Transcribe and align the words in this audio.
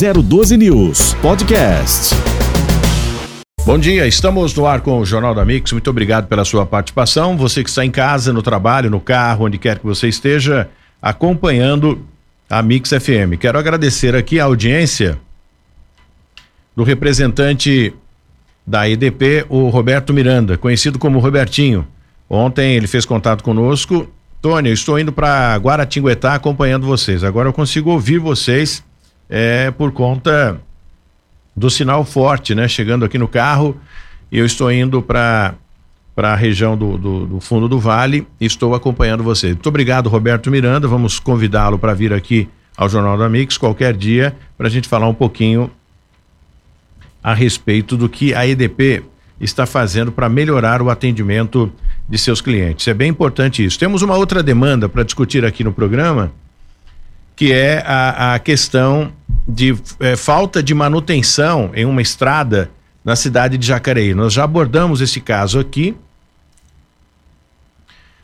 012 0.00 0.56
News 0.56 1.12
Podcast. 1.20 2.14
Bom 3.66 3.78
dia, 3.78 4.06
estamos 4.06 4.54
no 4.54 4.66
ar 4.66 4.80
com 4.80 4.98
o 4.98 5.04
Jornal 5.04 5.34
da 5.34 5.44
Mix. 5.44 5.72
Muito 5.72 5.90
obrigado 5.90 6.26
pela 6.26 6.42
sua 6.42 6.64
participação. 6.64 7.36
Você 7.36 7.62
que 7.62 7.68
está 7.68 7.84
em 7.84 7.90
casa, 7.90 8.32
no 8.32 8.40
trabalho, 8.40 8.88
no 8.88 8.98
carro, 8.98 9.44
onde 9.44 9.58
quer 9.58 9.78
que 9.78 9.84
você 9.84 10.08
esteja, 10.08 10.70
acompanhando 11.02 12.02
a 12.48 12.62
Mix 12.62 12.88
FM. 12.88 13.36
Quero 13.38 13.58
agradecer 13.58 14.16
aqui 14.16 14.40
a 14.40 14.44
audiência 14.44 15.20
do 16.74 16.82
representante 16.82 17.92
da 18.66 18.88
EDP, 18.88 19.44
o 19.50 19.68
Roberto 19.68 20.14
Miranda, 20.14 20.56
conhecido 20.56 20.98
como 20.98 21.18
Robertinho. 21.18 21.86
Ontem 22.26 22.74
ele 22.74 22.86
fez 22.86 23.04
contato 23.04 23.44
conosco. 23.44 24.08
Eu 24.42 24.72
estou 24.72 24.98
indo 24.98 25.12
para 25.12 25.54
Guaratinguetá 25.56 26.32
acompanhando 26.32 26.86
vocês. 26.86 27.22
Agora 27.22 27.50
eu 27.50 27.52
consigo 27.52 27.90
ouvir 27.90 28.16
vocês 28.18 28.82
é, 29.30 29.70
por 29.70 29.92
conta 29.92 30.60
do 31.56 31.70
sinal 31.70 32.04
forte, 32.04 32.54
né? 32.54 32.66
Chegando 32.66 33.04
aqui 33.04 33.16
no 33.16 33.28
carro 33.28 33.80
eu 34.30 34.44
estou 34.44 34.70
indo 34.70 35.00
para 35.00 35.54
para 36.14 36.32
a 36.32 36.36
região 36.36 36.76
do, 36.76 36.98
do, 36.98 37.26
do, 37.26 37.40
fundo 37.40 37.66
do 37.66 37.78
vale 37.78 38.26
e 38.38 38.44
estou 38.44 38.74
acompanhando 38.74 39.22
vocês. 39.22 39.54
Muito 39.54 39.68
obrigado, 39.68 40.08
Roberto 40.08 40.50
Miranda. 40.50 40.86
Vamos 40.86 41.18
convidá-lo 41.18 41.78
para 41.78 41.94
vir 41.94 42.12
aqui 42.12 42.46
ao 42.76 42.90
Jornal 42.90 43.16
da 43.16 43.26
Mix 43.26 43.56
qualquer 43.56 43.96
dia 43.96 44.36
para 44.58 44.66
a 44.66 44.70
gente 44.70 44.86
falar 44.86 45.08
um 45.08 45.14
pouquinho 45.14 45.70
a 47.22 47.32
respeito 47.32 47.96
do 47.96 48.06
que 48.06 48.34
a 48.34 48.46
EDP 48.46 49.02
está 49.40 49.64
fazendo 49.64 50.12
para 50.12 50.28
melhorar 50.28 50.82
o 50.82 50.90
atendimento 50.90 51.72
de 52.06 52.18
seus 52.18 52.42
clientes. 52.42 52.86
É 52.86 52.92
bem 52.92 53.08
importante 53.08 53.64
isso. 53.64 53.78
Temos 53.78 54.02
uma 54.02 54.16
outra 54.16 54.42
demanda 54.42 54.90
para 54.90 55.02
discutir 55.02 55.42
aqui 55.44 55.64
no 55.64 55.72
programa, 55.72 56.32
que 57.34 57.50
é 57.50 57.82
a, 57.86 58.34
a 58.34 58.38
questão 58.38 59.10
de 59.50 59.76
é, 59.98 60.16
falta 60.16 60.62
de 60.62 60.74
manutenção 60.74 61.70
em 61.74 61.84
uma 61.84 62.00
estrada 62.00 62.70
na 63.04 63.16
cidade 63.16 63.58
de 63.58 63.66
Jacareí. 63.66 64.14
Nós 64.14 64.32
já 64.32 64.44
abordamos 64.44 65.00
esse 65.00 65.20
caso 65.20 65.58
aqui. 65.58 65.94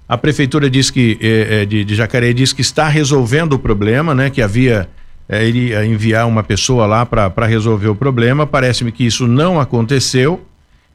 A 0.08 0.16
prefeitura 0.16 0.70
diz 0.70 0.90
que 0.90 1.18
é, 1.20 1.66
de, 1.66 1.84
de 1.84 1.94
Jacareí 1.94 2.32
diz 2.32 2.52
que 2.52 2.60
está 2.60 2.88
resolvendo 2.88 3.54
o 3.54 3.58
problema, 3.58 4.14
né? 4.14 4.30
Que 4.30 4.40
havia 4.40 4.88
é, 5.28 5.44
iria 5.46 5.84
enviar 5.84 6.26
uma 6.26 6.42
pessoa 6.42 6.86
lá 6.86 7.04
para 7.04 7.46
resolver 7.46 7.88
o 7.88 7.94
problema. 7.94 8.46
Parece-me 8.46 8.92
que 8.92 9.04
isso 9.04 9.26
não 9.26 9.60
aconteceu 9.60 10.44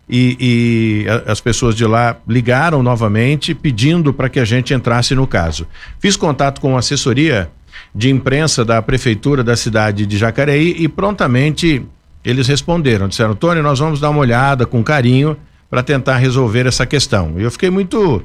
e, 0.09 0.37
e 0.39 1.05
as 1.25 1.41
pessoas 1.41 1.75
de 1.75 1.85
lá 1.85 2.17
ligaram 2.27 2.81
novamente 2.81 3.53
pedindo 3.53 4.13
para 4.13 4.29
que 4.29 4.39
a 4.39 4.45
gente 4.45 4.73
entrasse 4.73 5.13
no 5.15 5.27
caso. 5.27 5.67
Fiz 5.99 6.15
contato 6.15 6.61
com 6.61 6.75
a 6.75 6.79
assessoria 6.79 7.49
de 7.93 8.09
imprensa 8.09 8.63
da 8.63 8.81
prefeitura 8.81 9.43
da 9.43 9.55
cidade 9.55 10.05
de 10.05 10.17
Jacareí 10.17 10.75
e 10.77 10.87
prontamente 10.87 11.85
eles 12.23 12.47
responderam, 12.47 13.07
disseram: 13.07 13.35
Tony, 13.35 13.61
nós 13.61 13.79
vamos 13.79 13.99
dar 13.99 14.09
uma 14.09 14.19
olhada 14.19 14.65
com 14.65 14.83
carinho 14.83 15.37
para 15.69 15.81
tentar 15.81 16.17
resolver 16.17 16.65
essa 16.67 16.85
questão. 16.85 17.35
E 17.37 17.43
eu 17.43 17.51
fiquei 17.51 17.69
muito 17.69 18.23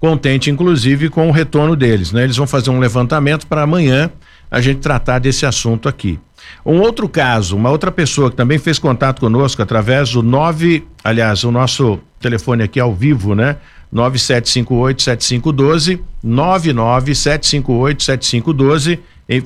contente, 0.00 0.50
inclusive, 0.50 1.08
com 1.08 1.28
o 1.28 1.32
retorno 1.32 1.76
deles. 1.76 2.12
Né? 2.12 2.24
Eles 2.24 2.36
vão 2.36 2.46
fazer 2.46 2.70
um 2.70 2.78
levantamento 2.78 3.46
para 3.46 3.62
amanhã 3.62 4.10
a 4.50 4.60
gente 4.60 4.80
tratar 4.80 5.18
desse 5.18 5.44
assunto 5.44 5.88
aqui. 5.88 6.18
Um 6.64 6.80
outro 6.80 7.08
caso, 7.08 7.56
uma 7.56 7.70
outra 7.70 7.90
pessoa 7.90 8.30
que 8.30 8.36
também 8.36 8.58
fez 8.58 8.78
contato 8.78 9.20
conosco 9.20 9.60
através 9.60 10.12
do 10.12 10.22
9, 10.22 10.86
aliás, 11.04 11.44
o 11.44 11.50
nosso 11.50 11.98
telefone 12.20 12.62
aqui 12.62 12.80
ao 12.80 12.94
vivo, 12.94 13.34
né? 13.34 13.56
9758-7512, 13.94 16.00
99758-7512, 16.24 18.98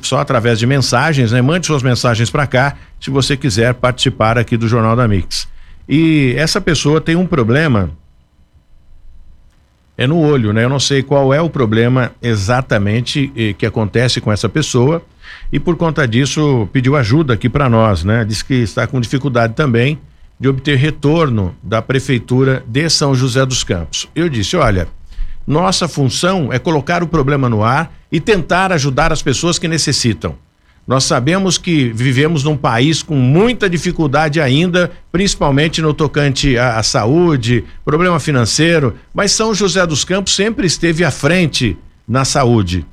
só 0.03 0.19
através 0.19 0.59
de 0.59 0.67
mensagens, 0.67 1.33
né? 1.33 1.41
Mande 1.43 1.67
suas 1.67 1.83
mensagens 1.83 2.31
para 2.31 2.47
cá 2.47 2.77
se 3.01 3.11
você 3.11 3.37
quiser 3.37 3.75
participar 3.75 4.39
aqui 4.39 4.57
do 4.57 4.69
Jornal 4.69 4.97
da 4.97 5.09
Mix. 5.09 5.49
E 5.89 6.35
essa 6.37 6.61
pessoa 6.61 7.01
tem 7.01 7.17
um 7.17 7.27
problema 7.27 7.91
é 9.97 10.07
no 10.07 10.19
olho, 10.19 10.53
né? 10.53 10.65
Eu 10.65 10.69
não 10.69 10.81
sei 10.81 11.03
qual 11.03 11.35
é 11.35 11.41
o 11.41 11.51
problema 11.51 12.13
exatamente 12.23 13.33
eh, 13.37 13.53
que 13.53 13.67
acontece 13.67 14.21
com 14.21 14.33
essa 14.33 14.49
pessoa 14.49 15.03
e 15.53 15.61
por 15.61 15.77
conta 15.77 16.09
disso 16.09 16.69
pediu 16.73 16.97
ajuda 16.97 17.35
aqui 17.35 17.49
para 17.49 17.69
nós, 17.69 18.03
né? 18.03 18.25
Diz 18.25 18.43
que 18.43 18.55
está 18.55 18.87
com 18.87 19.01
dificuldade 19.01 19.55
também 19.55 19.99
de 20.43 20.49
obter 20.49 20.77
retorno 20.77 21.55
da 21.63 21.81
prefeitura 21.81 22.65
de 22.67 22.91
São 22.91 23.15
José 23.15 23.47
dos 23.47 23.63
Campos. 23.63 24.09
Eu 24.13 24.29
disse, 24.29 24.57
olha, 24.57 24.89
nossa 25.47 25.87
função 25.87 26.53
é 26.53 26.59
colocar 26.59 27.01
o 27.01 27.07
problema 27.07 27.49
no 27.49 27.63
ar 27.63 27.93
e 28.11 28.21
tentar 28.21 28.73
ajudar 28.73 29.13
as 29.13 29.23
pessoas 29.23 29.57
que 29.57 29.69
necessitam. 29.69 30.35
Nós 30.85 31.05
sabemos 31.05 31.59
que 31.59 31.93
vivemos 31.93 32.43
num 32.43 32.57
país 32.57 33.05
com 33.05 33.15
muita 33.15 33.71
dificuldade 33.71 34.41
ainda, 34.41 34.91
principalmente 35.13 35.81
no 35.81 35.95
tocante 35.95 36.59
à, 36.59 36.77
à, 36.77 36.83
saúde, 36.83 37.63
problema 37.85 38.19
financeiro, 38.19 38.97
mas 39.15 39.31
São 39.31 39.55
José 39.55 39.87
dos 39.87 40.05
Campos 40.05 40.35
sempre 40.35 40.67
esteve 40.67 41.05
à 41.05 41.13
frente 41.13 41.77
na 42.07 42.25
saúde. 42.25 42.85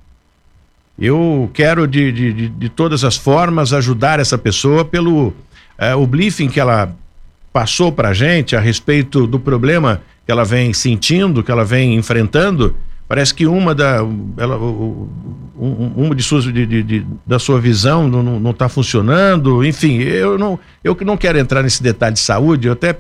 Eu 1.00 1.50
quero, 1.52 1.88
de, 1.88 2.12
de, 2.12 2.48
de 2.50 2.70
todas 2.70 3.04
as 3.04 3.18
formas, 3.18 3.74
ajudar 3.74 4.20
essa 4.20 4.38
pessoa 4.38 4.86
pelo 4.86 5.34
eh, 5.80 5.96
o 5.96 6.06
briefing 6.06 6.48
que 6.48 6.60
ela 6.60 6.96
passou 7.52 7.92
para 7.92 8.10
a 8.10 8.14
gente 8.14 8.56
a 8.56 8.60
respeito 8.60 9.26
do 9.26 9.40
problema 9.40 10.02
que 10.26 10.32
ela 10.32 10.46
vem 10.46 10.74
sentindo, 10.74 11.44
que 11.44 11.52
ela 11.52 11.66
vem 11.66 11.96
enfrentando 11.96 12.76
Parece 13.10 13.34
que 13.34 13.48
uma 13.48 13.74
da 13.74 14.06
ela, 14.38 14.56
um, 14.60 15.94
uma 15.98 16.14
de 16.14 16.22
suas 16.22 16.44
de, 16.44 16.64
de, 16.64 16.84
de, 16.84 17.06
da 17.26 17.40
sua 17.40 17.60
visão 17.60 18.08
não 18.08 18.52
está 18.52 18.70
funcionando. 18.70 19.66
Enfim, 19.66 19.98
eu 19.98 20.38
não 20.38 20.60
eu 20.84 20.96
que 20.96 21.04
não 21.04 21.18
quero 21.18 21.40
entrar 21.40 21.64
nesse 21.64 21.82
detalhe 21.82 22.14
de 22.14 22.20
saúde. 22.20 22.68
Eu 22.68 22.74
até 22.74 22.96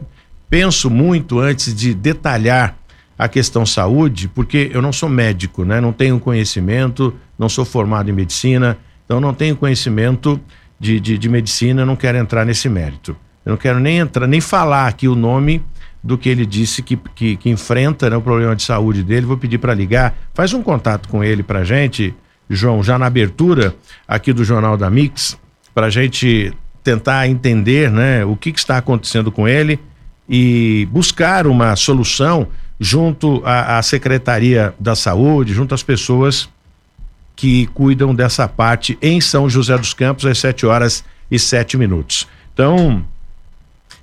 penso 0.50 0.90
muito 0.90 1.38
antes 1.38 1.76
de 1.76 1.94
detalhar 1.94 2.76
a 3.20 3.28
questão 3.28 3.68
saúde, 3.68 4.28
porque 4.28 4.72
eu 4.74 4.81
não 4.81 4.92
sou 4.92 5.08
médico, 5.08 5.64
né? 5.64 5.80
Não 5.80 5.94
tenho 5.94 6.20
conhecimento, 6.20 7.14
não 7.38 7.48
sou 7.48 7.64
formado 7.64 8.10
em 8.10 8.14
medicina, 8.14 8.80
então 9.06 9.22
não 9.22 9.31
tenho 9.31 9.56
conhecimento 9.56 10.42
de, 10.80 11.00
de, 11.00 11.20
de 11.20 11.30
medicina. 11.30 11.86
Não 11.86 11.96
quero 11.96 12.18
entrar 12.18 12.44
nesse 12.48 12.68
mérito. 12.68 13.16
Eu 13.50 13.54
não 13.54 13.58
quero 13.58 13.80
nem 13.80 13.98
entrar 13.98 14.28
nem 14.28 14.40
falar 14.40 14.88
aqui 14.88 15.08
o 15.08 15.16
nome 15.16 15.64
do 16.04 16.20
que 16.20 16.30
ele 16.30 16.46
disse 16.46 16.84
que, 16.84 16.96
que, 16.96 17.36
que 17.36 17.50
enfrenta 17.50 18.08
né, 18.08 18.16
o 18.16 18.22
problema 18.22 18.56
de 18.56 18.62
saúde 18.62 19.02
dele. 19.02 19.26
Vou 19.26 19.38
pedir 19.38 19.58
para 19.58 19.74
ligar. 19.74 20.16
Faz 20.36 20.54
um 20.54 20.62
contato 20.62 21.10
com 21.10 21.24
ele 21.24 21.42
para 21.42 21.64
gente, 21.64 22.14
João, 22.48 22.84
já 22.84 23.00
na 23.00 23.08
abertura 23.08 23.76
aqui 24.08 24.32
do 24.32 24.44
Jornal 24.44 24.78
da 24.78 24.88
Mix, 24.88 25.36
para 25.74 25.90
gente 25.90 26.54
tentar 26.84 27.28
entender 27.28 27.90
né, 27.90 28.24
o 28.24 28.36
que, 28.36 28.52
que, 28.52 28.60
está 28.60 28.78
acontecendo 28.78 29.32
com 29.32 29.48
ele 29.48 29.80
e 30.30 30.88
buscar 30.92 31.48
uma 31.48 31.76
solução 31.76 32.48
junto 32.80 33.42
à, 33.44 33.80
à 33.80 33.81
Secretaria 33.81 34.76
da 34.80 34.96
Saúde, 34.96 35.56
junto 35.56 35.74
às 35.74 35.81
pessoas 35.81 36.48
que 37.36 37.66
cuidam 37.68 38.14
dessa 38.14 38.48
parte 38.48 38.96
em 39.02 39.20
São 39.20 39.50
José 39.50 39.76
dos 39.76 39.96
Campos 39.96 40.24
às 40.28 40.38
7 40.38 40.68
horas 40.68 41.04
e 41.31 41.40
7 41.40 41.78
minutos. 41.78 42.28
Então, 42.54 43.04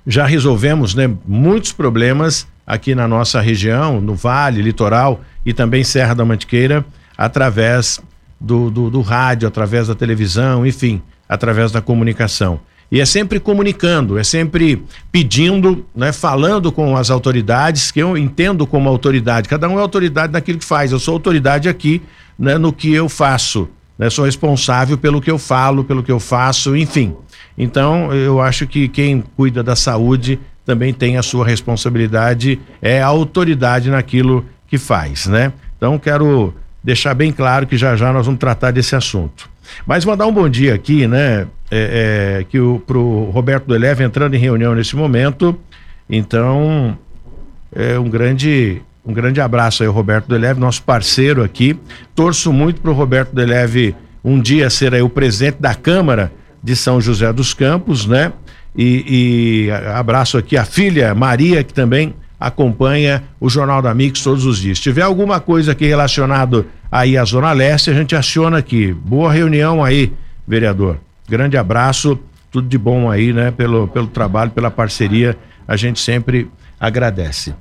já 0.07 0.25
resolvemos 0.25 0.95
né, 0.95 1.13
muitos 1.27 1.73
problemas 1.73 2.47
aqui 2.65 2.95
na 2.95 3.09
nossa 3.09 3.41
região, 3.41 3.99
no 3.99 4.15
Vale, 4.15 4.61
Litoral 4.61 5.19
e 5.45 5.51
também 5.53 5.83
Serra 5.83 6.15
da 6.15 6.23
Mantiqueira, 6.23 6.85
através 7.17 7.99
do, 8.39 8.71
do, 8.71 8.89
do 8.89 9.01
rádio, 9.01 9.49
através 9.49 9.89
da 9.89 9.95
televisão, 9.95 10.65
enfim, 10.65 11.01
através 11.27 11.73
da 11.73 11.81
comunicação. 11.81 12.61
E 12.89 13.01
é 13.01 13.05
sempre 13.05 13.37
comunicando, 13.37 14.17
é 14.17 14.23
sempre 14.23 14.81
pedindo, 15.11 15.85
né, 15.93 16.13
falando 16.13 16.71
com 16.71 16.95
as 16.95 17.09
autoridades, 17.09 17.91
que 17.91 17.99
eu 17.99 18.17
entendo 18.17 18.65
como 18.65 18.87
autoridade. 18.87 19.49
Cada 19.49 19.67
um 19.67 19.77
é 19.77 19.81
autoridade 19.81 20.31
naquilo 20.31 20.57
que 20.57 20.65
faz. 20.65 20.93
Eu 20.93 20.99
sou 20.99 21.15
autoridade 21.15 21.67
aqui 21.67 22.01
né, 22.39 22.57
no 22.57 22.71
que 22.71 22.93
eu 22.93 23.09
faço. 23.09 23.67
Né, 23.99 24.09
sou 24.09 24.23
responsável 24.23 24.97
pelo 24.97 25.19
que 25.19 25.29
eu 25.29 25.37
falo, 25.37 25.83
pelo 25.83 26.01
que 26.01 26.11
eu 26.11 26.19
faço, 26.19 26.77
enfim. 26.77 27.13
Então, 27.57 28.13
eu 28.13 28.39
acho 28.39 28.67
que 28.67 28.87
quem 28.87 29.23
cuida 29.35 29.63
da 29.63 29.75
saúde 29.75 30.39
também 30.65 30.93
tem 30.93 31.17
a 31.17 31.23
sua 31.23 31.45
responsabilidade, 31.45 32.59
é 32.81 33.01
a 33.01 33.07
autoridade 33.07 33.89
naquilo 33.89 34.45
que 34.67 34.77
faz, 34.77 35.25
né? 35.25 35.53
Então, 35.77 35.97
quero 35.97 36.53
deixar 36.83 37.13
bem 37.13 37.31
claro 37.31 37.65
que 37.65 37.77
já 37.77 37.95
já 37.95 38.11
nós 38.13 38.25
vamos 38.25 38.39
tratar 38.39 38.71
desse 38.71 38.95
assunto. 38.95 39.49
Mas 39.85 40.05
mandar 40.05 40.27
um 40.27 40.31
bom 40.31 40.47
dia 40.47 40.75
aqui, 40.75 41.07
né? 41.07 41.47
É, 41.69 42.39
é, 42.39 42.45
que 42.47 42.59
o, 42.59 42.81
pro 42.85 43.29
Roberto 43.31 43.65
do 43.65 43.75
Eleve 43.75 44.03
entrando 44.03 44.33
em 44.33 44.39
reunião 44.39 44.75
nesse 44.75 44.95
momento. 44.95 45.57
Então, 46.09 46.97
é 47.75 47.97
um 47.99 48.09
grande 48.09 48.81
um 49.05 49.13
grande 49.13 49.39
abraço 49.39 49.83
aí, 49.83 49.89
Roberto 49.89 50.27
Deleve, 50.27 50.59
nosso 50.59 50.83
parceiro 50.83 51.41
aqui. 51.41 51.79
Torço 52.13 52.51
muito 52.51 52.81
para 52.81 52.91
o 52.91 52.93
Roberto 52.93 53.33
Deleve 53.33 53.95
um 54.21 54.41
dia 54.41 54.69
ser 54.69 54.93
aí 54.93 55.01
o 55.01 55.07
presidente 55.07 55.61
da 55.61 55.73
Câmara 55.73 56.29
de 56.67 56.75
São 56.75 56.99
José 56.99 57.31
dos 57.31 57.53
Campos, 57.53 58.05
né? 58.05 58.33
E, 58.75 59.67
e 59.69 59.71
abraço 59.71 60.37
aqui 60.37 60.57
a 60.57 60.65
filha 60.65 61.15
Maria, 61.15 61.63
que 61.63 61.73
também 61.73 62.13
acompanha 62.37 63.23
o 63.39 63.49
Jornal 63.49 63.81
da 63.81 63.93
Mix 63.93 64.21
todos 64.21 64.43
os 64.43 64.59
dias. 64.59 64.77
Se 64.77 64.83
tiver 64.83 65.03
alguma 65.03 65.39
coisa 65.39 65.71
aqui 65.71 65.85
relacionado 65.85 66.65
aí 66.91 67.17
à 67.17 67.23
Zona 67.23 67.53
Leste, 67.53 67.89
a 67.89 67.93
gente 67.93 68.17
aciona 68.17 68.57
aqui. 68.57 68.91
Boa 68.91 69.31
reunião 69.31 69.81
aí, 69.81 70.11
vereador. 70.45 70.97
Grande 71.25 71.55
abraço, 71.55 72.19
tudo 72.51 72.67
de 72.67 72.77
bom 72.77 73.09
aí, 73.09 73.31
né? 73.31 73.49
Pelo, 73.49 73.87
pelo 73.87 74.07
trabalho, 74.07 74.51
pela 74.51 74.69
parceria, 74.69 75.37
a 75.65 75.77
gente 75.77 76.01
sempre 76.01 76.51
agradece. 76.77 77.55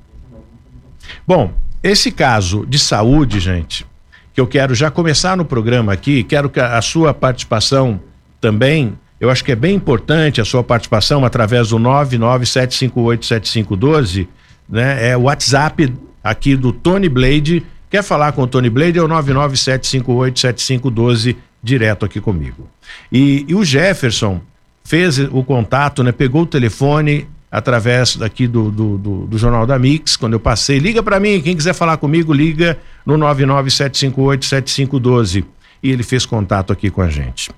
Bom, 1.25 1.52
esse 1.81 2.11
caso 2.11 2.67
de 2.67 2.81
saúde, 2.81 3.38
gente, 3.38 3.87
que 4.35 4.41
eu 4.41 4.49
quero 4.49 4.75
já 4.75 4.91
começar 4.91 5.37
no 5.37 5.44
programa 5.44 5.93
aqui, 5.93 6.25
quero 6.25 6.50
que 6.50 6.59
a, 6.59 6.76
a 6.76 6.82
sua 6.82 7.14
participação 7.14 8.00
também, 8.41 8.97
eu 9.21 9.29
acho 9.31 9.44
que 9.44 9.53
é 9.53 9.56
bem 9.56 9.75
importante 9.75 10.41
a 10.41 10.44
sua 10.44 10.62
participação 10.62 11.25
através 11.25 11.71
do 11.71 11.79
997587512, 11.79 14.29
né? 14.69 15.11
É 15.11 15.17
o 15.17 15.23
WhatsApp 15.23 15.91
aqui 16.23 16.55
do 16.56 16.71
Tony 16.73 17.09
Blade. 17.09 17.65
Quer 17.88 18.03
falar 18.03 18.33
com 18.33 18.43
o 18.43 18.47
Tony 18.47 18.69
Blade? 18.69 18.99
É 18.99 19.03
o 19.03 19.09
997587512 19.09 21.37
direto 21.62 22.05
aqui 22.05 22.21
comigo. 22.21 22.69
E, 23.11 23.47
e, 23.49 23.55
o 23.55 23.65
Jefferson 23.65 24.43
fez 24.85 25.19
o 25.19 25.43
contato, 25.43 26.03
né? 26.03 26.12
Pegou 26.12 26.43
o 26.43 26.47
telefone 26.47 27.27
através 27.50 28.17
daqui 28.17 28.47
do, 28.47 28.71
do, 28.71 28.99
do, 28.99 29.27
do 29.27 29.38
Jornal 29.38 29.67
da 29.67 29.79
Mix, 29.79 30.15
quando 30.17 30.35
eu 30.35 30.41
passei, 30.41 30.79
liga 30.79 31.03
para 31.03 31.19
mim, 31.19 31.41
quem 31.41 31.56
quiser 31.56 31.73
falar 31.73 31.97
comigo, 31.97 32.31
liga 32.33 32.79
no 33.05 33.17
997587512. 33.17 35.44
E 35.83 35.91
ele 35.91 36.03
fez 36.03 36.25
contato 36.27 36.71
aqui 36.73 36.91
com 36.91 37.00
a 37.00 37.09
gente. 37.09 37.50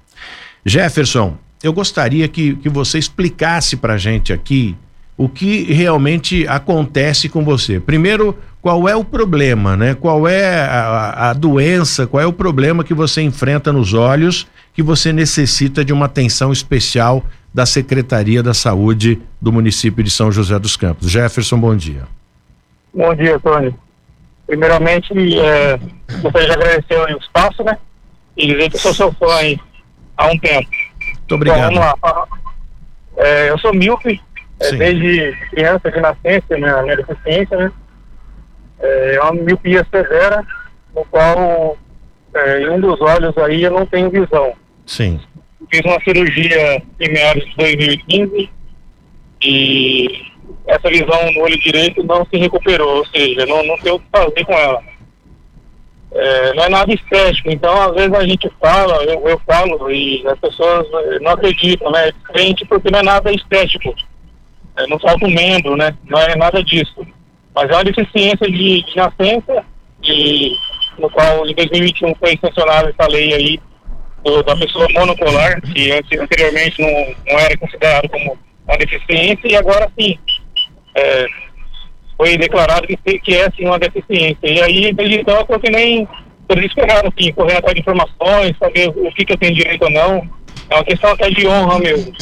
Jefferson, 0.68 1.36
eu 1.62 1.72
gostaria 1.72 2.28
que, 2.28 2.54
que 2.56 2.68
você 2.68 2.98
explicasse 2.98 3.76
para 3.76 3.94
a 3.94 3.98
gente 3.98 4.32
aqui 4.32 4.76
o 5.16 5.28
que 5.28 5.64
realmente 5.72 6.46
acontece 6.46 7.28
com 7.28 7.44
você. 7.44 7.80
Primeiro, 7.80 8.38
qual 8.62 8.88
é 8.88 8.94
o 8.94 9.04
problema, 9.04 9.76
né? 9.76 9.94
Qual 9.94 10.28
é 10.28 10.60
a, 10.60 11.30
a, 11.30 11.32
doença, 11.32 12.06
qual 12.06 12.22
é 12.22 12.26
o 12.26 12.32
problema 12.32 12.84
que 12.84 12.94
você 12.94 13.22
enfrenta 13.22 13.72
nos 13.72 13.94
olhos 13.94 14.46
que 14.72 14.82
você 14.82 15.12
necessita 15.12 15.84
de 15.84 15.92
uma 15.92 16.06
atenção 16.06 16.52
especial 16.52 17.24
da 17.52 17.66
Secretaria 17.66 18.42
da 18.44 18.54
Saúde 18.54 19.20
do 19.42 19.50
município 19.50 20.04
de 20.04 20.10
São 20.10 20.30
José 20.30 20.56
dos 20.56 20.76
Campos. 20.76 21.10
Jefferson, 21.10 21.58
bom 21.58 21.74
dia. 21.74 22.04
Bom 22.94 23.12
dia, 23.16 23.40
Tony. 23.40 23.74
Primeiramente, 24.46 25.12
é, 25.36 25.80
gostaria 26.22 26.46
de 26.46 26.52
agradecer 26.52 26.94
o 26.94 27.18
espaço, 27.18 27.64
né? 27.64 27.76
E 28.36 28.46
dizer 28.46 28.70
que 28.70 28.78
sou 28.78 28.94
seu 28.94 29.12
fã 29.12 29.34
aí 29.34 29.58
há 30.18 30.26
um 30.26 30.38
tempo. 30.38 30.68
Muito 31.00 31.34
obrigado. 31.34 31.72
Então, 31.72 31.82
vamos 31.82 32.02
lá. 32.02 32.26
É, 33.16 33.50
eu 33.50 33.58
sou 33.58 33.72
míope, 33.72 34.20
é, 34.60 34.72
desde 34.72 35.32
criança, 35.50 35.90
de 35.90 36.00
nascença, 36.00 36.56
minha, 36.56 36.82
minha 36.82 36.96
deficiência, 36.96 37.56
né? 37.56 37.72
É, 38.80 39.14
é 39.14 39.20
uma 39.22 39.32
miopia 39.32 39.86
severa, 39.90 40.44
no 40.94 41.04
qual 41.06 41.76
é, 42.34 42.62
em 42.62 42.70
um 42.70 42.80
dos 42.80 43.00
olhos 43.00 43.36
aí 43.38 43.62
eu 43.62 43.70
não 43.70 43.86
tenho 43.86 44.10
visão. 44.10 44.52
Sim. 44.86 45.20
Fiz 45.70 45.80
uma 45.84 46.00
cirurgia 46.02 46.82
em 47.00 47.12
meados 47.12 47.44
de 47.44 47.56
2015 47.56 48.50
e 49.42 50.28
essa 50.66 50.88
visão 50.88 51.32
no 51.32 51.40
olho 51.42 51.58
direito 51.58 52.02
não 52.04 52.24
se 52.26 52.36
recuperou, 52.36 52.98
ou 52.98 53.06
seja, 53.06 53.46
não, 53.46 53.64
não 53.64 53.76
tem 53.78 53.92
o 53.92 53.98
que 53.98 54.06
fazer 54.10 54.44
com 54.44 54.52
ela. 54.52 54.82
É, 56.10 56.54
não 56.54 56.64
é 56.64 56.68
nada 56.70 56.92
estético, 56.92 57.50
então 57.50 57.82
às 57.82 57.94
vezes 57.94 58.12
a 58.14 58.26
gente 58.26 58.50
fala, 58.58 59.04
eu, 59.04 59.28
eu 59.28 59.38
falo 59.46 59.90
e 59.90 60.26
as 60.26 60.38
pessoas 60.38 60.86
não 61.20 61.32
acreditam, 61.32 61.90
né? 61.90 62.10
Diferente 62.12 62.64
porque 62.64 62.90
não 62.90 63.00
é 63.00 63.02
nada 63.02 63.30
estético. 63.30 63.94
É, 64.76 64.86
não 64.86 64.98
falta 64.98 65.26
um 65.26 65.30
membro, 65.30 65.76
né? 65.76 65.94
Não 66.04 66.18
é 66.18 66.34
nada 66.36 66.64
disso. 66.64 67.06
Mas 67.54 67.68
é 67.70 67.74
uma 67.74 67.84
deficiência 67.84 68.50
de, 68.50 68.82
de 68.82 68.96
nascença 68.96 69.64
e 70.02 70.56
no 70.98 71.10
qual 71.10 71.46
em 71.46 71.54
2021 71.54 72.14
foi 72.14 72.38
sancionada 72.40 72.90
essa 72.90 73.10
lei 73.10 73.34
aí 73.34 73.60
do, 74.24 74.42
da 74.42 74.56
pessoa 74.56 74.86
monopolar, 74.94 75.60
que 75.60 75.92
anteriormente 75.92 76.80
não, 76.80 77.14
não 77.32 77.38
era 77.38 77.56
considerado 77.56 78.08
como 78.08 78.38
uma 78.66 78.76
deficiência, 78.76 79.48
e 79.48 79.56
agora 79.56 79.90
sim 79.98 80.18
é, 80.94 81.26
foi 82.18 82.36
declarado 82.36 82.86
que, 82.86 83.18
que 83.20 83.34
é 83.34 83.48
sim 83.52 83.64
uma 83.64 83.78
deficiência. 83.78 84.38
E 84.42 84.60
aí, 84.60 84.92
desde 84.92 85.20
então, 85.20 85.46
eu 85.48 85.70
nem 85.70 86.06
desesperado, 86.48 87.08
assim, 87.08 87.32
correr 87.32 87.56
atrás 87.56 87.74
de 87.74 87.80
informações, 87.80 88.56
saber 88.58 88.88
o 88.88 89.12
que, 89.12 89.24
que 89.24 89.32
eu 89.32 89.38
tenho 89.38 89.54
direito 89.54 89.82
ou 89.82 89.90
não. 89.90 90.28
É 90.68 90.74
uma 90.74 90.84
questão 90.84 91.12
até 91.12 91.30
de 91.30 91.46
honra 91.46 91.78
mesmo. 91.78 92.12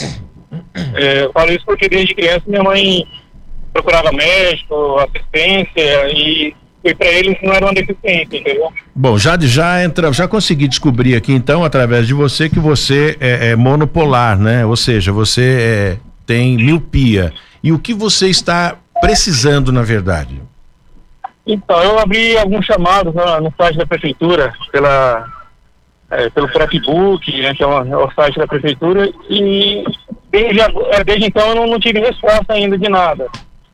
É, 0.95 1.25
eu 1.25 1.33
falo 1.33 1.51
isso 1.53 1.65
porque 1.65 1.89
desde 1.89 2.15
criança 2.15 2.43
minha 2.47 2.63
mãe 2.63 3.07
procurava 3.73 4.13
médico, 4.13 4.99
assistência 4.99 6.09
e 6.13 6.55
foi 6.83 6.95
para 6.95 7.09
eles 7.09 7.37
não 7.43 7.53
era 7.53 7.67
uma 7.67 7.75
deficiência, 7.75 8.39
entendeu? 8.39 8.73
Bom, 8.95 9.19
já 9.19 9.37
já 9.41 9.83
entra, 9.83 10.13
já 10.13 10.29
consegui 10.29 10.69
descobrir 10.69 11.17
aqui 11.17 11.33
então 11.33 11.65
através 11.65 12.07
de 12.07 12.15
você 12.15 12.49
que 12.49 12.61
você 12.61 13.17
é, 13.21 13.51
é 13.51 13.57
monopolar, 13.57 14.39
né? 14.39 14.65
Ou 14.65 14.77
seja, 14.77 15.13
você 15.13 15.43
é, 15.43 15.97
tem 16.25 16.57
miopia. 16.57 17.33
E 17.63 17.73
o 17.73 17.79
que 17.79 17.93
você 17.93 18.29
está 18.29 18.77
precisando 19.01 19.73
na 19.73 19.83
verdade? 19.83 20.41
Então, 21.47 21.81
eu 21.83 21.99
abri 21.99 22.37
alguns 22.37 22.67
chamados 22.67 23.15
no, 23.15 23.53
site 23.57 23.79
da 23.79 23.87
prefeitura 23.87 24.53
pela 24.73 25.25
é, 26.11 26.31
pelo 26.31 26.49
Prepbook, 26.49 27.41
né, 27.41 27.55
que 27.55 27.63
é, 27.63 27.67
uma, 27.67 27.89
é, 27.89 27.97
o 27.97 28.11
site 28.13 28.39
da 28.39 28.47
prefeitura, 28.47 29.11
e 29.29 29.85
desde, 30.31 30.61
é, 30.61 31.05
desde 31.05 31.27
então 31.27 31.49
eu 31.49 31.55
não, 31.55 31.67
não, 31.67 31.81
tive 31.81 32.01
resposta 32.01 32.53
ainda 32.53 32.79
de 32.79 32.89
nada. 32.89 33.27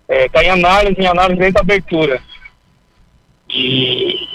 É, 0.09 0.29
tá 0.29 0.43
em 0.43 0.51
análise, 0.51 1.01
em 1.01 1.07
análise 1.07 1.39
desde 1.39 1.59
a 1.59 1.63
abertura. 1.63 2.21
E 3.51 4.29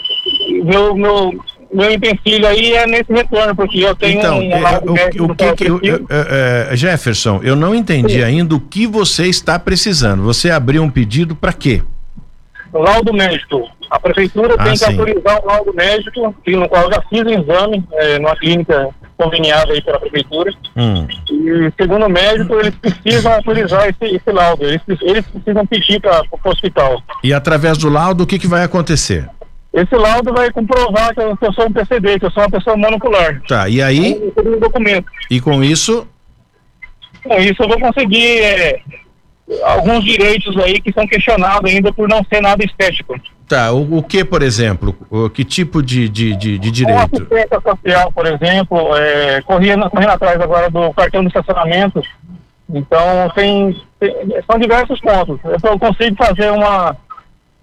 meu, 0.63 0.95
meu, 0.95 1.43
meu 1.73 1.91
empecilho 1.91 2.47
aí 2.47 2.73
é 2.73 2.87
nesse 2.87 3.11
retorno, 3.11 3.55
porque 3.55 3.79
eu 3.79 3.95
tenho 3.95 4.19
então, 4.19 4.39
um, 4.39 4.51
é, 4.51 5.09
o, 5.19 5.25
o 5.25 5.35
que, 5.35 5.53
que 5.53 5.65
eu, 5.65 5.79
é, 6.09 6.75
Jefferson, 6.75 7.41
eu 7.43 7.55
não 7.55 7.75
entendi 7.75 8.15
Sim. 8.15 8.23
ainda 8.23 8.55
o 8.55 8.59
que 8.59 8.87
você 8.87 9.27
está 9.27 9.59
precisando. 9.59 10.23
Você 10.23 10.49
abriu 10.49 10.81
um 10.83 10.89
pedido 10.89 11.35
para 11.35 11.53
quê? 11.53 11.81
Laudo 12.73 13.13
médico. 13.13 13.69
A 13.89 13.99
prefeitura 13.99 14.55
ah, 14.57 14.63
tem 14.63 14.73
que 14.73 14.79
sim. 14.79 14.85
autorizar 14.85 15.41
o 15.41 15.47
laudo 15.47 15.73
médico, 15.73 16.35
no 16.45 16.69
qual 16.69 16.83
eu 16.83 16.91
já 16.91 17.01
fiz 17.09 17.21
o 17.21 17.29
exame 17.29 17.83
é, 17.93 18.19
numa 18.19 18.35
clínica 18.35 18.89
conveniada 19.17 19.73
aí 19.73 19.81
pela 19.81 19.99
prefeitura. 19.99 20.51
Hum. 20.75 21.07
E 21.29 21.71
segundo 21.79 22.05
o 22.05 22.09
médico, 22.09 22.53
eles 22.55 22.75
precisam 22.75 23.33
autorizar 23.33 23.87
esse, 23.87 24.15
esse 24.15 24.31
laudo. 24.31 24.65
Eles, 24.65 24.81
eles 25.01 25.25
precisam 25.25 25.65
pedir 25.65 26.01
para 26.01 26.21
o 26.31 26.49
hospital. 26.49 27.01
E 27.23 27.33
através 27.33 27.77
do 27.77 27.89
laudo, 27.89 28.23
o 28.23 28.27
que, 28.27 28.37
que 28.37 28.47
vai 28.47 28.63
acontecer? 28.63 29.27
Esse 29.77 29.95
laudo 29.95 30.33
vai 30.33 30.49
comprovar 30.51 31.13
que 31.13 31.21
eu, 31.21 31.37
que 31.37 31.45
eu 31.45 31.53
sou 31.53 31.67
um 31.67 31.71
PCD, 31.71 32.17
que 32.17 32.25
eu 32.25 32.31
sou 32.31 32.41
uma 32.41 32.49
pessoa 32.49 32.75
monocular. 32.75 33.39
Tá, 33.47 33.69
e 33.69 33.79
aí? 33.79 34.33
Um 34.35 34.59
documento. 34.59 35.05
E 35.29 35.39
com 35.39 35.63
isso? 35.63 36.07
Com 37.23 37.37
isso 37.37 37.61
eu 37.61 37.67
vou 37.67 37.79
conseguir 37.79 38.39
é, 38.39 38.81
alguns 39.63 40.03
direitos 40.03 40.57
aí 40.57 40.81
que 40.81 40.91
são 40.91 41.05
questionados 41.05 41.71
ainda 41.71 41.93
por 41.93 42.09
não 42.09 42.25
ser 42.25 42.41
nada 42.41 42.65
estético. 42.65 43.19
Tá, 43.47 43.71
o, 43.71 43.99
o 43.99 44.03
que, 44.03 44.25
por 44.25 44.41
exemplo? 44.41 44.95
O, 45.11 45.29
que 45.29 45.45
tipo 45.45 45.83
de, 45.83 46.09
de, 46.09 46.35
de, 46.35 46.57
de 46.57 46.71
direito? 46.71 46.97
Uma 46.97 47.05
assistência 47.05 47.61
social, 47.61 48.11
por 48.11 48.25
exemplo, 48.25 48.97
é, 48.97 49.41
correndo, 49.41 49.87
correndo 49.91 50.09
atrás 50.09 50.41
agora 50.41 50.71
do 50.71 50.91
cartão 50.91 51.21
de 51.21 51.27
estacionamento. 51.27 52.01
Então, 52.67 53.29
tem, 53.35 53.79
tem 53.99 54.11
são 54.49 54.59
diversos 54.59 54.99
pontos. 54.99 55.39
Eu 55.63 55.77
consigo 55.77 56.15
fazer 56.17 56.51
uma, 56.51 56.97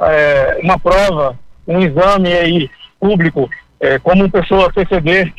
é, 0.00 0.60
uma 0.62 0.78
prova, 0.78 1.36
um 1.66 1.80
exame 1.80 2.32
aí 2.32 2.70
público, 3.00 3.50
é, 3.80 3.98
como 3.98 4.30
pessoa 4.30 4.72
PCD. 4.72 5.32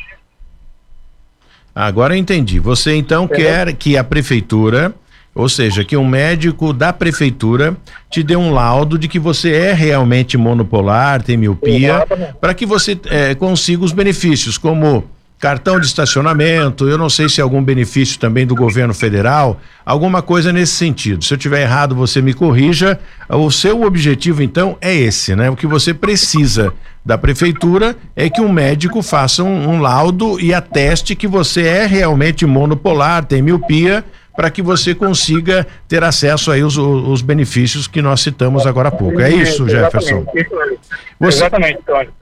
Agora 1.74 2.14
eu 2.14 2.18
entendi. 2.18 2.58
Você 2.58 2.94
então 2.94 3.28
quer 3.28 3.72
que 3.74 3.96
a 3.96 4.04
prefeitura 4.04 4.94
ou 5.36 5.50
seja, 5.50 5.84
que 5.84 5.94
um 5.94 6.06
médico 6.06 6.72
da 6.72 6.94
prefeitura 6.94 7.76
te 8.10 8.22
dê 8.22 8.34
um 8.34 8.54
laudo 8.54 8.98
de 8.98 9.06
que 9.06 9.18
você 9.18 9.52
é 9.52 9.72
realmente 9.74 10.38
monopolar, 10.38 11.22
tem 11.22 11.36
miopia, 11.36 12.06
para 12.40 12.54
que 12.54 12.64
você 12.64 12.98
é, 13.10 13.34
consiga 13.34 13.84
os 13.84 13.92
benefícios, 13.92 14.56
como 14.56 15.04
cartão 15.38 15.78
de 15.78 15.86
estacionamento, 15.86 16.88
eu 16.88 16.96
não 16.96 17.10
sei 17.10 17.28
se 17.28 17.40
é 17.40 17.42
algum 17.42 17.62
benefício 17.62 18.18
também 18.18 18.46
do 18.46 18.54
governo 18.54 18.94
federal, 18.94 19.60
alguma 19.84 20.22
coisa 20.22 20.52
nesse 20.52 20.72
sentido. 20.72 21.24
Se 21.24 21.34
eu 21.34 21.38
tiver 21.38 21.62
errado, 21.62 21.94
você 21.94 22.22
me 22.22 22.32
corrija. 22.32 22.98
O 23.28 23.50
seu 23.50 23.82
objetivo 23.82 24.42
então 24.42 24.78
é 24.80 24.94
esse, 24.94 25.36
né? 25.36 25.50
O 25.50 25.56
que 25.56 25.66
você 25.66 25.92
precisa 25.92 26.72
da 27.04 27.18
prefeitura 27.18 27.94
é 28.16 28.30
que 28.30 28.40
um 28.40 28.50
médico 28.50 29.02
faça 29.02 29.42
um, 29.42 29.68
um 29.68 29.80
laudo 29.80 30.40
e 30.40 30.52
ateste 30.54 31.14
que 31.14 31.28
você 31.28 31.62
é 31.62 31.86
realmente 31.86 32.46
monopolar, 32.46 33.24
tem 33.24 33.42
miopia 33.42 34.04
para 34.36 34.50
que 34.50 34.60
você 34.60 34.94
consiga 34.94 35.66
ter 35.88 36.04
acesso 36.04 36.52
aí 36.52 36.62
os, 36.62 36.76
os 36.76 37.22
benefícios 37.22 37.88
que 37.88 38.02
nós 38.02 38.20
citamos 38.20 38.66
agora 38.66 38.88
há 38.88 38.92
pouco. 38.92 39.20
É 39.20 39.30
isso, 39.30 39.68
Jefferson? 39.68 40.24
Você, 41.18 41.38
Exatamente, 41.38 41.80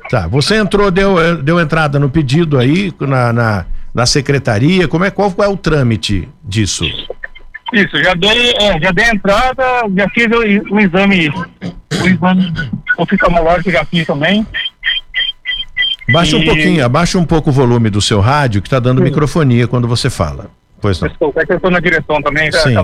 Tá, 0.08 0.28
você 0.28 0.56
entrou, 0.56 0.90
deu, 0.90 1.42
deu 1.42 1.58
entrada 1.58 1.98
no 1.98 2.08
pedido 2.08 2.58
aí 2.58 2.92
na, 3.00 3.32
na, 3.32 3.66
na 3.92 4.06
secretaria, 4.06 4.86
como 4.86 5.04
é, 5.04 5.10
qual 5.10 5.34
é 5.42 5.48
o 5.48 5.56
trâmite 5.56 6.28
disso? 6.42 6.84
Isso, 7.72 8.02
já 8.02 8.14
dei, 8.14 8.52
é, 8.52 8.80
já 8.80 8.92
dei 8.92 9.06
entrada, 9.06 9.64
já 9.96 10.08
fiz 10.10 10.26
o, 10.26 10.74
o 10.74 10.80
exame, 10.80 11.28
o 11.30 12.06
exame 12.06 12.52
oftalmológico 12.96 13.70
já 13.72 13.84
fiz 13.84 14.06
também. 14.06 14.46
Baixa 16.12 16.36
e... 16.36 16.40
um 16.40 16.44
pouquinho, 16.44 16.84
abaixa 16.84 17.18
um 17.18 17.24
pouco 17.24 17.50
o 17.50 17.52
volume 17.52 17.90
do 17.90 18.00
seu 18.00 18.20
rádio, 18.20 18.62
que 18.62 18.68
está 18.68 18.78
dando 18.78 18.98
Sim. 18.98 19.04
microfonia 19.04 19.66
quando 19.66 19.88
você 19.88 20.08
fala. 20.08 20.50
Pois 20.84 21.00
não. 21.00 21.08
Desculpa, 21.08 21.40
é 21.40 21.46
que 21.46 21.52
eu 21.52 21.56
estou 21.56 21.70
na 21.70 21.80
direção 21.80 22.20
também. 22.20 22.52
Sim. 22.52 22.74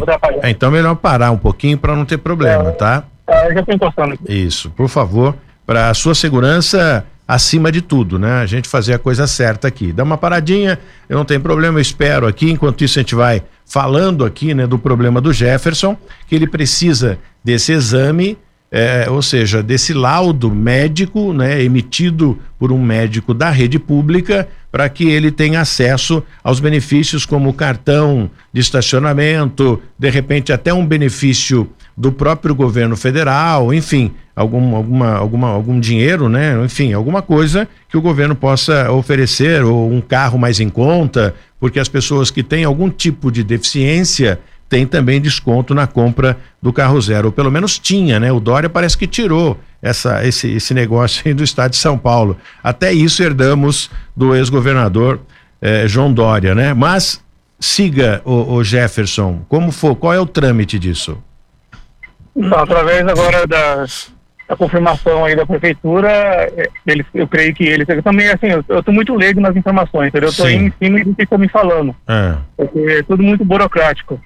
É, 0.42 0.48
então 0.48 0.70
melhor 0.70 0.96
parar 0.96 1.30
um 1.32 1.36
pouquinho 1.36 1.76
para 1.76 1.94
não 1.94 2.06
ter 2.06 2.16
problema, 2.16 2.70
é, 2.70 2.72
tá? 2.72 3.04
É, 3.28 3.48
eu 3.48 3.52
já 3.52 3.60
estou 3.60 3.74
encostando 3.74 4.14
aqui. 4.14 4.24
Isso, 4.26 4.70
por 4.70 4.88
favor, 4.88 5.36
para 5.66 5.90
a 5.90 5.94
sua 5.94 6.14
segurança 6.14 7.04
acima 7.28 7.70
de 7.70 7.82
tudo, 7.82 8.18
né? 8.18 8.40
A 8.40 8.46
gente 8.46 8.70
fazer 8.70 8.94
a 8.94 8.98
coisa 8.98 9.26
certa 9.26 9.68
aqui. 9.68 9.92
Dá 9.92 10.02
uma 10.02 10.16
paradinha, 10.16 10.78
eu 11.10 11.18
não 11.18 11.26
tenho 11.26 11.42
problema, 11.42 11.76
eu 11.76 11.82
espero 11.82 12.26
aqui. 12.26 12.50
Enquanto 12.50 12.82
isso, 12.82 12.98
a 12.98 13.02
gente 13.02 13.14
vai 13.14 13.42
falando 13.66 14.24
aqui, 14.24 14.54
né, 14.54 14.66
do 14.66 14.78
problema 14.78 15.20
do 15.20 15.30
Jefferson, 15.30 15.94
que 16.26 16.34
ele 16.34 16.46
precisa 16.46 17.18
desse 17.44 17.70
exame 17.70 18.38
é, 18.70 19.06
ou 19.10 19.20
seja, 19.20 19.62
desse 19.62 19.92
laudo 19.92 20.50
médico, 20.50 21.32
né, 21.32 21.62
emitido 21.62 22.38
por 22.58 22.70
um 22.70 22.80
médico 22.80 23.34
da 23.34 23.50
rede 23.50 23.78
pública, 23.78 24.48
para 24.70 24.88
que 24.88 25.08
ele 25.08 25.32
tenha 25.32 25.60
acesso 25.60 26.22
aos 26.44 26.60
benefícios 26.60 27.26
como 27.26 27.52
cartão 27.52 28.30
de 28.52 28.60
estacionamento, 28.60 29.82
de 29.98 30.08
repente 30.08 30.52
até 30.52 30.72
um 30.72 30.86
benefício 30.86 31.68
do 31.96 32.12
próprio 32.12 32.54
governo 32.54 32.96
federal, 32.96 33.74
enfim, 33.74 34.12
algum, 34.34 34.76
alguma, 34.76 35.16
alguma, 35.16 35.48
algum 35.48 35.80
dinheiro, 35.80 36.28
né? 36.28 36.56
Enfim, 36.64 36.92
alguma 36.92 37.20
coisa 37.20 37.68
que 37.88 37.96
o 37.96 38.00
governo 38.00 38.34
possa 38.34 38.90
oferecer, 38.92 39.64
ou 39.64 39.90
um 39.92 40.00
carro 40.00 40.38
mais 40.38 40.60
em 40.60 40.68
conta, 40.68 41.34
porque 41.58 41.80
as 41.80 41.88
pessoas 41.88 42.30
que 42.30 42.42
têm 42.42 42.64
algum 42.64 42.88
tipo 42.88 43.30
de 43.30 43.42
deficiência 43.42 44.38
tem 44.70 44.86
também 44.86 45.20
desconto 45.20 45.74
na 45.74 45.88
compra 45.88 46.38
do 46.62 46.72
carro 46.72 46.98
zero, 47.00 47.26
ou 47.26 47.32
pelo 47.32 47.50
menos 47.50 47.76
tinha, 47.76 48.20
né? 48.20 48.30
O 48.30 48.38
Dória 48.38 48.70
parece 48.70 48.96
que 48.96 49.06
tirou 49.06 49.58
essa, 49.82 50.24
esse, 50.24 50.48
esse 50.48 50.72
negócio 50.72 51.22
aí 51.26 51.34
do 51.34 51.42
estado 51.42 51.72
de 51.72 51.76
São 51.76 51.98
Paulo. 51.98 52.36
Até 52.62 52.92
isso 52.92 53.20
herdamos 53.20 53.90
do 54.16 54.34
ex-governador 54.34 55.20
eh, 55.60 55.88
João 55.88 56.12
Dória, 56.12 56.54
né? 56.54 56.72
Mas 56.72 57.20
siga 57.58 58.22
o, 58.24 58.54
o, 58.54 58.64
Jefferson, 58.64 59.44
como 59.48 59.72
for, 59.72 59.96
qual 59.96 60.14
é 60.14 60.20
o 60.20 60.24
trâmite 60.24 60.78
disso? 60.78 61.20
Então, 62.36 62.60
através 62.60 63.08
agora 63.08 63.44
da, 63.48 63.84
da 64.48 64.56
confirmação 64.56 65.24
aí 65.24 65.34
da 65.34 65.44
prefeitura, 65.44 66.08
eh, 66.56 66.70
eles, 66.86 67.04
eu 67.12 67.26
creio 67.26 67.52
que 67.52 67.64
eles 67.64 67.88
também 68.04 68.28
assim, 68.28 68.46
eu 68.68 68.78
estou 68.78 68.94
muito 68.94 69.16
leigo 69.16 69.40
nas 69.40 69.56
informações, 69.56 70.10
entendeu? 70.10 70.28
Eu 70.28 70.30
estou 70.30 70.48
em 70.48 70.72
cima 70.80 71.02
do 71.02 71.12
que 71.16 71.24
estão 71.24 71.38
me 71.38 71.48
falando. 71.48 71.92
É. 72.06 72.36
Porque 72.56 72.78
é 72.78 73.02
tudo 73.02 73.20
muito 73.20 73.44
burocrático. 73.44 74.20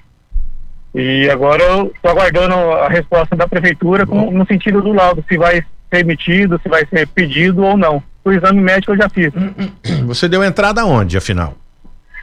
E 0.94 1.28
agora 1.28 1.62
eu 1.62 1.92
estou 1.94 2.12
aguardando 2.12 2.54
a 2.54 2.88
resposta 2.88 3.34
da 3.34 3.48
prefeitura 3.48 4.06
com, 4.06 4.30
no 4.30 4.46
sentido 4.46 4.80
do 4.80 4.92
laudo, 4.92 5.24
se 5.28 5.36
vai 5.36 5.64
ser 5.92 6.00
emitido, 6.00 6.60
se 6.62 6.68
vai 6.68 6.86
ser 6.86 7.08
pedido 7.08 7.64
ou 7.64 7.76
não. 7.76 8.00
O 8.24 8.30
exame 8.30 8.60
médico 8.60 8.92
eu 8.92 8.96
já 8.96 9.08
fiz. 9.08 9.32
Você 10.06 10.28
deu 10.28 10.44
entrada 10.44 10.84
onde, 10.86 11.16
afinal? 11.16 11.56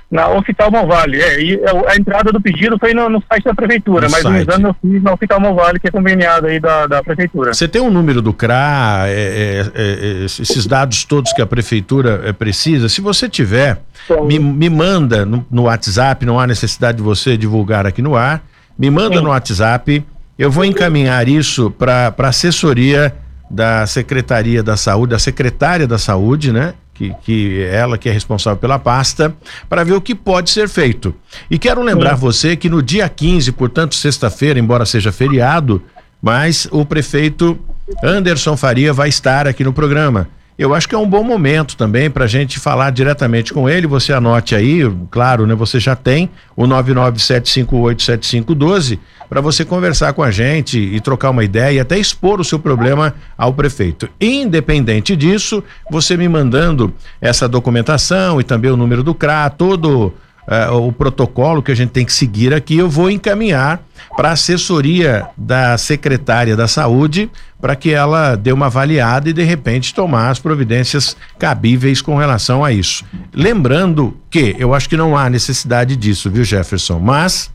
Na 0.09 0.27
Hospital 0.29 0.71
Vale. 0.71 1.21
É, 1.21 1.41
e 1.41 1.59
a 1.87 1.95
entrada 1.95 2.31
do 2.31 2.41
pedido 2.41 2.77
foi 2.79 2.93
no, 2.93 3.09
no 3.09 3.23
site 3.29 3.43
da 3.43 3.53
prefeitura, 3.53 4.07
no 4.07 4.11
mas 4.11 4.21
site. 4.21 4.35
o 4.35 4.41
exame 4.41 4.63
eu 4.65 4.75
fiz 4.81 5.03
na 5.03 5.13
Hospital 5.13 5.55
Vale, 5.55 5.79
que 5.79 5.87
é 5.87 5.91
conveniado 5.91 6.47
aí 6.47 6.59
da, 6.59 6.87
da 6.87 7.03
prefeitura. 7.03 7.53
Você 7.53 7.67
tem 7.67 7.81
um 7.81 7.91
número 7.91 8.21
do 8.21 8.33
CRA, 8.33 9.03
é, 9.05 9.69
é, 9.73 10.21
é, 10.21 10.25
esses 10.25 10.65
dados 10.65 11.05
todos 11.05 11.31
que 11.33 11.41
a 11.41 11.45
prefeitura 11.45 12.21
é, 12.25 12.33
precisa? 12.33 12.89
Se 12.89 12.99
você 12.99 13.29
tiver, 13.29 13.81
me, 14.25 14.39
me 14.39 14.69
manda 14.69 15.25
no, 15.25 15.45
no 15.49 15.63
WhatsApp, 15.63 16.25
não 16.25 16.39
há 16.39 16.47
necessidade 16.47 16.97
de 16.97 17.03
você 17.03 17.37
divulgar 17.37 17.85
aqui 17.85 18.01
no 18.01 18.15
ar 18.15 18.41
me 18.77 18.89
manda 18.89 19.17
Sim. 19.17 19.23
no 19.23 19.29
WhatsApp, 19.29 20.05
eu 20.37 20.49
vou 20.49 20.65
encaminhar 20.65 21.27
isso 21.27 21.71
para 21.71 22.13
a 22.17 22.27
assessoria 22.27 23.13
da 23.49 23.85
Secretaria 23.85 24.63
da 24.63 24.77
Saúde, 24.77 25.11
da 25.11 25.19
secretária 25.19 25.87
da 25.87 25.97
Saúde, 25.97 26.51
né? 26.51 26.73
Que, 26.93 27.13
que 27.23 27.63
ela 27.63 27.97
que 27.97 28.07
é 28.07 28.11
responsável 28.11 28.57
pela 28.57 28.77
pasta, 28.77 29.35
para 29.67 29.83
ver 29.83 29.93
o 29.93 30.01
que 30.01 30.13
pode 30.13 30.49
ser 30.49 30.69
feito. 30.69 31.15
E 31.49 31.57
quero 31.57 31.81
lembrar 31.81 32.15
Sim. 32.15 32.21
você 32.21 32.55
que 32.55 32.69
no 32.69 32.81
dia 32.81 33.07
15, 33.09 33.51
portanto, 33.53 33.95
sexta-feira, 33.95 34.59
embora 34.59 34.85
seja 34.85 35.11
feriado, 35.11 35.81
mas 36.21 36.67
o 36.71 36.85
prefeito 36.85 37.59
Anderson 38.03 38.55
Faria 38.55 38.93
vai 38.93 39.09
estar 39.09 39.47
aqui 39.47 39.63
no 39.63 39.73
programa 39.73 40.27
eu 40.61 40.73
acho 40.75 40.87
que 40.87 40.93
é 40.93 40.97
um 40.97 41.09
bom 41.09 41.23
momento 41.23 41.75
também 41.75 42.07
para 42.07 42.25
a 42.25 42.27
gente 42.27 42.59
falar 42.59 42.91
diretamente 42.91 43.51
com 43.51 43.67
ele. 43.67 43.87
Você 43.87 44.13
anote 44.13 44.53
aí, 44.53 44.81
claro, 45.09 45.47
né? 45.47 45.55
Você 45.55 45.79
já 45.79 45.95
tem 45.95 46.29
o 46.55 46.67
997587512 46.67 48.99
para 49.27 49.41
você 49.41 49.65
conversar 49.65 50.13
com 50.13 50.21
a 50.21 50.29
gente 50.29 50.77
e 50.77 50.99
trocar 50.99 51.31
uma 51.31 51.43
ideia 51.43 51.77
e 51.77 51.79
até 51.79 51.97
expor 51.97 52.39
o 52.39 52.43
seu 52.43 52.59
problema 52.59 53.15
ao 53.35 53.51
prefeito. 53.51 54.07
Independente 54.21 55.15
disso, 55.15 55.63
você 55.89 56.15
me 56.15 56.29
mandando 56.29 56.93
essa 57.19 57.47
documentação 57.47 58.39
e 58.39 58.43
também 58.43 58.69
o 58.69 58.77
número 58.77 59.01
do 59.01 59.15
CRA, 59.15 59.49
todo 59.49 60.13
uh, 60.47 60.75
o 60.75 60.91
protocolo 60.91 61.61
que 61.61 61.71
a 61.71 61.75
gente 61.75 61.89
tem 61.89 62.05
que 62.05 62.13
seguir 62.13 62.53
aqui, 62.53 62.77
eu 62.77 62.89
vou 62.89 63.09
encaminhar 63.09 63.81
para 64.15 64.29
a 64.29 64.31
assessoria 64.33 65.27
da 65.37 65.77
secretária 65.77 66.55
da 66.55 66.67
saúde 66.67 67.29
para 67.61 67.75
que 67.75 67.91
ela 67.91 68.35
dê 68.35 68.51
uma 68.51 68.65
avaliada 68.65 69.29
e 69.29 69.33
de 69.33 69.43
repente 69.43 69.93
tomar 69.93 70.29
as 70.29 70.39
providências 70.39 71.15
cabíveis 71.37 72.01
com 72.01 72.17
relação 72.17 72.63
a 72.63 72.71
isso. 72.71 73.05
Lembrando 73.33 74.17
que 74.29 74.55
eu 74.57 74.73
acho 74.73 74.89
que 74.89 74.97
não 74.97 75.15
há 75.15 75.29
necessidade 75.29 75.95
disso, 75.95 76.29
viu, 76.29 76.43
Jefferson? 76.43 76.99
Mas, 76.99 77.51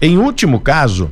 em 0.00 0.16
último 0.16 0.60
caso, 0.60 1.10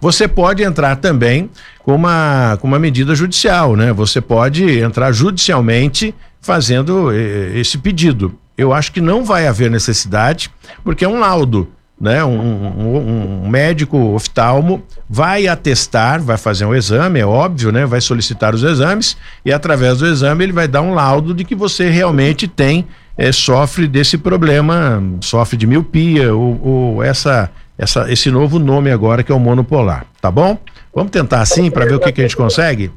você 0.00 0.26
pode 0.26 0.62
entrar 0.62 0.96
também 0.96 1.48
com 1.78 1.94
uma, 1.94 2.58
com 2.60 2.66
uma 2.66 2.78
medida 2.78 3.14
judicial, 3.14 3.76
né? 3.76 3.92
Você 3.92 4.20
pode 4.20 4.80
entrar 4.80 5.12
judicialmente 5.12 6.14
fazendo 6.40 7.12
eh, 7.12 7.52
esse 7.54 7.78
pedido. 7.78 8.36
Eu 8.56 8.72
acho 8.72 8.92
que 8.92 9.00
não 9.00 9.24
vai 9.24 9.46
haver 9.46 9.70
necessidade, 9.70 10.50
porque 10.84 11.04
é 11.04 11.08
um 11.08 11.18
laudo, 11.18 11.68
né? 12.00 12.24
Um, 12.24 12.30
um, 12.30 13.42
um, 13.44 13.48
médico 13.48 13.96
oftalmo 14.14 14.82
vai 15.08 15.46
atestar, 15.46 16.20
vai 16.20 16.36
fazer 16.36 16.64
um 16.64 16.74
exame, 16.74 17.20
é 17.20 17.26
óbvio, 17.26 17.70
né? 17.70 17.86
Vai 17.86 18.00
solicitar 18.00 18.54
os 18.54 18.62
exames 18.62 19.16
e 19.44 19.52
através 19.52 19.98
do 19.98 20.06
exame 20.06 20.44
ele 20.44 20.52
vai 20.52 20.66
dar 20.66 20.82
um 20.82 20.94
laudo 20.94 21.32
de 21.32 21.44
que 21.44 21.54
você 21.54 21.88
realmente 21.88 22.48
tem, 22.48 22.86
é, 23.16 23.30
sofre 23.30 23.86
desse 23.86 24.18
problema, 24.18 25.02
sofre 25.20 25.56
de 25.56 25.66
miopia 25.66 26.34
ou, 26.34 26.60
ou 26.62 27.02
essa, 27.02 27.50
essa, 27.78 28.10
esse 28.10 28.30
novo 28.30 28.58
nome 28.58 28.90
agora 28.90 29.22
que 29.22 29.30
é 29.30 29.34
o 29.34 29.38
monopolar, 29.38 30.04
tá 30.20 30.30
bom? 30.30 30.58
Vamos 30.94 31.10
tentar 31.10 31.40
assim 31.40 31.70
para 31.70 31.86
ver 31.86 31.94
o 31.94 32.00
que, 32.00 32.12
que 32.12 32.20
a 32.20 32.24
gente 32.24 32.36
consegue? 32.36 32.90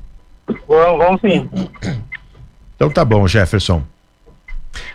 Vamos, 0.67 0.97
vamos 0.97 1.21
sim. 1.21 1.49
Então 2.75 2.89
tá 2.89 3.05
bom, 3.05 3.27
Jefferson. 3.27 3.83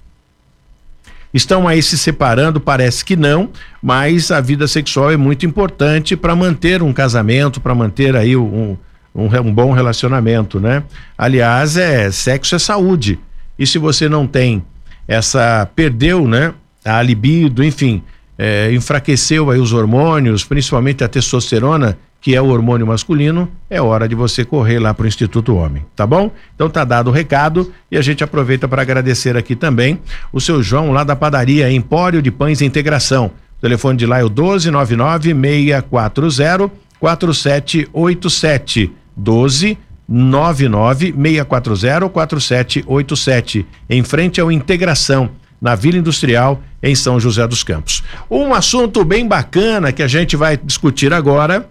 estão 1.32 1.68
aí 1.68 1.82
se 1.82 1.96
separando, 1.96 2.60
parece 2.60 3.04
que 3.04 3.14
não, 3.14 3.50
mas 3.82 4.30
a 4.30 4.40
vida 4.40 4.66
sexual 4.66 5.12
é 5.12 5.16
muito 5.16 5.46
importante 5.46 6.16
para 6.16 6.34
manter 6.34 6.82
um 6.82 6.92
casamento, 6.92 7.60
para 7.60 7.74
manter 7.74 8.16
aí 8.16 8.36
um, 8.36 8.76
um, 9.14 9.26
um, 9.26 9.52
bom 9.52 9.72
relacionamento, 9.72 10.58
né? 10.58 10.82
Aliás, 11.16 11.76
é 11.76 12.10
sexo 12.10 12.56
é 12.56 12.58
saúde. 12.58 13.18
E 13.58 13.66
se 13.66 13.78
você 13.78 14.08
não 14.08 14.26
tem 14.26 14.64
essa 15.06 15.68
perdeu, 15.76 16.26
né? 16.26 16.52
A 16.84 17.02
libido, 17.02 17.62
enfim, 17.62 18.02
é, 18.38 18.72
enfraqueceu 18.72 19.50
aí 19.50 19.58
os 19.58 19.72
hormônios, 19.72 20.44
principalmente 20.44 21.04
a 21.04 21.08
testosterona, 21.08 21.98
que 22.20 22.34
é 22.34 22.42
o 22.42 22.48
hormônio 22.48 22.86
masculino, 22.86 23.48
é 23.70 23.80
hora 23.80 24.08
de 24.08 24.14
você 24.14 24.44
correr 24.44 24.78
lá 24.78 24.92
para 24.92 25.04
o 25.04 25.08
Instituto 25.08 25.56
Homem, 25.56 25.84
tá 25.94 26.06
bom? 26.06 26.30
Então 26.54 26.68
tá 26.68 26.84
dado 26.84 27.08
o 27.08 27.12
recado 27.12 27.72
e 27.90 27.96
a 27.96 28.02
gente 28.02 28.24
aproveita 28.24 28.66
para 28.66 28.82
agradecer 28.82 29.36
aqui 29.36 29.54
também 29.54 30.00
o 30.32 30.40
seu 30.40 30.62
João 30.62 30.90
lá 30.90 31.04
da 31.04 31.14
padaria 31.14 31.70
Empório 31.70 32.20
de 32.20 32.30
Pães 32.30 32.60
Integração. 32.60 33.30
O 33.58 33.60
telefone 33.60 33.98
de 33.98 34.06
lá 34.06 34.18
é 34.18 34.24
o 34.24 34.28
1299 34.28 35.34
640 35.34 36.70
4787 36.98 38.92
12 39.16 39.78
99 40.08 41.12
640 41.12 42.08
4787 42.08 43.66
em 43.88 44.02
frente 44.02 44.40
ao 44.40 44.50
Integração 44.50 45.30
na 45.60 45.74
Vila 45.74 45.98
Industrial 45.98 46.62
em 46.82 46.94
São 46.94 47.18
José 47.18 47.46
dos 47.46 47.62
Campos. 47.62 48.02
Um 48.30 48.54
assunto 48.54 49.04
bem 49.04 49.26
bacana 49.26 49.92
que 49.92 50.02
a 50.02 50.08
gente 50.08 50.36
vai 50.36 50.56
discutir 50.56 51.12
agora 51.12 51.68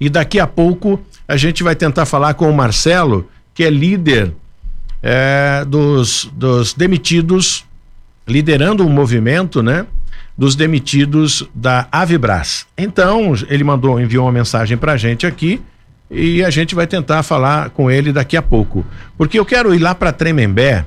e 0.00 0.08
daqui 0.08 0.40
a 0.40 0.46
pouco 0.46 1.00
a 1.28 1.36
gente 1.36 1.62
vai 1.62 1.76
tentar 1.76 2.06
falar 2.06 2.34
com 2.34 2.50
o 2.50 2.56
Marcelo, 2.56 3.28
que 3.54 3.62
é 3.62 3.70
líder 3.70 4.32
é, 5.02 5.64
dos, 5.66 6.28
dos 6.32 6.72
demitidos, 6.72 7.64
liderando 8.26 8.82
o 8.82 8.86
um 8.86 8.90
movimento, 8.90 9.62
né? 9.62 9.86
Dos 10.36 10.56
demitidos 10.56 11.46
da 11.54 11.86
Avibras. 11.92 12.66
Então, 12.76 13.34
ele 13.48 13.62
mandou, 13.62 14.00
enviou 14.00 14.24
uma 14.24 14.32
mensagem 14.32 14.76
pra 14.76 14.96
gente 14.96 15.26
aqui 15.26 15.60
e 16.10 16.42
a 16.42 16.50
gente 16.50 16.74
vai 16.74 16.86
tentar 16.86 17.22
falar 17.22 17.70
com 17.70 17.90
ele 17.90 18.12
daqui 18.12 18.36
a 18.36 18.42
pouco. 18.42 18.84
Porque 19.16 19.38
eu 19.38 19.44
quero 19.44 19.74
ir 19.74 19.78
lá 19.78 19.94
para 19.94 20.12
Tremembé 20.12 20.84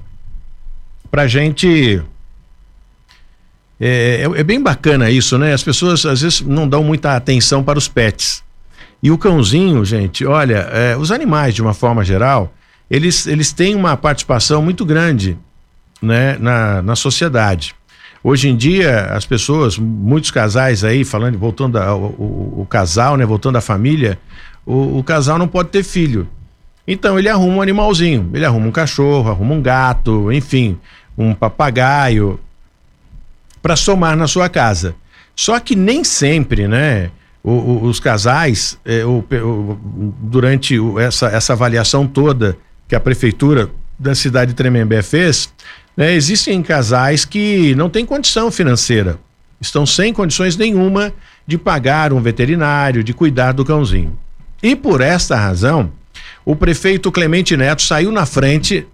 pra 1.09 1.27
gente. 1.27 2.01
É, 3.79 4.23
é, 4.23 4.39
é, 4.39 4.43
bem 4.43 4.61
bacana 4.61 5.09
isso, 5.09 5.37
né? 5.37 5.53
As 5.53 5.63
pessoas 5.63 6.05
às 6.05 6.21
vezes 6.21 6.41
não 6.41 6.67
dão 6.67 6.83
muita 6.83 7.15
atenção 7.15 7.63
para 7.63 7.77
os 7.77 7.87
pets. 7.87 8.43
E 9.03 9.11
o 9.11 9.17
cãozinho, 9.17 9.83
gente, 9.83 10.25
olha, 10.25 10.59
é, 10.71 10.95
os 10.95 11.11
animais, 11.11 11.53
de 11.53 11.61
uma 11.61 11.73
forma 11.73 12.05
geral, 12.05 12.53
eles, 12.89 13.27
eles 13.27 13.51
têm 13.51 13.75
uma 13.75 13.97
participação 13.97 14.61
muito 14.61 14.85
grande 14.85 15.37
né, 16.01 16.37
na, 16.39 16.81
na 16.81 16.95
sociedade. 16.95 17.75
Hoje 18.23 18.47
em 18.47 18.55
dia, 18.55 19.07
as 19.07 19.25
pessoas, 19.25 19.77
muitos 19.77 20.31
casais 20.31 20.85
aí, 20.85 21.03
falando, 21.03 21.37
voltando 21.37 21.77
ao 21.77 21.99
o, 21.99 22.61
o, 22.61 22.65
casal, 22.65 23.17
né, 23.17 23.25
voltando 23.25 23.57
à 23.57 23.61
família, 23.61 24.17
o, 24.65 24.99
o, 24.99 25.03
casal 25.03 25.37
não 25.37 25.49
pode 25.49 25.67
ter 25.67 25.83
filho. 25.83 26.25
Então 26.87 27.19
ele 27.19 27.27
arruma 27.27 27.57
um 27.57 27.61
animalzinho, 27.61 28.31
ele 28.33 28.45
arruma 28.45 28.67
um 28.67 28.71
cachorro, 28.71 29.29
arruma 29.29 29.53
um 29.53 29.61
gato, 29.61 30.31
enfim, 30.31 30.79
um 31.17 31.33
papagaio, 31.33 32.39
para 33.61 33.75
somar 33.75 34.15
na 34.15 34.27
sua 34.27 34.47
casa. 34.47 34.95
Só 35.35 35.59
que 35.59 35.75
nem 35.75 36.05
sempre, 36.05 36.69
né? 36.69 37.11
O, 37.43 37.51
o, 37.51 37.83
os 37.85 37.99
casais, 37.99 38.77
é, 38.85 39.03
o, 39.03 39.23
durante 40.21 40.77
essa, 40.99 41.27
essa 41.27 41.53
avaliação 41.53 42.07
toda 42.07 42.57
que 42.87 42.95
a 42.95 42.99
prefeitura 42.99 43.69
da 43.99 44.15
cidade 44.15 44.51
de 44.51 44.55
Tremembé 44.55 45.01
fez, 45.01 45.53
né, 45.95 46.13
existem 46.13 46.61
casais 46.63 47.25
que 47.25 47.75
não 47.75 47.89
têm 47.89 48.05
condição 48.05 48.49
financeira, 48.49 49.19
estão 49.59 49.85
sem 49.85 50.13
condições 50.13 50.55
nenhuma 50.55 51.13
de 51.45 51.57
pagar 51.57 52.13
um 52.13 52.21
veterinário, 52.21 53.03
de 53.03 53.13
cuidar 53.13 53.51
do 53.51 53.65
cãozinho. 53.65 54.17
E 54.61 54.75
por 54.75 55.01
esta 55.01 55.35
razão, 55.35 55.91
o 56.45 56.55
prefeito 56.55 57.11
Clemente 57.11 57.57
Neto 57.57 57.81
saiu 57.81 58.11
na 58.11 58.25
frente 58.25 58.87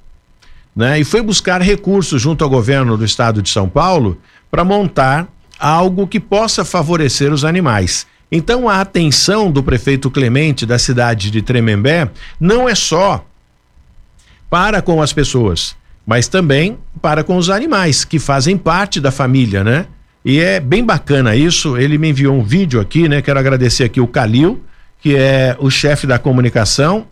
né, 0.75 0.99
e 0.99 1.03
foi 1.03 1.21
buscar 1.21 1.61
recursos 1.61 2.21
junto 2.21 2.43
ao 2.43 2.49
governo 2.49 2.97
do 2.97 3.05
estado 3.05 3.41
de 3.41 3.49
São 3.49 3.69
Paulo 3.69 4.19
para 4.49 4.63
montar 4.63 5.27
algo 5.59 6.07
que 6.07 6.19
possa 6.19 6.65
favorecer 6.65 7.31
os 7.31 7.43
animais. 7.43 8.07
Então 8.31 8.69
a 8.69 8.79
atenção 8.81 9.51
do 9.51 9.63
prefeito 9.63 10.09
Clemente 10.11 10.65
da 10.65 10.77
cidade 10.77 11.31
de 11.31 11.41
Tremembé 11.41 12.09
não 12.39 12.69
é 12.69 12.75
só 12.75 13.25
para 14.49 14.81
com 14.81 15.01
as 15.01 15.13
pessoas, 15.13 15.75
mas 16.05 16.27
também 16.27 16.77
para 17.01 17.23
com 17.23 17.37
os 17.37 17.49
animais 17.49 18.03
que 18.03 18.19
fazem 18.19 18.57
parte 18.57 18.99
da 18.99 19.11
família, 19.11 19.63
né? 19.63 19.87
E 20.23 20.39
é 20.39 20.59
bem 20.59 20.83
bacana 20.83 21.35
isso. 21.35 21.77
Ele 21.77 21.97
me 21.97 22.09
enviou 22.09 22.35
um 22.35 22.43
vídeo 22.43 22.79
aqui, 22.79 23.07
né? 23.07 23.21
Quero 23.21 23.39
agradecer 23.39 23.83
aqui 23.83 24.01
o 24.01 24.07
Calil, 24.07 24.63
que 25.01 25.15
é 25.15 25.55
o 25.59 25.69
chefe 25.69 26.05
da 26.05 26.19
comunicação, 26.19 27.07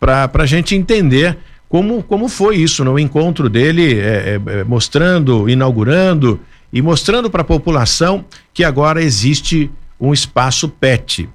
para 0.00 0.30
a 0.32 0.46
gente 0.46 0.74
entender 0.74 1.36
como, 1.68 2.02
como 2.02 2.28
foi 2.28 2.56
isso 2.56 2.84
no 2.84 2.98
encontro 2.98 3.48
dele, 3.48 3.98
é, 3.98 4.40
é, 4.44 4.64
mostrando, 4.64 5.48
inaugurando 5.48 6.40
e 6.72 6.80
mostrando 6.80 7.28
para 7.28 7.42
a 7.42 7.44
população 7.44 8.24
que 8.54 8.64
agora 8.64 9.02
existe 9.02 9.70
um 10.00 10.12
espaço 10.12 10.68
PET 10.68 11.28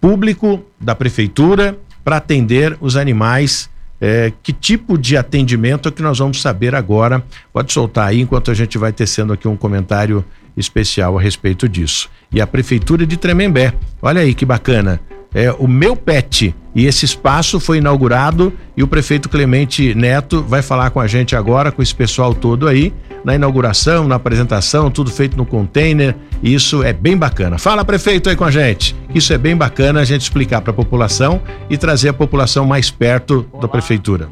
público 0.00 0.64
da 0.80 0.94
prefeitura 0.94 1.78
para 2.04 2.16
atender 2.16 2.76
os 2.80 2.96
animais. 2.96 3.68
É, 3.98 4.30
que 4.42 4.52
tipo 4.52 4.98
de 4.98 5.16
atendimento 5.16 5.88
é 5.88 5.92
que 5.92 6.02
nós 6.02 6.18
vamos 6.18 6.42
saber 6.42 6.74
agora? 6.74 7.24
Pode 7.52 7.72
soltar 7.72 8.08
aí 8.08 8.20
enquanto 8.20 8.50
a 8.50 8.54
gente 8.54 8.76
vai 8.76 8.92
tecendo 8.92 9.32
aqui 9.32 9.48
um 9.48 9.56
comentário 9.56 10.24
especial 10.56 11.18
a 11.18 11.20
respeito 11.20 11.68
disso. 11.68 12.10
E 12.30 12.40
a 12.40 12.46
prefeitura 12.46 13.06
de 13.06 13.16
Tremembé, 13.16 13.72
olha 14.02 14.20
aí 14.20 14.34
que 14.34 14.44
bacana 14.44 15.00
é, 15.34 15.52
o 15.52 15.66
meu 15.66 15.96
pet. 15.96 16.54
E 16.74 16.84
esse 16.84 17.04
espaço 17.04 17.58
foi 17.58 17.78
inaugurado 17.78 18.52
e 18.76 18.82
o 18.82 18.86
prefeito 18.86 19.28
Clemente 19.28 19.94
Neto 19.94 20.42
vai 20.42 20.60
falar 20.62 20.90
com 20.90 21.00
a 21.00 21.06
gente 21.06 21.34
agora, 21.34 21.72
com 21.72 21.82
esse 21.82 21.94
pessoal 21.94 22.34
todo 22.34 22.68
aí, 22.68 22.92
na 23.24 23.34
inauguração, 23.34 24.06
na 24.06 24.16
apresentação, 24.16 24.90
tudo 24.90 25.10
feito 25.10 25.36
no 25.36 25.46
container. 25.46 26.14
Isso 26.42 26.82
é 26.82 26.92
bem 26.92 27.16
bacana. 27.16 27.58
Fala, 27.58 27.84
prefeito, 27.84 28.28
aí 28.28 28.36
com 28.36 28.44
a 28.44 28.50
gente. 28.50 28.94
Isso 29.14 29.32
é 29.32 29.38
bem 29.38 29.56
bacana 29.56 30.00
a 30.00 30.04
gente 30.04 30.22
explicar 30.22 30.60
para 30.60 30.70
a 30.70 30.74
população 30.74 31.40
e 31.70 31.78
trazer 31.78 32.10
a 32.10 32.14
população 32.14 32.66
mais 32.66 32.90
perto 32.90 33.46
Olá. 33.50 33.62
da 33.62 33.68
prefeitura. 33.68 34.28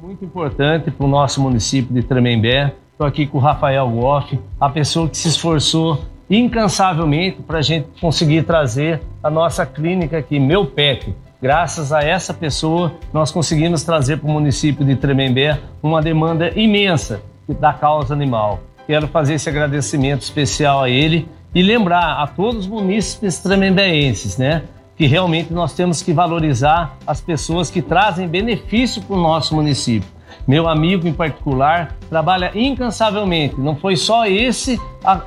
Muito 0.00 0.24
importante 0.24 0.90
para 0.90 1.06
o 1.06 1.08
nosso 1.08 1.40
município 1.40 1.94
de 1.94 2.02
Tremembé. 2.02 2.74
Estou 2.92 3.06
aqui 3.06 3.26
com 3.26 3.38
o 3.38 3.40
Rafael 3.40 3.88
Goff, 3.90 4.38
a 4.60 4.68
pessoa 4.68 5.08
que 5.08 5.18
se 5.18 5.28
esforçou 5.28 6.02
incansavelmente 6.28 7.42
para 7.42 7.58
a 7.58 7.62
gente 7.62 7.88
conseguir 8.00 8.42
trazer 8.42 9.00
a 9.22 9.30
nossa 9.30 9.64
clínica 9.64 10.18
aqui, 10.18 10.38
Meu 10.38 10.66
Pet. 10.66 11.14
Graças 11.40 11.92
a 11.92 12.02
essa 12.02 12.32
pessoa, 12.34 12.94
nós 13.12 13.30
conseguimos 13.30 13.82
trazer 13.82 14.16
para 14.18 14.28
o 14.28 14.32
município 14.32 14.84
de 14.84 14.96
Tremembé 14.96 15.60
uma 15.82 16.02
demanda 16.02 16.50
imensa 16.58 17.20
da 17.48 17.72
causa 17.72 18.14
animal. 18.14 18.60
Quero 18.86 19.06
fazer 19.08 19.34
esse 19.34 19.48
agradecimento 19.48 20.22
especial 20.22 20.82
a 20.82 20.88
ele 20.88 21.28
E 21.54 21.62
lembrar 21.62 22.22
a 22.22 22.26
todos 22.26 22.60
os 22.60 22.66
munícipes 22.66 23.38
tremembeenses, 23.38 24.36
né? 24.36 24.64
Que 24.94 25.06
realmente 25.06 25.54
nós 25.54 25.72
temos 25.72 26.02
que 26.02 26.12
valorizar 26.12 26.98
as 27.06 27.20
pessoas 27.20 27.70
que 27.70 27.80
trazem 27.80 28.28
benefício 28.28 29.00
para 29.00 29.16
o 29.16 29.20
nosso 29.20 29.54
município. 29.54 30.15
Meu 30.46 30.68
amigo 30.68 31.06
em 31.06 31.12
particular 31.12 31.94
trabalha 32.08 32.50
incansavelmente. 32.54 33.60
Não 33.60 33.76
foi 33.76 33.96
só 33.96 34.26
esse, 34.26 34.80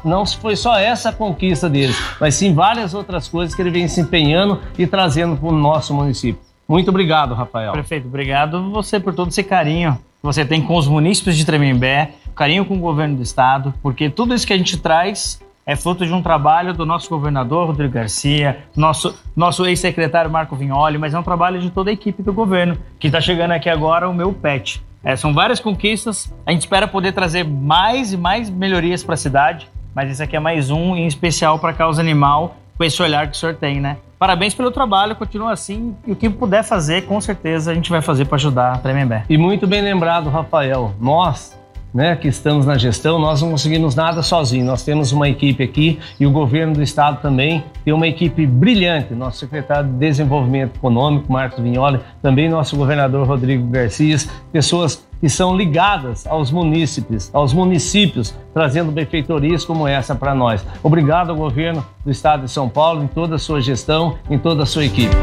não 0.04 0.26
foi 0.26 0.56
só 0.56 0.78
essa 0.78 1.12
conquista 1.12 1.70
deles, 1.70 1.98
mas 2.20 2.36
sim 2.36 2.54
várias 2.54 2.94
outras 2.94 3.28
coisas 3.28 3.54
que 3.56 3.62
ele 3.62 3.70
vem 3.70 3.88
se 3.88 4.02
empenhando 4.02 4.60
e 4.78 4.88
trazendo 4.88 5.36
para 5.36 5.50
o 5.50 5.52
nosso 5.52 5.94
município. 5.94 6.42
Muito 6.68 6.90
obrigado, 6.90 7.34
Rafael. 7.34 7.72
Prefeito, 7.72 8.08
obrigado 8.08 8.70
você 8.70 9.00
por 9.00 9.14
todo 9.14 9.30
esse 9.30 9.44
carinho 9.44 9.94
que 9.94 10.24
você 10.24 10.46
tem 10.46 10.62
com 10.62 10.76
os 10.76 10.88
munícipes 10.88 11.36
de 11.36 11.46
Tremembé, 11.46 12.12
carinho 12.36 12.66
com 12.66 12.76
o 12.76 12.80
governo 12.80 13.16
do 13.16 13.24
estado, 13.24 13.74
porque 13.82 14.10
tudo 14.10 14.34
isso 14.36 14.46
que 14.46 14.54
a 14.54 14.58
gente 14.58 14.78
traz 14.78 15.42
é 15.66 15.76
fruto 15.76 16.06
de 16.06 16.12
um 16.12 16.22
trabalho 16.22 16.74
do 16.74 16.86
nosso 16.86 17.10
governador 17.10 17.68
Rodrigo 17.68 17.94
Garcia, 17.94 18.66
nosso, 18.76 19.16
nosso 19.36 19.66
ex-secretário 19.66 20.30
Marco 20.30 20.56
Vignoli, 20.56 20.98
mas 20.98 21.14
é 21.14 21.20
um 21.20 21.24
trabalho 21.24 21.60
de 21.60 21.70
toda 21.70 21.92
a 21.92 21.94
equipe 21.94 22.24
do 22.24 22.34
governo, 22.34 22.76
que 23.00 23.08
está 23.08 23.22
chegando 23.22 23.52
aqui 23.52 23.70
agora 23.70 24.10
o 24.10 24.14
meu 24.14 24.34
pet. 24.34 24.82
É, 25.04 25.16
são 25.16 25.34
várias 25.34 25.60
conquistas, 25.60 26.34
a 26.46 26.52
gente 26.52 26.62
espera 26.62 26.88
poder 26.88 27.14
trazer 27.14 27.44
mais 27.46 28.12
e 28.12 28.18
mais 28.18 28.50
melhorias 28.50 29.04
para 29.04 29.14
a 29.14 29.18
cidade, 29.18 29.70
mas 29.96 30.12
esse 30.12 30.22
aqui 30.22 30.36
é 30.36 30.40
mais 30.40 30.70
um, 30.70 30.96
em 30.96 31.08
especial 31.08 31.58
para 31.58 31.70
a 31.72 31.74
causa 31.74 32.02
animal, 32.02 32.58
com 32.78 32.84
esse 32.84 33.02
olhar 33.02 33.28
que 33.28 33.36
o 33.36 33.40
senhor 33.40 33.56
tem, 33.56 33.80
né? 33.80 33.98
Parabéns 34.18 34.54
pelo 34.54 34.72
trabalho, 34.72 35.16
continua 35.16 35.54
assim. 35.54 35.96
E 36.06 36.12
o 36.12 36.16
que 36.16 36.30
puder 36.30 36.64
fazer, 36.64 37.06
com 37.06 37.20
certeza 37.22 37.72
a 37.72 37.74
gente 37.74 37.90
vai 37.90 38.02
fazer 38.02 38.26
para 38.26 38.36
ajudar 38.36 38.74
a 38.74 38.78
Tremembé. 38.78 39.24
E 39.30 39.38
muito 39.38 39.66
bem 39.66 39.82
lembrado, 39.82 40.30
Rafael. 40.30 40.94
Nós 41.00 41.59
né, 41.94 42.16
que 42.16 42.28
estamos 42.28 42.66
na 42.66 42.78
gestão, 42.78 43.20
nós 43.20 43.42
não 43.42 43.52
conseguimos 43.52 43.96
nada 43.96 44.22
sozinhos. 44.22 44.68
Nós 44.68 44.84
temos 44.84 45.12
uma 45.12 45.28
equipe 45.28 45.64
aqui 45.64 46.00
e 46.20 46.26
o 46.26 46.32
governo 46.32 46.74
do 46.74 46.84
estado 46.84 47.22
também 47.22 47.64
tem 47.84 47.94
uma 47.94 48.08
equipe 48.08 48.46
brilhante. 48.46 49.14
Nosso 49.14 49.40
secretário 49.40 49.90
de 49.90 49.98
Desenvolvimento 49.98 50.76
Econômico, 50.76 51.32
Marcos 51.32 51.64
Vignoli, 51.64 52.00
também 52.22 52.50
nosso 52.50 52.76
governador 52.76 53.28
Rodrigo 53.28 53.68
Garcia, 53.68 54.18
pessoas 54.52 55.08
que 55.20 55.30
são 55.30 55.56
ligadas 55.56 56.26
aos 56.26 56.52
munícipes, 56.52 57.30
aos 57.34 57.54
municípios, 57.54 58.34
trazendo 58.54 58.92
benfeitorias 58.92 59.66
como 59.66 59.88
essa 59.88 60.16
para 60.16 60.34
nós. 60.34 60.66
Obrigado 60.82 61.32
ao 61.32 61.36
governo 61.36 61.86
do 62.06 62.12
estado 62.12 62.46
de 62.46 62.52
São 62.52 62.70
Paulo, 62.70 63.04
em 63.04 63.08
toda 63.08 63.36
a 63.36 63.40
sua 63.40 63.62
gestão, 63.62 64.18
em 64.30 64.38
toda 64.38 64.64
a 64.64 64.66
sua 64.66 64.86
equipe. 64.86 65.16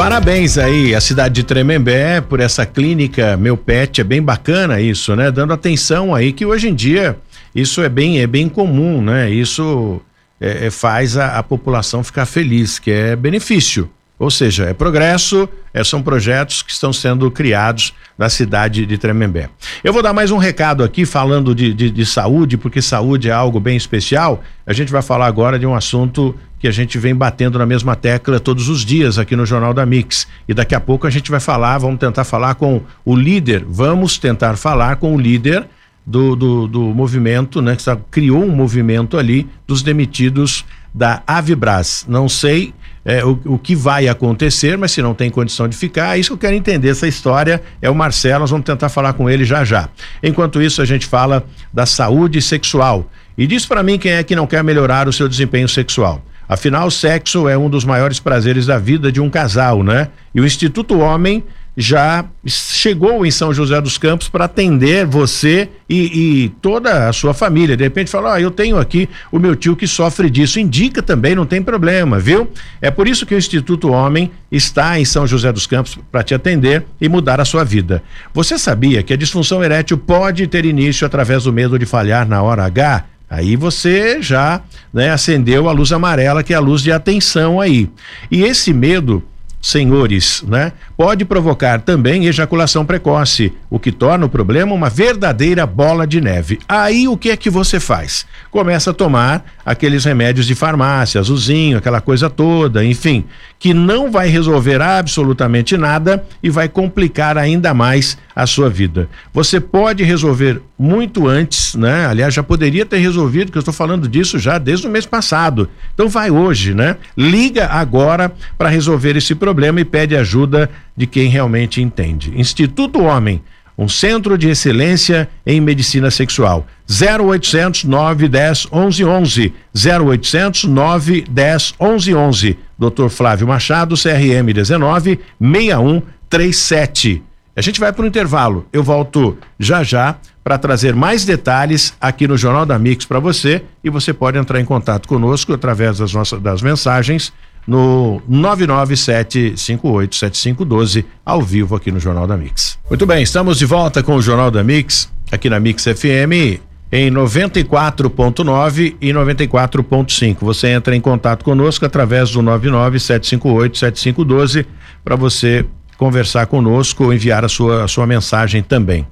Parabéns 0.00 0.56
aí 0.56 0.94
a 0.94 1.00
cidade 1.00 1.34
de 1.34 1.42
Tremembé 1.42 2.22
por 2.22 2.40
essa 2.40 2.64
clínica 2.64 3.36
Meu 3.36 3.54
Pet, 3.54 4.00
é 4.00 4.04
bem 4.04 4.22
bacana 4.22 4.80
isso, 4.80 5.14
né? 5.14 5.30
Dando 5.30 5.52
atenção 5.52 6.14
aí 6.14 6.32
que 6.32 6.46
hoje 6.46 6.70
em 6.70 6.74
dia 6.74 7.18
isso 7.54 7.82
é 7.82 7.88
bem 7.90 8.18
é 8.18 8.26
bem 8.26 8.48
comum, 8.48 9.02
né? 9.02 9.28
Isso 9.28 10.00
é, 10.40 10.68
é, 10.68 10.70
faz 10.70 11.18
a, 11.18 11.36
a 11.36 11.42
população 11.42 12.02
ficar 12.02 12.24
feliz, 12.24 12.78
que 12.78 12.90
é 12.90 13.14
benefício. 13.14 13.90
Ou 14.18 14.30
seja, 14.30 14.64
é 14.64 14.72
progresso, 14.72 15.46
é, 15.72 15.84
são 15.84 16.02
projetos 16.02 16.62
que 16.62 16.72
estão 16.72 16.94
sendo 16.94 17.30
criados 17.30 17.92
na 18.16 18.30
cidade 18.30 18.86
de 18.86 18.96
Tremembé. 18.96 19.50
Eu 19.84 19.92
vou 19.92 20.02
dar 20.02 20.14
mais 20.14 20.30
um 20.30 20.38
recado 20.38 20.82
aqui 20.82 21.04
falando 21.04 21.54
de, 21.54 21.74
de, 21.74 21.90
de, 21.90 22.06
saúde, 22.06 22.56
porque 22.56 22.80
saúde 22.80 23.28
é 23.28 23.32
algo 23.32 23.60
bem 23.60 23.76
especial. 23.76 24.42
A 24.66 24.72
gente 24.72 24.92
vai 24.92 25.02
falar 25.02 25.26
agora 25.26 25.58
de 25.58 25.66
um 25.66 25.74
assunto 25.74 26.34
que 26.60 26.68
a 26.68 26.70
gente 26.70 26.98
vem 26.98 27.14
batendo 27.14 27.58
na 27.58 27.64
mesma 27.64 27.96
tecla 27.96 28.38
todos 28.38 28.68
os 28.68 28.84
dias 28.84 29.18
aqui 29.18 29.34
no 29.34 29.46
Jornal 29.46 29.72
da 29.72 29.86
Mix. 29.86 30.28
E 30.46 30.52
daqui 30.52 30.74
a 30.74 30.80
pouco 30.80 31.06
a 31.06 31.10
gente 31.10 31.30
vai 31.30 31.40
falar, 31.40 31.78
vamos 31.78 31.98
tentar 31.98 32.22
falar 32.22 32.54
com 32.54 32.82
o 33.02 33.16
líder, 33.16 33.64
vamos 33.66 34.18
tentar 34.18 34.56
falar 34.56 34.96
com 34.96 35.16
o 35.16 35.18
líder 35.18 35.66
do, 36.04 36.36
do, 36.36 36.68
do 36.68 36.80
movimento, 36.80 37.62
né? 37.62 37.74
Que 37.76 37.84
criou 38.10 38.44
um 38.44 38.54
movimento 38.54 39.16
ali 39.16 39.48
dos 39.66 39.82
demitidos 39.82 40.66
da 40.92 41.22
Avibras. 41.26 42.04
Não 42.06 42.28
sei 42.28 42.74
é, 43.06 43.24
o, 43.24 43.40
o, 43.46 43.58
que 43.58 43.74
vai 43.74 44.06
acontecer, 44.06 44.76
mas 44.76 44.92
se 44.92 45.00
não 45.00 45.14
tem 45.14 45.30
condição 45.30 45.66
de 45.66 45.74
ficar, 45.74 46.16
é 46.16 46.20
isso 46.20 46.30
que 46.30 46.34
eu 46.34 46.38
quero 46.38 46.56
entender. 46.56 46.90
Essa 46.90 47.08
história 47.08 47.62
é 47.80 47.88
o 47.88 47.94
Marcelo, 47.94 48.40
nós 48.40 48.50
vamos 48.50 48.66
tentar 48.66 48.90
falar 48.90 49.14
com 49.14 49.30
ele 49.30 49.44
já 49.44 49.64
já. 49.64 49.88
Enquanto 50.22 50.60
isso, 50.60 50.82
a 50.82 50.84
gente 50.84 51.06
fala 51.06 51.44
da 51.72 51.86
saúde 51.86 52.42
sexual. 52.42 53.10
E 53.38 53.46
diz 53.46 53.64
para 53.64 53.82
mim 53.82 53.98
quem 53.98 54.12
é 54.12 54.22
que 54.22 54.36
não 54.36 54.46
quer 54.46 54.62
melhorar 54.62 55.08
o 55.08 55.12
seu 55.12 55.26
desempenho 55.26 55.68
sexual. 55.68 56.22
Afinal, 56.50 56.90
sexo 56.90 57.46
é 57.46 57.56
um 57.56 57.70
dos 57.70 57.84
maiores 57.84 58.18
prazeres 58.18 58.66
da 58.66 58.76
vida 58.76 59.12
de 59.12 59.20
um 59.20 59.30
casal, 59.30 59.84
né? 59.84 60.08
E 60.34 60.40
o 60.40 60.44
Instituto 60.44 60.98
Homem 60.98 61.44
já 61.76 62.24
chegou 62.44 63.24
em 63.24 63.30
São 63.30 63.54
José 63.54 63.80
dos 63.80 63.96
Campos 63.96 64.28
para 64.28 64.46
atender 64.46 65.06
você 65.06 65.68
e, 65.88 65.98
e, 66.44 66.48
toda 66.60 67.08
a 67.08 67.12
sua 67.12 67.32
família. 67.32 67.76
De 67.76 67.84
repente 67.84 68.10
fala, 68.10 68.34
ah, 68.34 68.40
eu 68.40 68.50
tenho 68.50 68.76
aqui 68.78 69.08
o 69.30 69.38
meu 69.38 69.54
tio 69.54 69.76
que 69.76 69.86
sofre 69.86 70.28
disso. 70.28 70.58
Indica 70.58 71.00
também, 71.00 71.36
não 71.36 71.46
tem 71.46 71.62
problema, 71.62 72.18
viu? 72.18 72.50
É 72.82 72.90
por 72.90 73.06
isso 73.06 73.24
que 73.24 73.34
o 73.34 73.38
Instituto 73.38 73.88
Homem 73.88 74.32
está 74.50 74.98
em 74.98 75.04
São 75.04 75.28
José 75.28 75.52
dos 75.52 75.68
Campos 75.68 75.96
para 76.10 76.24
te 76.24 76.34
atender 76.34 76.84
e 77.00 77.08
mudar 77.08 77.40
a 77.40 77.44
sua 77.44 77.62
vida. 77.62 78.02
Você 78.34 78.58
sabia 78.58 79.04
que 79.04 79.12
a 79.12 79.16
disfunção 79.16 79.62
erétil 79.62 79.96
pode 79.96 80.48
ter 80.48 80.64
início 80.64 81.06
através 81.06 81.44
do 81.44 81.52
medo 81.52 81.78
de 81.78 81.86
falhar 81.86 82.26
na 82.26 82.42
hora 82.42 82.64
H? 82.64 83.04
Aí 83.30 83.54
você 83.54 84.20
já 84.20 84.60
né, 84.92 85.10
acendeu 85.10 85.68
a 85.68 85.72
luz 85.72 85.92
amarela, 85.92 86.42
que 86.42 86.52
é 86.52 86.56
a 86.56 86.60
luz 86.60 86.82
de 86.82 86.90
atenção 86.90 87.60
aí. 87.60 87.88
E 88.28 88.42
esse 88.42 88.74
medo 88.74 89.22
senhores, 89.60 90.42
né? 90.46 90.72
Pode 90.96 91.24
provocar 91.24 91.80
também 91.80 92.26
ejaculação 92.26 92.84
precoce, 92.86 93.52
o 93.68 93.78
que 93.78 93.92
torna 93.92 94.24
o 94.24 94.28
problema 94.28 94.72
uma 94.72 94.88
verdadeira 94.88 95.66
bola 95.66 96.06
de 96.06 96.20
neve. 96.20 96.58
Aí 96.66 97.06
o 97.06 97.16
que 97.16 97.30
é 97.30 97.36
que 97.36 97.50
você 97.50 97.78
faz? 97.78 98.26
Começa 98.50 98.90
a 98.90 98.94
tomar 98.94 99.44
aqueles 99.70 100.04
remédios 100.04 100.46
de 100.46 100.54
farmácia, 100.54 101.20
azulzinho, 101.20 101.78
aquela 101.78 102.00
coisa 102.00 102.28
toda, 102.28 102.84
enfim, 102.84 103.24
que 103.58 103.72
não 103.72 104.10
vai 104.10 104.28
resolver 104.28 104.82
absolutamente 104.82 105.76
nada 105.76 106.24
e 106.42 106.50
vai 106.50 106.68
complicar 106.68 107.38
ainda 107.38 107.72
mais 107.72 108.18
a 108.34 108.46
sua 108.46 108.68
vida. 108.68 109.08
Você 109.32 109.60
pode 109.60 110.02
resolver 110.02 110.60
muito 110.78 111.28
antes, 111.28 111.74
né? 111.74 112.06
Aliás, 112.06 112.34
já 112.34 112.42
poderia 112.42 112.84
ter 112.84 112.98
resolvido, 112.98 113.52
que 113.52 113.58
eu 113.58 113.60
estou 113.60 113.74
falando 113.74 114.08
disso 114.08 114.38
já 114.38 114.58
desde 114.58 114.86
o 114.86 114.90
mês 114.90 115.06
passado. 115.06 115.68
Então 115.94 116.08
vai 116.08 116.30
hoje, 116.30 116.74
né? 116.74 116.96
Liga 117.16 117.66
agora 117.66 118.32
para 118.58 118.68
resolver 118.68 119.16
esse 119.16 119.34
problema 119.34 119.80
e 119.80 119.84
pede 119.84 120.16
ajuda 120.16 120.70
de 120.96 121.06
quem 121.06 121.28
realmente 121.28 121.80
entende. 121.80 122.32
Instituto 122.34 123.02
Homem, 123.02 123.40
um 123.80 123.88
centro 123.88 124.36
de 124.36 124.50
excelência 124.50 125.26
em 125.46 125.58
medicina 125.58 126.10
sexual. 126.10 126.66
0800 126.86 127.84
910 127.84 128.66
1111. 128.66 129.54
0800 129.74 130.64
910 130.64 131.74
1111. 131.80 132.58
Dr. 132.78 133.08
Flávio 133.08 133.48
Machado, 133.48 133.94
CRM 133.94 134.52
19 134.52 135.18
6137. 135.40 137.22
A 137.56 137.62
gente 137.62 137.80
vai 137.80 137.90
para 137.90 138.04
o 138.04 138.06
intervalo. 138.06 138.66
Eu 138.70 138.82
volto 138.82 139.38
já 139.58 139.82
já 139.82 140.18
para 140.44 140.58
trazer 140.58 140.94
mais 140.94 141.24
detalhes 141.24 141.94
aqui 141.98 142.28
no 142.28 142.36
Jornal 142.36 142.66
da 142.66 142.78
Mix 142.78 143.06
para 143.06 143.18
você 143.18 143.62
e 143.82 143.88
você 143.88 144.12
pode 144.12 144.36
entrar 144.36 144.60
em 144.60 144.64
contato 144.64 145.08
conosco 145.08 145.54
através 145.54 145.98
das 145.98 146.12
nossas 146.12 146.40
das 146.40 146.60
mensagens 146.60 147.32
no 147.70 148.20
997587512 148.28 151.04
ao 151.24 151.40
vivo 151.40 151.76
aqui 151.76 151.92
no 151.92 152.00
Jornal 152.00 152.26
da 152.26 152.36
Mix. 152.36 152.76
Muito 152.88 153.06
bem, 153.06 153.22
estamos 153.22 153.58
de 153.58 153.64
volta 153.64 154.02
com 154.02 154.16
o 154.16 154.22
Jornal 154.22 154.50
da 154.50 154.64
Mix 154.64 155.08
aqui 155.30 155.48
na 155.48 155.60
Mix 155.60 155.84
FM 155.84 156.58
em 156.90 157.12
94.9 157.12 158.96
e 159.00 159.10
94.5. 159.10 160.38
Você 160.40 160.70
entra 160.70 160.96
em 160.96 161.00
contato 161.00 161.44
conosco 161.44 161.86
através 161.86 162.32
do 162.32 162.42
997587512 162.42 164.66
para 165.04 165.14
você 165.14 165.64
conversar 165.96 166.46
conosco 166.46 167.04
ou 167.04 167.14
enviar 167.14 167.44
a 167.44 167.48
sua, 167.48 167.84
a 167.84 167.88
sua 167.88 168.04
mensagem 168.04 168.64
também. 168.64 169.06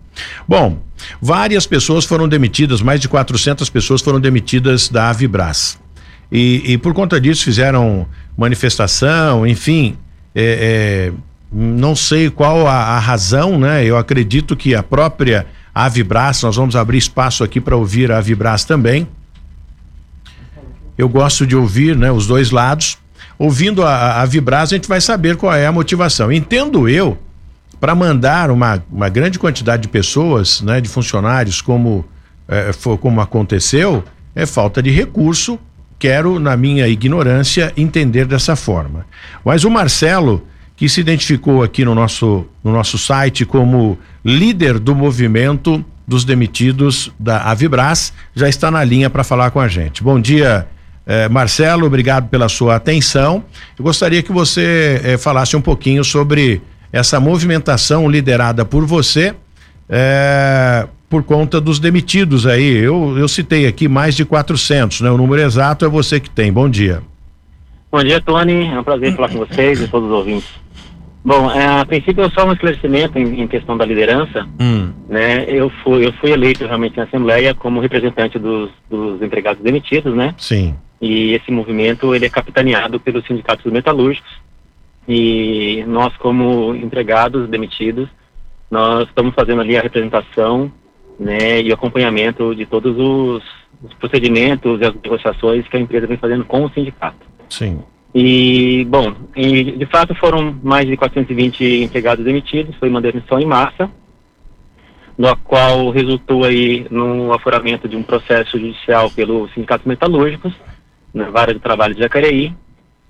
Bom, 0.48 0.82
várias 1.22 1.64
pessoas 1.64 2.04
foram 2.04 2.26
demitidas, 2.26 2.82
mais 2.82 3.00
de 3.00 3.08
400 3.08 3.70
pessoas 3.70 4.02
foram 4.02 4.18
demitidas 4.18 4.88
da 4.88 5.10
Avibras. 5.10 5.78
E, 6.32 6.72
e 6.72 6.76
por 6.76 6.92
conta 6.92 7.20
disso 7.20 7.44
fizeram 7.44 8.04
manifestação, 8.38 9.46
enfim, 9.46 9.98
é, 10.34 11.12
é, 11.12 11.12
não 11.52 11.94
sei 11.94 12.30
qual 12.30 12.66
a, 12.66 12.72
a, 12.72 12.98
razão, 12.98 13.58
né? 13.58 13.84
Eu 13.84 13.98
acredito 13.98 14.56
que 14.56 14.74
a 14.74 14.82
própria 14.82 15.46
Avibras, 15.74 16.42
nós 16.42 16.56
vamos 16.56 16.74
abrir 16.74 16.98
espaço 16.98 17.44
aqui 17.44 17.60
para 17.60 17.76
ouvir 17.76 18.10
a 18.10 18.18
Avibras 18.18 18.64
também. 18.64 19.06
Eu 20.96 21.08
gosto 21.08 21.46
de 21.46 21.54
ouvir, 21.54 21.94
né, 21.96 22.10
os 22.10 22.26
dois 22.26 22.50
lados 22.50 22.98
ouvindo 23.38 23.84
a, 23.84 24.20
a 24.20 24.26
vibrar, 24.26 24.62
a 24.62 24.66
gente 24.66 24.88
vai 24.88 25.00
saber 25.00 25.36
qual 25.36 25.54
é 25.54 25.66
a 25.66 25.72
motivação. 25.72 26.32
Entendo 26.32 26.88
eu, 26.88 27.16
para 27.80 27.94
mandar 27.94 28.50
uma, 28.50 28.82
uma 28.90 29.08
grande 29.08 29.38
quantidade 29.38 29.82
de 29.82 29.88
pessoas, 29.88 30.60
né, 30.60 30.80
de 30.80 30.88
funcionários, 30.88 31.62
como, 31.62 32.04
é, 32.48 32.72
foi, 32.72 32.98
como 32.98 33.20
aconteceu, 33.20 34.02
é 34.34 34.44
falta 34.44 34.82
de 34.82 34.90
recurso. 34.90 35.58
Quero, 35.98 36.38
na 36.38 36.56
minha 36.56 36.86
ignorância, 36.86 37.72
entender 37.76 38.24
dessa 38.24 38.54
forma. 38.54 39.04
Mas 39.44 39.64
o 39.64 39.70
Marcelo, 39.70 40.46
que 40.76 40.88
se 40.88 41.00
identificou 41.00 41.62
aqui 41.62 41.84
no 41.84 41.94
nosso, 41.94 42.46
no 42.62 42.72
nosso 42.72 42.96
site 42.96 43.44
como 43.44 43.98
líder 44.24 44.78
do 44.78 44.94
movimento 44.94 45.84
dos 46.06 46.24
demitidos 46.24 47.10
da 47.18 47.42
Avibras, 47.42 48.12
já 48.34 48.48
está 48.48 48.70
na 48.70 48.82
linha 48.84 49.10
para 49.10 49.24
falar 49.24 49.50
com 49.50 49.60
a 49.60 49.66
gente. 49.66 50.02
Bom 50.02 50.20
dia, 50.20 50.68
eh, 51.04 51.28
Marcelo, 51.28 51.86
obrigado 51.86 52.28
pela 52.28 52.48
sua 52.48 52.76
atenção. 52.76 53.44
Eu 53.76 53.84
gostaria 53.84 54.22
que 54.22 54.32
você 54.32 55.00
eh, 55.02 55.18
falasse 55.18 55.56
um 55.56 55.60
pouquinho 55.60 56.04
sobre 56.04 56.62
essa 56.92 57.18
movimentação 57.18 58.08
liderada 58.08 58.64
por 58.64 58.86
você. 58.86 59.34
Eh, 59.88 60.86
por 61.08 61.22
conta 61.22 61.60
dos 61.60 61.78
demitidos 61.78 62.46
aí. 62.46 62.76
Eu, 62.76 63.16
eu 63.18 63.26
citei 63.26 63.66
aqui 63.66 63.88
mais 63.88 64.14
de 64.14 64.24
400, 64.24 65.00
né? 65.00 65.10
O 65.10 65.16
número 65.16 65.42
exato 65.42 65.84
é 65.84 65.88
você 65.88 66.20
que 66.20 66.30
tem. 66.30 66.52
Bom 66.52 66.68
dia. 66.68 67.02
Bom 67.90 68.02
dia, 68.02 68.20
Tony. 68.20 68.66
É 68.66 68.78
um 68.78 68.84
prazer 68.84 69.14
falar 69.16 69.30
com 69.30 69.38
vocês 69.38 69.80
e 69.80 69.88
todos 69.88 70.08
os 70.08 70.14
ouvintes. 70.14 70.48
Bom, 71.24 71.50
é, 71.50 71.80
a 71.80 71.84
princípio 71.84 72.30
só 72.30 72.46
um 72.46 72.52
esclarecimento 72.52 73.18
em, 73.18 73.42
em 73.42 73.48
questão 73.48 73.76
da 73.76 73.84
liderança. 73.84 74.46
Hum. 74.60 74.92
Né, 75.08 75.44
eu 75.48 75.70
fui 75.82 76.06
eu 76.06 76.12
fui 76.14 76.30
eleito 76.30 76.64
realmente 76.66 76.96
na 76.96 77.04
Assembleia 77.04 77.54
como 77.54 77.80
representante 77.80 78.38
dos, 78.38 78.70
dos 78.88 79.20
empregados 79.20 79.62
demitidos, 79.62 80.14
né? 80.14 80.34
Sim. 80.38 80.74
E 81.00 81.32
esse 81.32 81.50
movimento 81.50 82.14
ele 82.14 82.26
é 82.26 82.30
capitaneado 82.30 83.00
pelos 83.00 83.26
sindicatos 83.26 83.70
metalúrgicos 83.70 84.30
e 85.06 85.84
nós 85.86 86.14
como 86.18 86.74
empregados 86.74 87.48
demitidos 87.48 88.08
nós 88.70 89.08
estamos 89.08 89.34
fazendo 89.34 89.62
ali 89.62 89.76
a 89.76 89.82
representação 89.82 90.70
né, 91.18 91.60
e 91.60 91.72
acompanhamento 91.72 92.54
de 92.54 92.64
todos 92.66 92.96
os, 92.96 93.42
os 93.82 93.94
procedimentos 93.98 94.80
e 94.80 94.84
as 94.84 94.94
negociações 94.94 95.66
que 95.66 95.76
a 95.76 95.80
empresa 95.80 96.06
vem 96.06 96.16
fazendo 96.16 96.44
com 96.44 96.64
o 96.64 96.70
sindicato. 96.70 97.26
Sim. 97.48 97.80
E, 98.14 98.86
bom, 98.88 99.14
e, 99.36 99.72
de 99.72 99.86
fato 99.86 100.14
foram 100.14 100.58
mais 100.62 100.86
de 100.86 100.96
420 100.96 101.82
empregados 101.82 102.24
demitidos, 102.24 102.76
foi 102.76 102.88
uma 102.88 103.00
demissão 103.00 103.38
em 103.38 103.46
massa, 103.46 103.90
no 105.16 105.36
qual 105.38 105.90
resultou 105.90 106.44
aí 106.44 106.86
no 106.90 107.32
aforamento 107.32 107.88
de 107.88 107.96
um 107.96 108.02
processo 108.02 108.58
judicial 108.58 109.10
pelos 109.10 109.52
sindicatos 109.52 109.86
metalúrgicos, 109.86 110.52
na 111.12 111.28
vara 111.28 111.52
de 111.52 111.60
trabalho 111.60 111.94
de 111.94 112.00
Jacareí, 112.00 112.54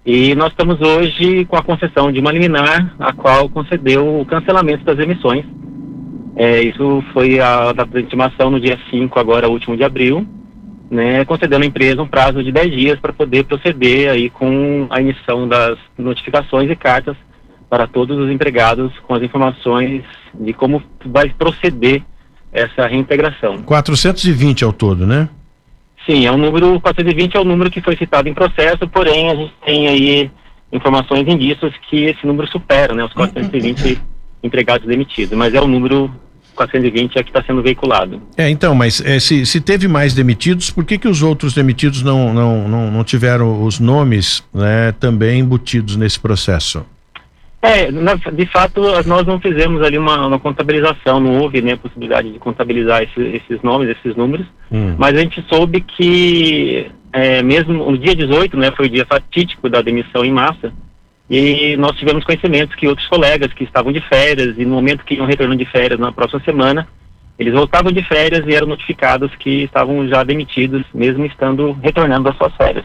e 0.05 0.35
nós 0.35 0.51
estamos 0.51 0.81
hoje 0.81 1.45
com 1.45 1.57
a 1.57 1.63
concessão 1.63 2.11
de 2.11 2.19
uma 2.19 2.33
liminar, 2.33 2.95
a 2.99 3.13
qual 3.13 3.49
concedeu 3.49 4.21
o 4.21 4.25
cancelamento 4.25 4.85
das 4.85 4.99
emissões. 4.99 5.45
É, 6.39 6.63
isso 6.63 7.03
foi 7.13 7.41
a 7.41 7.73
da 7.73 8.01
intimação 8.01 8.49
no 8.49 8.61
dia 8.61 8.79
5, 8.91 9.19
agora 9.19 9.49
último 9.49 9.77
de 9.77 9.83
abril, 9.83 10.25
né, 10.89 11.25
concedendo 11.25 11.65
à 11.65 11.67
empresa 11.67 12.01
um 12.01 12.07
prazo 12.07 12.45
de 12.45 12.53
10 12.53 12.71
dias 12.71 13.01
para 13.01 13.13
poder 13.13 13.43
proceder 13.43 14.09
aí 14.09 14.31
com 14.31 14.87
a 14.89 15.01
emissão 15.01 15.49
das 15.49 15.77
notificações 15.99 16.71
e 16.71 16.77
cartas 16.77 17.17
para 17.69 17.89
todos 17.89 18.17
os 18.17 18.31
empregados 18.31 18.93
com 19.01 19.15
as 19.15 19.23
informações 19.25 20.05
de 20.33 20.53
como 20.53 20.81
vai 21.07 21.29
proceder 21.29 22.05
essa 22.53 22.87
reintegração. 22.87 23.59
420 23.59 24.63
ao 24.63 24.73
todo, 24.73 25.09
né? 25.09 25.29
Sim, 26.07 26.25
é 26.25 26.31
um 26.31 26.39
número 26.39 26.81
420 26.81 27.37
é 27.37 27.41
o 27.41 27.45
número 27.45 27.69
que 27.69 27.81
foi 27.83 27.97
citado 27.97 28.29
em 28.29 28.33
processo, 28.33 28.87
porém 28.87 29.29
a 29.29 29.35
gente 29.35 29.55
tem 29.67 29.89
aí 29.89 30.31
informações 30.73 31.27
indícios 31.27 31.75
que 31.91 32.05
esse 32.05 32.25
número 32.25 32.49
supera, 32.49 32.95
né, 32.95 33.05
os 33.05 33.13
420 33.13 34.01
empregados 34.41 34.87
demitidos, 34.87 35.37
mas 35.37 35.53
é 35.53 35.61
o 35.61 35.67
número 35.67 36.09
420 36.59 37.17
é 37.17 37.23
que 37.23 37.31
está 37.31 37.43
sendo 37.43 37.63
veiculado. 37.63 38.21
É, 38.37 38.51
então, 38.51 38.75
mas 38.75 39.01
é, 39.01 39.21
se, 39.21 39.47
se 39.47 39.61
teve 39.61 39.87
mais 39.87 40.13
demitidos, 40.13 40.71
por 40.71 40.85
que 40.85 40.99
que 40.99 41.09
os 41.09 41.23
outros 41.23 41.55
demitidos 41.55 42.03
não, 42.03 42.35
não, 42.35 42.69
não, 42.69 42.91
não 42.91 43.05
tiveram 43.05 43.63
os 43.63 43.79
nomes 43.79 44.45
né, 44.53 44.93
também 44.99 45.41
embutidos 45.41 45.97
nesse 45.97 46.19
processo? 46.19 46.85
É, 47.61 47.91
na, 47.91 48.15
de 48.15 48.47
fato, 48.47 48.81
nós 49.07 49.27
não 49.27 49.41
fizemos 49.41 49.83
ali 49.83 49.99
uma, 49.99 50.27
uma 50.27 50.39
contabilização, 50.39 51.19
não 51.19 51.39
houve 51.39 51.61
né, 51.61 51.77
possibilidade 51.77 52.33
de 52.33 52.39
contabilizar 52.39 53.03
esse, 53.03 53.21
esses 53.21 53.63
nomes, 53.63 53.97
esses 53.97 54.17
números, 54.17 54.47
hum. 54.71 54.95
mas 54.97 55.17
a 55.17 55.21
gente 55.21 55.45
soube 55.49 55.81
que 55.81 56.87
é, 57.13 57.43
mesmo 57.43 57.73
no 57.91 57.99
dia 57.99 58.15
18, 58.15 58.57
né, 58.57 58.71
foi 58.77 58.87
o 58.87 58.91
dia 58.91 59.05
fatídico 59.07 59.69
da 59.69 59.83
demissão 59.83 60.25
em 60.25 60.33
massa, 60.33 60.73
e 61.31 61.77
nós 61.77 61.97
tivemos 61.97 62.25
conhecimento 62.25 62.77
que 62.77 62.89
outros 62.89 63.07
colegas 63.07 63.53
que 63.53 63.65
estavam 63.65 63.93
de 63.93 64.01
férias 64.01 64.57
e 64.57 64.65
no 64.65 64.75
momento 64.75 65.05
que 65.05 65.15
iam 65.15 65.27
retornando 65.27 65.63
de 65.63 65.71
férias 65.71 66.01
na 66.01 66.11
próxima 66.11 66.41
semana, 66.43 66.89
eles 67.39 67.53
voltavam 67.53 67.93
de 67.93 68.03
férias 68.03 68.45
e 68.47 68.55
eram 68.55 68.67
notificados 68.67 69.31
que 69.37 69.65
estavam 69.65 70.09
já 70.09 70.25
demitidos, 70.25 70.85
mesmo 70.93 71.25
estando 71.27 71.73
retornando 71.83 72.25
das 72.25 72.37
suas 72.37 72.55
férias. 72.57 72.85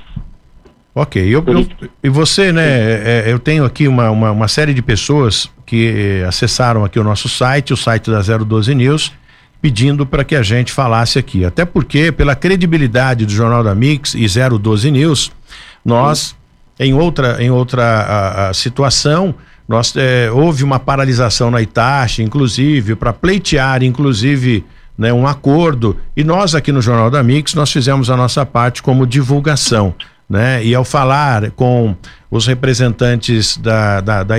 Ok, 0.94 1.24
eu, 1.24 1.44
eu, 1.48 1.68
e 2.04 2.10
você, 2.10 2.52
né? 2.52 2.64
É, 2.64 3.24
eu 3.28 3.40
tenho 3.40 3.66
aqui 3.66 3.88
uma, 3.88 4.12
uma, 4.12 4.30
uma, 4.30 4.48
série 4.48 4.76
de 4.76 4.82
pessoas 4.82 5.50
que 5.66 6.22
eh, 6.22 6.26
acessaram 6.28 6.86
aqui 6.86 7.00
o 7.00 7.04
nosso 7.04 7.28
site, 7.28 7.74
o 7.74 7.78
site 7.78 8.12
da 8.12 8.22
012 8.22 8.76
News, 8.76 9.12
pedindo 9.60 10.06
para 10.06 10.24
que 10.24 10.36
a 10.36 10.44
gente 10.44 10.72
falasse 10.72 11.18
aqui. 11.18 11.44
Até 11.44 11.66
porque, 11.66 12.12
pela 12.12 12.36
credibilidade 12.36 13.26
do 13.26 13.32
Jornal 13.32 13.64
da 13.64 13.74
Mix 13.74 14.14
e 14.14 14.28
012 14.28 14.92
News, 14.92 15.32
nós 15.84 16.36
em 16.80 16.94
outra, 16.94 17.42
em 17.42 17.50
outra 17.50 17.84
a, 17.84 18.50
a 18.50 18.54
situação, 18.54 19.36
nós, 19.68 19.96
é, 19.96 20.30
houve 20.32 20.64
uma 20.64 20.80
paralisação 20.80 21.50
na 21.50 21.62
Itachi, 21.62 22.22
inclusive, 22.22 22.96
para 22.96 23.14
pleitear, 23.14 23.84
inclusive, 23.84 24.66
né, 24.98 25.14
um 25.14 25.26
acordo. 25.26 25.98
E 26.16 26.24
nós 26.24 26.54
aqui 26.54 26.72
no 26.72 26.82
Jornal 26.82 27.10
da 27.10 27.24
Mix, 27.24 27.54
nós 27.54 27.72
fizemos 27.72 28.10
a 28.10 28.18
nossa 28.18 28.46
parte 28.46 28.84
como 28.84 29.08
divulgação. 29.08 29.94
Né? 30.30 30.64
E 30.64 30.74
ao 30.74 30.84
falar 30.84 31.52
com 31.52 31.96
os 32.32 32.48
representantes 32.48 33.58
da, 33.58 34.02
da, 34.02 34.24
da 34.24 34.36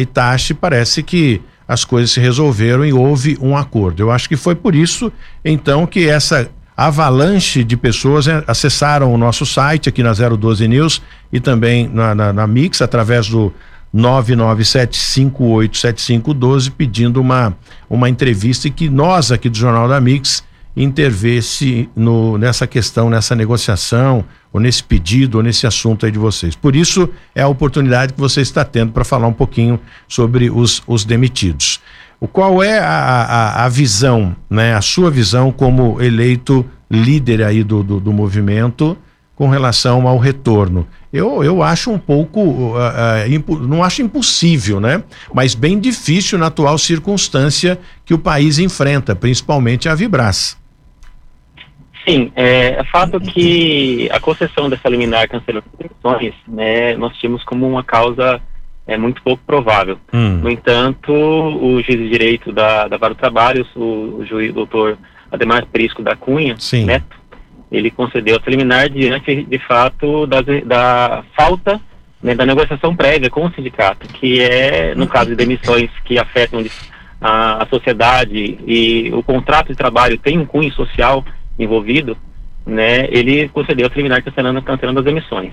parece 0.61 1.03
que 1.03 1.41
as 1.69 1.85
coisas 1.85 2.11
se 2.11 2.21
resolveram 2.21 2.85
e 2.85 2.93
houve 2.93 3.39
um 3.41 3.57
acordo. 3.57 4.03
Eu 4.03 4.11
acho 4.11 4.29
que 4.29 4.37
foi 4.37 4.55
por 4.55 4.75
isso, 4.75 5.13
então, 5.45 5.87
que 5.87 6.09
essa 6.09 6.51
avalanche 6.77 7.63
de 7.63 7.77
pessoas 7.77 8.27
né, 8.27 8.43
acessaram 8.47 9.13
o 9.13 9.19
nosso 9.19 9.45
site 9.47 9.89
aqui 9.89 10.03
na 10.03 10.13
012 10.13 10.67
News 10.67 11.01
e 11.33 11.39
também 11.41 11.89
na, 11.89 12.15
na, 12.15 12.33
na 12.33 12.47
Mix 12.47 12.83
através 12.83 13.29
do 13.29 13.53
997587512 13.95 16.73
pedindo 16.77 17.21
uma, 17.21 17.57
uma 17.89 18.09
entrevista 18.09 18.67
e 18.67 18.71
que 18.71 18.89
nós 18.89 19.31
aqui 19.31 19.49
do 19.49 19.57
Jornal 19.57 19.89
da 19.89 20.01
Mix 20.01 20.43
intervesse 20.77 21.89
no, 21.95 22.37
nessa 22.37 22.67
questão, 22.67 23.09
nessa 23.09 23.37
negociação, 23.37 24.25
ou 24.53 24.61
nesse 24.61 24.83
pedido, 24.83 25.37
ou 25.37 25.43
nesse 25.43 25.67
assunto 25.67 26.05
aí 26.05 26.13
de 26.13 26.19
vocês. 26.19 26.57
Por 26.57 26.75
isso 26.75 27.09
é 27.35 27.43
a 27.43 27.49
oportunidade 27.49 28.13
que 28.13 28.21
você 28.21 28.41
está 28.41 28.65
tendo 28.65 28.93
para 28.93 29.05
falar 29.05 29.29
um 29.29 29.33
pouquinho 29.33 29.79
sobre 30.09 30.51
os, 30.51 30.83
os 30.87 31.05
demitidos. 31.05 31.81
Qual 32.33 32.63
é 32.63 32.79
a, 32.79 32.87
a, 32.87 33.65
a, 33.65 33.69
visão, 33.69 34.35
né, 34.49 34.75
a 34.75 34.81
sua 34.81 35.11
visão 35.11 35.53
como 35.53 36.01
eleito 36.01 36.65
líder 36.91 37.43
aí 37.43 37.63
do, 37.63 37.83
do, 37.83 38.01
do 38.01 38.13
movimento 38.13 38.97
com 39.37 39.49
relação 39.49 40.09
ao 40.09 40.19
retorno? 40.19 40.87
Eu, 41.13 41.45
eu 41.45 41.63
acho 41.63 41.93
um 41.93 41.99
pouco, 41.99 42.41
uh, 42.41 42.75
uh, 42.75 43.67
não 43.67 43.85
acho 43.85 44.03
impossível, 44.03 44.81
né? 44.81 45.03
Mas 45.33 45.55
bem 45.55 45.79
difícil 45.79 46.39
na 46.39 46.47
atual 46.47 46.77
circunstância 46.77 47.79
que 48.05 48.15
o 48.15 48.19
país 48.19 48.59
enfrenta, 48.59 49.15
principalmente 49.15 49.89
a 49.89 49.95
Vibras. 49.95 50.59
Sim, 52.07 52.33
é, 52.37 52.81
é 52.81 52.85
fato 52.85 53.19
que 53.21 54.09
a 54.13 54.21
concessão 54.21 54.69
dessa 54.69 54.89
liminar 54.89 55.29
cancelamento 55.29 55.71
de 55.79 55.87
eleições, 55.87 56.35
né, 56.47 56.97
nós 56.97 57.17
tínhamos 57.17 57.43
como 57.45 57.67
uma 57.67 57.83
causa 57.83 58.41
é 58.87 58.97
muito 58.97 59.23
pouco 59.23 59.43
provável. 59.47 59.99
Hum. 60.13 60.41
No 60.43 60.51
entanto, 60.51 61.13
o 61.13 61.83
juiz 61.83 61.99
de 61.99 62.09
direito 62.09 62.53
da, 62.53 62.87
da 62.87 62.97
Vara 62.97 63.15
do 63.15 63.19
Trabalho, 63.19 63.67
o, 63.75 64.19
o 64.19 64.27
juiz 64.27 64.53
doutor 64.53 64.99
Ademar 65.31 65.67
Prisco 65.67 66.03
da 66.03 66.15
Cunha, 66.15 66.57
Sim. 66.59 66.85
Neto, 66.85 67.17
ele 67.73 67.91
concedeu 67.91 68.37
a 68.37 68.41
preliminar 68.41 68.89
diante, 68.89 69.43
de 69.43 69.59
fato, 69.59 70.27
da, 70.27 70.41
da 70.43 71.25
falta 71.37 71.81
né, 72.25 72.35
da 72.35 72.47
negociação 72.47 72.97
prévia 72.97 73.29
com 73.29 73.45
o 73.45 73.53
sindicato, 73.53 74.09
que 74.09 74.41
é, 74.41 74.95
no 74.95 75.07
caso 75.07 75.31
de 75.31 75.37
demissões 75.37 75.91
que 76.05 76.19
afetam 76.19 76.65
a, 77.21 77.63
a 77.63 77.67
sociedade 77.67 78.59
e 78.67 79.11
o 79.13 79.23
contrato 79.23 79.69
de 79.69 79.75
trabalho 79.75 80.17
tem 80.17 80.39
um 80.39 80.47
cunho 80.47 80.73
social 80.73 81.23
envolvido, 81.59 82.17
né, 82.65 83.07
ele 83.11 83.47
concedeu 83.51 83.87
a 83.87 83.91
preliminar 83.91 84.23
cancelando, 84.23 84.63
cancelando 84.63 85.01
as 85.01 85.05
demissões. 85.05 85.53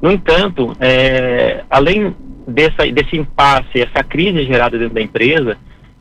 No 0.00 0.12
entanto, 0.12 0.76
é, 0.78 1.64
além 1.68 2.14
dessa, 2.46 2.90
desse 2.90 3.16
impasse, 3.16 3.80
essa 3.80 4.02
crise 4.02 4.44
gerada 4.44 4.78
dentro 4.78 4.94
da 4.94 5.02
empresa, 5.02 5.56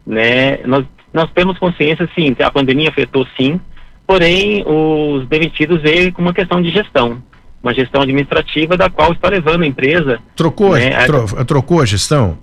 né, 0.05 0.59
nós, 0.65 0.85
nós 1.13 1.29
temos 1.33 1.57
consciência, 1.57 2.09
sim, 2.15 2.35
a 2.39 2.51
pandemia 2.51 2.89
afetou 2.89 3.25
sim, 3.37 3.59
porém 4.05 4.63
os 4.65 5.27
demitidos 5.27 5.81
veio 5.81 6.11
com 6.11 6.21
uma 6.21 6.33
questão 6.33 6.61
de 6.61 6.69
gestão, 6.69 7.21
uma 7.61 7.73
gestão 7.73 8.01
administrativa 8.01 8.75
da 8.75 8.89
qual 8.89 9.11
está 9.13 9.29
levando 9.29 9.63
a 9.63 9.67
empresa. 9.67 10.19
Trocou, 10.35 10.73
né, 10.73 10.95
a, 10.95 11.05
tro, 11.05 11.45
trocou 11.45 11.81
a 11.81 11.85
gestão? 11.85 12.37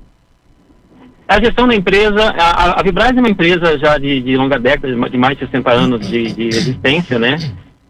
A 1.26 1.38
gestão 1.40 1.68
da 1.68 1.74
empresa, 1.74 2.34
a, 2.38 2.80
a 2.80 2.82
Vibraz 2.82 3.14
é 3.14 3.20
uma 3.20 3.28
empresa 3.28 3.78
já 3.78 3.98
de, 3.98 4.22
de 4.22 4.36
longa 4.36 4.58
década, 4.58 4.88
de 5.10 5.18
mais 5.18 5.36
de 5.36 5.44
60 5.44 5.70
anos 5.70 6.08
de, 6.08 6.32
de 6.32 6.48
existência, 6.48 7.18
né? 7.18 7.36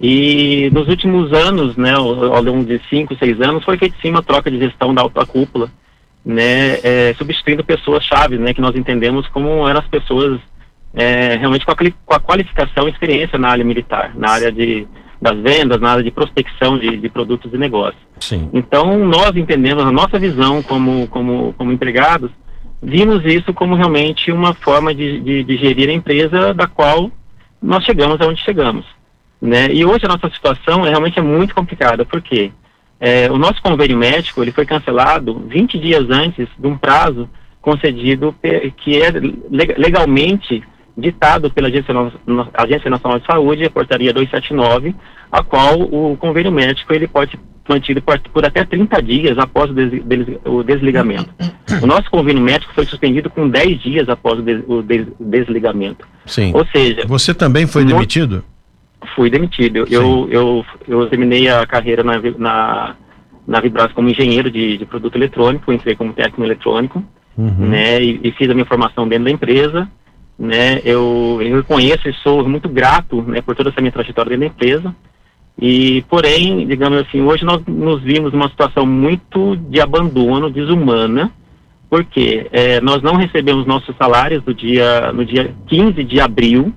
E 0.01 0.71
nos 0.73 0.88
últimos 0.88 1.33
anos, 1.33 1.77
né, 1.77 1.92
ao 1.92 2.42
longo 2.42 2.64
de 2.64 2.81
5, 2.88 3.16
6 3.16 3.40
anos, 3.40 3.64
foi 3.64 3.77
feita 3.77 3.97
sim 4.01 4.11
uma 4.11 4.23
troca 4.23 4.51
de 4.51 4.59
gestão 4.59 4.94
da 4.94 5.03
alta 5.03 5.25
cúpula 5.27 5.71
né, 6.25 6.79
é, 6.83 7.15
substituindo 7.17 7.65
pessoas-chave, 7.65 8.39
né, 8.39 8.53
que 8.53 8.61
nós 8.61 8.75
entendemos 8.77 9.27
como 9.29 9.69
eram 9.69 9.81
as 9.81 9.89
pessoas 9.89 10.41
é, 10.95 11.37
realmente 11.37 11.65
com 11.65 11.73
a, 11.73 11.77
com 11.77 12.15
a, 12.15 12.21
qualificação 12.21 12.89
e 12.89 12.91
experiência 12.91 13.39
na 13.39 13.49
área 13.49 13.65
militar, 13.65 14.13
na 14.15 14.31
área 14.31 14.51
de, 14.51 14.87
das 15.21 15.39
vendas, 15.39 15.81
na 15.81 15.91
área 15.91 16.03
de 16.03 16.11
prospecção 16.11 16.79
de, 16.79 16.97
de 16.97 17.09
produtos 17.09 17.53
e 17.53 17.59
negócios. 17.59 18.03
Sim. 18.21 18.49
Então, 18.53 18.99
nós 19.07 19.37
entendemos, 19.37 19.85
a 19.85 19.93
nossa 19.93 20.19
visão 20.19 20.63
como, 20.63 21.07
como, 21.09 21.55
como 21.57 21.73
empregados, 21.73 22.31
vimos 22.83 23.25
isso 23.25 23.53
como 23.53 23.75
realmente 23.75 24.31
uma 24.33 24.55
forma 24.55 24.95
de, 24.95 25.21
de, 25.21 25.45
de 25.45 25.57
gerir 25.57 25.89
a 25.89 25.93
empresa 25.93 26.55
da 26.55 26.67
qual 26.67 27.11
nós 27.61 27.85
chegamos 27.85 28.21
aonde 28.21 28.43
chegamos. 28.43 28.87
Né? 29.41 29.69
E 29.73 29.85
hoje 29.85 30.05
a 30.05 30.09
nossa 30.09 30.29
situação 30.31 30.85
é, 30.87 30.91
realmente 30.91 31.19
é 31.19 31.23
muito 31.23 31.55
complicada, 31.55 32.05
porque 32.05 32.51
é, 33.01 33.31
o 33.31 33.39
nosso 33.39 33.63
convênio 33.63 33.97
médico 33.97 34.43
ele 34.43 34.53
foi 34.53 34.67
cancelado 34.67 35.43
20 35.49 35.79
dias 35.79 36.11
antes 36.11 36.49
de 36.59 36.67
um 36.67 36.77
prazo 36.77 37.29
concedido 37.61 38.35
que 38.79 39.01
é 39.01 39.13
legalmente 39.77 40.63
ditado 40.97 41.49
pela 41.51 41.69
Agência, 41.69 42.91
Nacional 42.91 43.21
de 43.21 43.27
Saúde, 43.27 43.65
a 43.65 43.71
portaria 43.71 44.13
279, 44.13 44.95
a 45.31 45.43
qual 45.45 45.81
o 45.81 46.17
convênio 46.17 46.51
médico 46.51 46.93
ele 46.93 47.07
pode 47.07 47.33
ser 47.33 47.39
mantido 47.69 48.03
por, 48.03 48.45
até 48.45 48.65
30 48.65 49.03
dias 49.03 49.39
após 49.39 49.71
o, 49.71 49.75
des, 49.75 49.93
o, 50.45 50.63
desligamento. 50.63 51.29
O 51.83 51.87
nosso 51.87 52.11
convênio 52.11 52.43
médico 52.43 52.73
foi 52.75 52.87
suspendido 52.87 53.29
com 53.29 53.49
10 53.49 53.81
dias 53.81 54.09
após 54.09 54.39
o, 54.39 54.43
des, 54.43 54.65
o 54.67 54.83
des, 54.83 55.07
desligamento. 55.21 56.09
Sim. 56.25 56.51
Ou 56.55 56.67
seja... 56.67 57.03
Você 57.07 57.35
também 57.35 57.67
foi 57.67 57.85
demitido? 57.85 58.43
Fui 59.14 59.31
demitido. 59.31 59.87
Eu, 59.90 60.29
eu, 60.31 60.64
eu 60.87 61.07
terminei 61.09 61.49
a 61.49 61.66
carreira 61.66 62.03
na, 62.03 62.14
na, 62.38 62.97
na 63.47 63.61
Vibras 63.61 63.92
como 63.92 64.09
engenheiro 64.09 64.51
de, 64.51 64.79
de 64.79 64.85
produto 64.85 65.16
eletrônico, 65.16 65.73
entrei 65.73 65.97
como 65.97 66.12
técnico 66.12 66.44
eletrônico, 66.44 67.03
uhum. 67.37 67.68
né, 67.68 68.03
e, 68.03 68.21
e, 68.23 68.33
fiz 68.33 68.51
a 68.51 68.55
minha 68.55 68.66
formação 68.66 69.09
dentro 69.09 69.25
da 69.25 69.31
empresa, 69.31 69.90
né, 70.38 70.81
eu, 70.85 71.38
eu 71.40 71.57
reconheço 71.57 72.09
e 72.09 72.14
sou 72.14 72.47
muito 72.49 72.68
grato, 72.68 73.23
né, 73.23 73.40
por 73.40 73.57
toda 73.57 73.71
essa 73.71 73.81
minha 73.81 73.92
trajetória 73.92 74.37
dentro 74.37 74.49
da 74.49 74.55
empresa, 74.55 74.94
e, 75.61 76.05
porém, 76.09 76.66
digamos 76.66 77.01
assim, 77.01 77.21
hoje 77.23 77.44
nós 77.44 77.61
nos 77.66 78.01
vimos 78.03 78.33
numa 78.33 78.49
situação 78.49 78.87
muito 78.87 79.57
de 79.57 79.81
abandono, 79.81 80.51
desumana, 80.51 81.33
porque 81.90 82.47
é, 82.53 82.81
nós 82.81 83.03
não 83.03 83.16
recebemos 83.16 83.66
nossos 83.66 83.97
salários 83.97 84.42
do 84.44 84.55
dia, 84.55 85.11
no 85.12 85.25
dia 85.25 85.53
15 85.66 86.05
de 86.05 86.21
abril, 86.21 86.73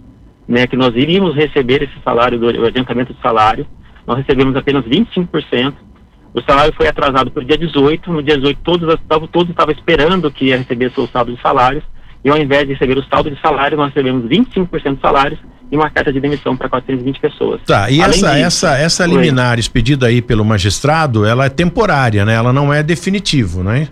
né, 0.51 0.67
que 0.67 0.75
nós 0.75 0.93
iríamos 0.95 1.33
receber 1.33 1.81
esse 1.81 1.93
salário, 2.03 2.37
do, 2.37 2.45
o 2.45 2.65
adiantamento 2.65 3.13
do 3.13 3.21
salário, 3.21 3.65
nós 4.05 4.17
recebemos 4.17 4.53
apenas 4.55 4.83
25%. 4.83 5.73
O 6.33 6.41
salário 6.41 6.73
foi 6.75 6.87
atrasado 6.87 7.31
para 7.31 7.41
o 7.41 7.45
dia 7.45 7.57
18, 7.57 8.11
no 8.11 8.21
dia 8.21 8.37
18 8.37 8.59
todos, 8.61 8.99
todos 9.31 9.49
estavam 9.49 9.73
esperando 9.73 10.29
que 10.29 10.45
ia 10.45 10.57
receber 10.57 10.91
seus 10.91 11.09
saldo 11.09 11.33
de 11.33 11.41
salários, 11.41 11.83
e 12.23 12.29
ao 12.29 12.37
invés 12.37 12.67
de 12.67 12.73
receber 12.73 12.97
o 12.97 13.03
saldo 13.03 13.31
de 13.31 13.39
salário, 13.41 13.77
nós 13.77 13.87
recebemos 13.93 14.25
25% 14.25 14.95
de 14.95 15.01
salários 15.01 15.39
e 15.71 15.75
uma 15.77 15.89
carta 15.89 16.11
de 16.11 16.19
demissão 16.19 16.55
para 16.57 16.67
420 16.67 17.19
pessoas. 17.19 17.61
Tá, 17.65 17.89
e 17.89 18.01
essa, 18.01 18.11
disso, 18.11 18.25
essa, 18.27 18.77
essa 18.77 19.05
liminar 19.05 19.57
expedida 19.57 20.07
aí 20.07 20.21
pelo 20.21 20.43
magistrado, 20.43 21.25
ela 21.25 21.45
é 21.45 21.49
temporária, 21.49 22.25
né? 22.25 22.33
Ela 22.35 22.51
não 22.51 22.73
é 22.73 22.83
definitivo, 22.83 23.63
não 23.63 23.71
é? 23.71 23.87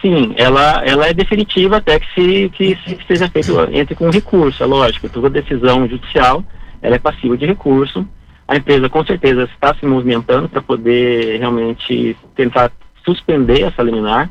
Sim, 0.00 0.34
ela, 0.36 0.82
ela 0.84 1.06
é 1.06 1.12
definitiva 1.12 1.76
até 1.76 2.00
que 2.00 2.06
se, 2.14 2.48
que, 2.50 2.78
se, 2.84 2.98
seja 3.06 3.28
feito, 3.28 3.52
entre 3.70 3.94
com 3.94 4.08
recurso, 4.08 4.62
é 4.62 4.66
lógico. 4.66 5.08
Toda 5.10 5.28
decisão 5.28 5.86
judicial, 5.86 6.42
ela 6.80 6.96
é 6.96 6.98
passiva 6.98 7.36
de 7.36 7.44
recurso. 7.44 8.06
A 8.48 8.56
empresa 8.56 8.88
com 8.88 9.04
certeza 9.04 9.44
está 9.44 9.74
se 9.74 9.84
movimentando 9.84 10.48
para 10.48 10.62
poder 10.62 11.38
realmente 11.38 12.16
tentar 12.34 12.72
suspender 13.04 13.62
essa 13.62 13.82
liminar. 13.82 14.30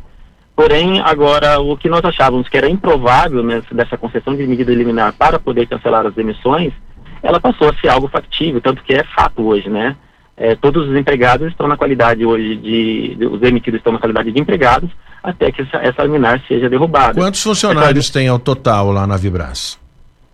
Porém, 0.55 0.99
agora, 0.99 1.59
o 1.59 1.77
que 1.77 1.87
nós 1.87 2.03
achávamos 2.03 2.49
que 2.49 2.57
era 2.57 2.69
improvável 2.69 3.43
né, 3.43 3.61
dessa 3.71 3.97
concessão 3.97 4.35
de 4.35 4.45
medida 4.45 4.73
liminar 4.73 5.13
para 5.13 5.39
poder 5.39 5.67
cancelar 5.67 6.05
as 6.05 6.13
demissões, 6.13 6.73
ela 7.21 7.39
passou 7.39 7.69
a 7.69 7.75
ser 7.75 7.89
algo 7.89 8.09
factível, 8.09 8.59
tanto 8.59 8.83
que 8.83 8.93
é 8.93 9.03
fato 9.03 9.47
hoje, 9.47 9.69
né? 9.69 9.95
É, 10.39 10.55
todos 10.55 10.87
os 10.87 10.95
empregados 10.95 11.49
estão 11.49 11.67
na 11.67 11.75
qualidade 11.75 12.25
hoje 12.25 12.55
de, 12.55 13.15
de, 13.15 13.25
os 13.25 13.41
demitidos 13.41 13.79
estão 13.79 13.91
na 13.91 13.99
qualidade 13.99 14.31
de 14.31 14.39
empregados, 14.39 14.89
até 15.21 15.51
que 15.51 15.63
essa, 15.63 15.77
essa 15.79 16.01
liminar 16.03 16.41
seja 16.47 16.69
derrubada. 16.69 17.19
Quantos 17.19 17.43
funcionários 17.43 18.05
essa, 18.05 18.13
tem 18.13 18.29
ao 18.29 18.39
total 18.39 18.89
lá 18.93 19.05
na 19.05 19.17
Vibras? 19.17 19.77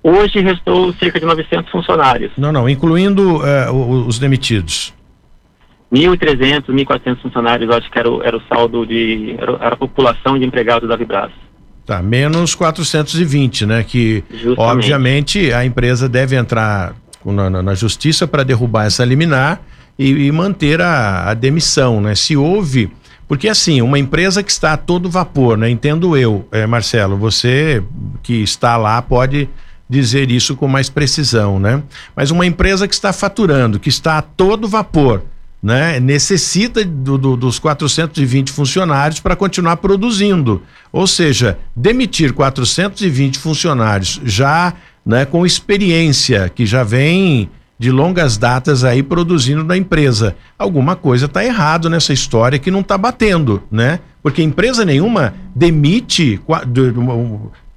Hoje 0.04 0.40
restou 0.42 0.94
cerca 0.94 1.20
de 1.20 1.26
900 1.26 1.72
funcionários. 1.72 2.32
Não, 2.38 2.52
não, 2.52 2.70
incluindo 2.70 3.38
uh, 3.38 4.06
os 4.08 4.20
demitidos. 4.20 4.94
1.300, 5.92 6.66
1.400 6.68 7.22
funcionários, 7.24 7.72
acho 7.72 7.90
que 7.90 7.98
era 7.98 8.12
o, 8.12 8.22
era 8.22 8.38
o 8.38 8.42
saldo 8.48 8.86
de. 8.86 9.36
Era, 9.40 9.54
era, 9.54 9.74
a 9.74 9.78
população 9.78 10.38
de 10.38 10.46
empregados 10.46 10.88
da 10.88 10.96
Vibras. 10.96 11.32
Tá, 11.84 12.04
menos 12.04 12.54
420, 12.54 13.66
né? 13.66 13.84
Que, 13.84 14.24
Justamente. 14.30 14.60
obviamente, 14.60 15.52
a 15.52 15.66
empresa 15.66 16.08
deve 16.08 16.36
entrar 16.36 16.94
na, 17.26 17.50
na, 17.50 17.64
na 17.64 17.74
justiça 17.74 18.28
para 18.28 18.44
derrubar 18.44 18.86
essa 18.86 19.04
liminar 19.04 19.60
e, 19.98 20.28
e 20.28 20.32
manter 20.32 20.82
a, 20.82 21.30
a 21.30 21.34
demissão, 21.34 22.02
né? 22.02 22.16
Se 22.16 22.36
houve 22.36 22.92
porque 23.28 23.50
assim, 23.50 23.82
uma 23.82 23.98
empresa 23.98 24.44
que 24.44 24.52
está 24.52 24.74
a 24.74 24.78
todo 24.78 25.10
vapor, 25.10 25.58
né? 25.58 25.70
Entendo 25.70 26.16
eu, 26.16 26.48
é, 26.52 26.66
Marcelo, 26.68 27.18
você 27.18 27.84
que 28.22 28.44
está 28.44 28.78
lá 28.78 29.02
pode 29.02 29.50
dizer 29.90 30.32
isso 30.32 30.56
com 30.56 30.68
mais 30.68 30.90
precisão, 30.90 31.60
né? 31.60 31.82
Mas 32.16 32.32
uma 32.32 32.46
empresa 32.46 32.88
que 32.88 32.94
está 32.94 33.12
faturando, 33.12 33.80
que 33.80 33.90
está 33.90 34.18
a 34.18 34.22
todo 34.22 34.68
vapor, 34.68 35.24
né? 35.62 36.00
Necessita 36.00 36.86
do, 36.86 37.18
do, 37.18 37.36
dos 37.36 37.58
420 37.58 38.52
funcionários 38.52 39.20
para 39.20 39.36
continuar 39.36 39.78
produzindo. 39.78 40.62
Ou 40.92 41.08
seja, 41.08 41.58
demitir 41.76 42.32
420 42.32 43.40
funcionários 43.40 44.22
já, 44.24 44.74
né, 45.04 45.26
com 45.26 45.46
experiência, 45.46 46.50
que 46.54 46.66
já 46.66 46.84
vem 46.84 47.50
de 47.78 47.92
longas 47.92 48.38
datas 48.38 48.84
aí 48.84 49.04
produzindo 49.04 49.64
na 49.64 49.76
empresa. 49.76 50.36
Alguma 50.58 50.96
coisa 50.96 51.26
está 51.26 51.44
errado 51.44 51.90
nessa 51.90 52.14
história 52.14 52.58
que 52.58 52.72
não 52.72 52.80
está 52.80 52.98
batendo, 52.98 53.62
né? 53.70 54.00
Porque 54.24 54.42
empresa 54.42 54.86
nenhuma 54.86 55.34
demite 55.54 56.40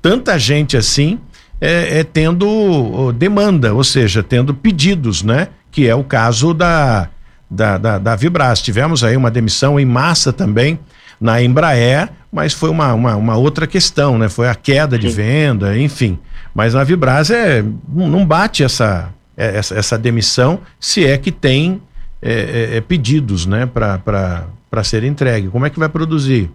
tanta 0.01 0.39
gente 0.39 0.77
assim 0.77 1.19
é, 1.61 1.99
é, 1.99 2.05
tendo 2.05 3.13
demanda, 3.13 3.75
ou 3.75 3.83
seja, 3.83 4.23
tendo 4.23 4.55
pedidos, 4.55 5.23
né? 5.23 5.49
Que 5.71 5.89
é 5.89 5.95
o 5.95 6.05
caso 6.05 6.55
da, 6.55 7.09
da, 7.51 7.77
da, 7.77 7.99
da 7.99 8.17
Vibras. 8.17 8.63
Tivemos 8.63 9.03
aí 9.03 9.17
uma 9.17 9.31
demissão 9.31 9.79
em 9.79 9.85
massa 9.85 10.33
também 10.33 10.79
na 11.21 11.43
Embraer, 11.43 12.09
mas 12.33 12.53
foi 12.53 12.71
uma, 12.71 12.95
uma, 12.95 13.17
uma 13.17 13.37
outra 13.37 13.67
questão, 13.67 14.17
né? 14.17 14.29
Foi 14.29 14.49
a 14.49 14.55
queda 14.55 14.97
Sim. 14.97 15.03
de 15.03 15.09
venda, 15.09 15.77
enfim. 15.77 16.19
Mas 16.55 16.75
na 16.75 16.85
Vibras 16.85 17.31
é, 17.31 17.65
não 17.93 18.25
bate 18.25 18.63
essa, 18.63 19.13
essa, 19.39 19.75
essa 19.77 19.99
demissão, 19.99 20.61
se 20.81 21.07
é 21.07 21.17
que 21.17 21.31
tem 21.31 21.81
é, 22.21 22.33
é, 22.73 22.77
é 22.77 22.81
pedidos 22.81 23.47
né, 23.47 23.67
para 23.67 24.85
ser 24.85 25.05
entregue. 25.05 25.49
Como 25.49 25.65
é 25.65 25.71
que 25.71 25.79
vai 25.79 25.89
produzir? 25.89 26.51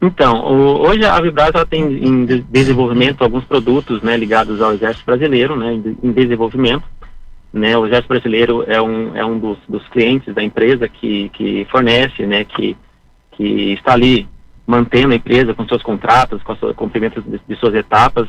Então, 0.00 0.44
o, 0.44 0.86
hoje 0.86 1.04
a 1.04 1.18
Vibras 1.20 1.52
tem 1.70 1.82
em 1.82 2.26
desenvolvimento 2.50 3.22
alguns 3.22 3.44
produtos 3.44 4.02
né, 4.02 4.16
ligados 4.16 4.60
ao 4.60 4.74
Exército 4.74 5.06
Brasileiro, 5.06 5.56
né, 5.56 5.72
em 6.02 6.12
desenvolvimento. 6.12 6.84
Né, 7.50 7.76
o 7.78 7.86
Exército 7.86 8.08
Brasileiro 8.08 8.64
é 8.66 8.82
um, 8.82 9.16
é 9.16 9.24
um 9.24 9.38
dos, 9.38 9.58
dos 9.68 9.86
clientes 9.88 10.34
da 10.34 10.42
empresa 10.42 10.88
que, 10.88 11.30
que 11.30 11.66
fornece, 11.70 12.26
né, 12.26 12.44
que, 12.44 12.76
que 13.32 13.72
está 13.72 13.92
ali 13.92 14.28
mantendo 14.66 15.12
a 15.12 15.16
empresa 15.16 15.54
com 15.54 15.66
seus 15.66 15.82
contratos, 15.82 16.42
com 16.42 16.52
o 16.52 16.74
cumprimento 16.74 17.22
de, 17.22 17.40
de, 17.46 17.56
suas 17.56 17.74
etapas. 17.74 18.28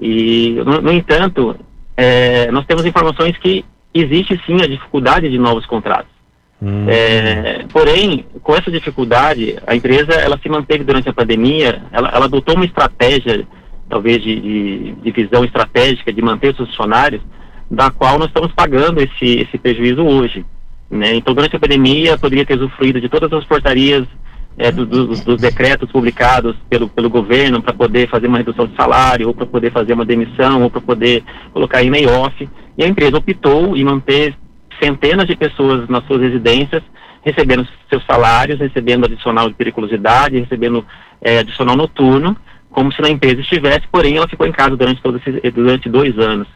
E, 0.00 0.60
no, 0.64 0.80
no 0.80 0.92
entanto, 0.92 1.56
é, 1.96 2.50
nós 2.50 2.66
temos 2.66 2.84
informações 2.84 3.36
que 3.38 3.64
existe 3.92 4.40
sim 4.44 4.56
a 4.62 4.66
dificuldade 4.66 5.30
de 5.30 5.38
novos 5.38 5.64
contratos. 5.66 6.12
Hum. 6.60 6.86
É, 6.88 7.64
porém, 7.72 8.26
com 8.42 8.54
essa 8.54 8.70
dificuldade, 8.70 9.56
a 9.66 9.74
empresa 9.74 10.12
ela 10.12 10.38
se 10.38 10.48
manteve 10.48 10.84
durante 10.84 11.08
a 11.08 11.12
pandemia, 11.12 11.82
ela, 11.92 12.08
ela 12.08 12.24
adotou 12.24 12.54
uma 12.54 12.64
estratégia, 12.64 13.46
talvez 13.88 14.22
de, 14.22 14.40
de, 14.40 14.92
de, 14.92 15.10
visão 15.10 15.44
estratégica 15.44 16.12
de 16.12 16.22
manter 16.22 16.54
seus 16.54 16.68
funcionários, 16.70 17.22
da 17.70 17.90
qual 17.90 18.18
nós 18.18 18.28
estamos 18.28 18.52
pagando 18.52 19.00
esse, 19.00 19.40
esse 19.40 19.58
prejuízo 19.58 20.02
hoje. 20.02 20.44
Né? 20.90 21.14
Então, 21.14 21.34
durante 21.34 21.56
a 21.56 21.60
pandemia, 21.60 22.18
poderia 22.18 22.46
ter 22.46 22.54
usufruído 22.54 23.00
de 23.00 23.08
todas 23.08 23.32
as 23.32 23.44
portarias 23.44 24.06
é, 24.56 24.70
do, 24.70 24.86
do, 24.86 25.06
dos 25.06 25.40
decretos 25.40 25.90
publicados 25.90 26.56
pelo, 26.68 26.88
pelo 26.88 27.10
governo 27.10 27.62
para 27.62 27.72
poder 27.72 28.08
fazer 28.08 28.28
uma 28.28 28.38
redução 28.38 28.66
de 28.66 28.76
salário, 28.76 29.28
ou 29.28 29.34
para 29.34 29.46
poder 29.46 29.72
fazer 29.72 29.92
uma 29.92 30.04
demissão, 30.04 30.62
ou 30.62 30.70
para 30.70 30.80
poder 30.80 31.24
colocar 31.52 31.82
em 31.82 31.90
layoff. 31.90 32.48
E 32.78 32.84
a 32.84 32.88
empresa 32.88 33.18
optou 33.18 33.76
em 33.76 33.84
manter 33.84 34.36
centenas 34.82 35.26
de 35.26 35.36
pessoas 35.36 35.88
nas 35.88 36.04
suas 36.06 36.20
residências, 36.20 36.82
recebendo 37.22 37.66
seus 37.88 38.04
salários, 38.04 38.60
recebendo 38.60 39.06
adicional 39.06 39.48
de 39.48 39.54
periculosidade, 39.54 40.38
recebendo 40.38 40.84
é, 41.20 41.38
adicional 41.38 41.76
noturno, 41.76 42.36
como 42.70 42.92
se 42.92 43.00
na 43.00 43.08
empresa 43.08 43.40
estivesse, 43.40 43.86
porém 43.90 44.16
ela 44.16 44.28
ficou 44.28 44.46
em 44.46 44.52
casa 44.52 44.76
durante, 44.76 45.00
todo 45.00 45.18
esse, 45.18 45.50
durante 45.50 45.88
dois 45.88 46.18
anos, 46.18 46.46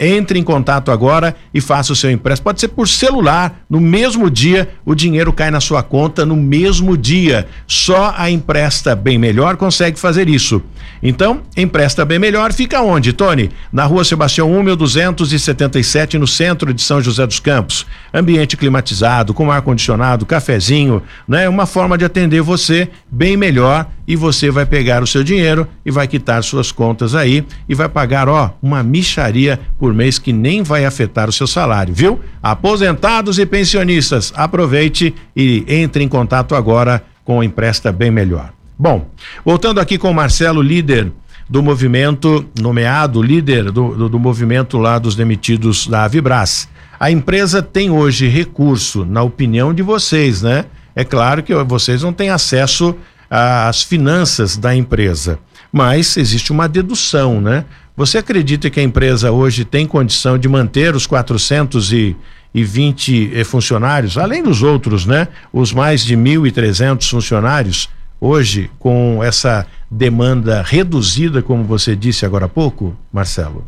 entre 0.01 0.39
em 0.39 0.43
contato 0.43 0.91
agora 0.91 1.37
e 1.53 1.61
faça 1.61 1.93
o 1.93 1.97
seu 1.97 2.11
empréstimo. 2.11 2.45
Pode 2.45 2.61
ser 2.61 2.69
por 2.69 2.89
celular, 2.89 3.63
no 3.69 3.79
mesmo 3.79 4.31
dia, 4.31 4.71
o 4.83 4.95
dinheiro 4.95 5.31
cai 5.31 5.51
na 5.51 5.61
sua 5.61 5.83
conta 5.83 6.25
no 6.25 6.35
mesmo 6.35 6.97
dia. 6.97 7.47
Só 7.67 8.15
a 8.17 8.31
Empresta 8.31 8.97
Bem 8.97 9.19
Melhor 9.19 9.59
consegue 9.59 10.01
fazer 10.01 10.27
isso. 10.27 10.63
Então, 11.03 11.43
Empresta 11.55 12.03
Bem 12.05 12.19
Melhor 12.19 12.53
fica 12.55 12.81
onde, 12.81 13.13
Tony? 13.13 13.51
Na 13.71 13.85
rua 13.85 14.03
Sebastião 14.03 14.51
1, 14.51 14.63
1277, 14.63 16.17
no 16.17 16.27
centro 16.27 16.73
de 16.73 16.81
São 16.81 17.03
José 17.03 17.27
dos 17.27 17.39
Campos. 17.39 17.87
Ambiente 18.13 18.57
climatizado, 18.57 19.35
com 19.35 19.53
ar-condicionado, 19.53 20.25
cafezinho, 20.25 21.03
né? 21.29 21.47
Uma 21.47 21.67
forma 21.67 21.99
de 21.99 22.07
atender 22.07 22.41
você 22.41 22.89
bem 23.11 23.37
melhor 23.37 23.87
e 24.11 24.17
você 24.17 24.51
vai 24.51 24.67
pegar 24.67 25.05
o 25.05 25.07
seu 25.07 25.23
dinheiro 25.23 25.69
e 25.87 25.91
vai 25.91 26.09
quitar 26.09 26.43
suas 26.43 26.73
contas 26.73 27.15
aí 27.15 27.45
e 27.69 27.77
vai 27.77 27.89
pagar, 27.89 28.29
ó, 28.29 28.53
uma 28.61 28.83
micharia 28.83 29.61
por 29.79 29.90
mês 29.95 30.19
que 30.19 30.33
nem 30.33 30.63
vai 30.63 30.85
afetar 30.85 31.29
o 31.29 31.33
seu 31.33 31.47
salário, 31.47 31.95
viu? 31.95 32.21
Aposentados 32.43 33.39
e 33.39 33.47
pensionistas, 33.47 34.33
aproveite 34.37 35.15
e 35.37 35.65
entre 35.69 36.05
em 36.05 36.09
contato 36.09 36.55
agora 36.55 37.03
com 37.25 37.39
o 37.39 37.45
Empresta 37.45 37.93
Bem 37.93 38.11
Melhor. 38.11 38.53
Bom, 38.79 39.11
voltando 39.45 39.81
aqui 39.81 39.99
com 39.99 40.11
o 40.11 40.15
Marcelo, 40.15 40.63
líder 40.63 41.13
do 41.49 41.63
movimento, 41.63 42.47
nomeado 42.61 43.21
líder 43.21 43.73
do, 43.73 43.95
do, 43.95 44.09
do 44.09 44.19
movimento 44.19 44.79
lá 44.79 44.99
dos 44.99 45.17
demitidos 45.17 45.87
da 45.87 46.05
Avibras. 46.05 46.69
A 46.99 47.11
empresa 47.11 47.61
tem 47.61 47.91
hoje 47.91 48.29
recurso, 48.29 49.05
na 49.05 49.23
opinião 49.23 49.75
de 49.75 49.83
vocês, 49.83 50.43
né? 50.43 50.67
É 50.95 51.05
claro 51.05 51.43
que 51.43 51.55
vocês 51.65 52.03
não 52.03 52.13
têm 52.13 52.31
acesso 52.31 52.95
as 53.29 53.83
finanças 53.83 54.57
da 54.57 54.75
empresa, 54.75 55.39
mas 55.73 56.17
existe 56.17 56.51
uma 56.51 56.69
dedução, 56.69 57.41
né? 57.41 57.65
Você 58.01 58.17
acredita 58.17 58.71
que 58.71 58.81
a 58.81 58.83
empresa 58.83 59.31
hoje 59.31 59.63
tem 59.63 59.87
condição 59.87 60.39
de 60.39 60.49
manter 60.49 60.95
os 60.95 61.07
420 61.07 63.31
eh, 63.35 63.45
funcionários, 63.45 64.17
além 64.17 64.43
dos 64.43 64.63
outros, 64.63 65.05
né? 65.05 65.29
Os 65.53 65.71
mais 65.71 66.03
de 66.03 66.17
1.300 66.17 67.11
funcionários 67.11 67.91
hoje 68.19 68.71
com 68.79 69.23
essa 69.23 69.67
demanda 69.91 70.63
reduzida, 70.63 71.43
como 71.43 71.63
você 71.63 71.95
disse 71.95 72.25
agora 72.25 72.47
há 72.47 72.49
pouco, 72.49 72.97
Marcelo? 73.13 73.67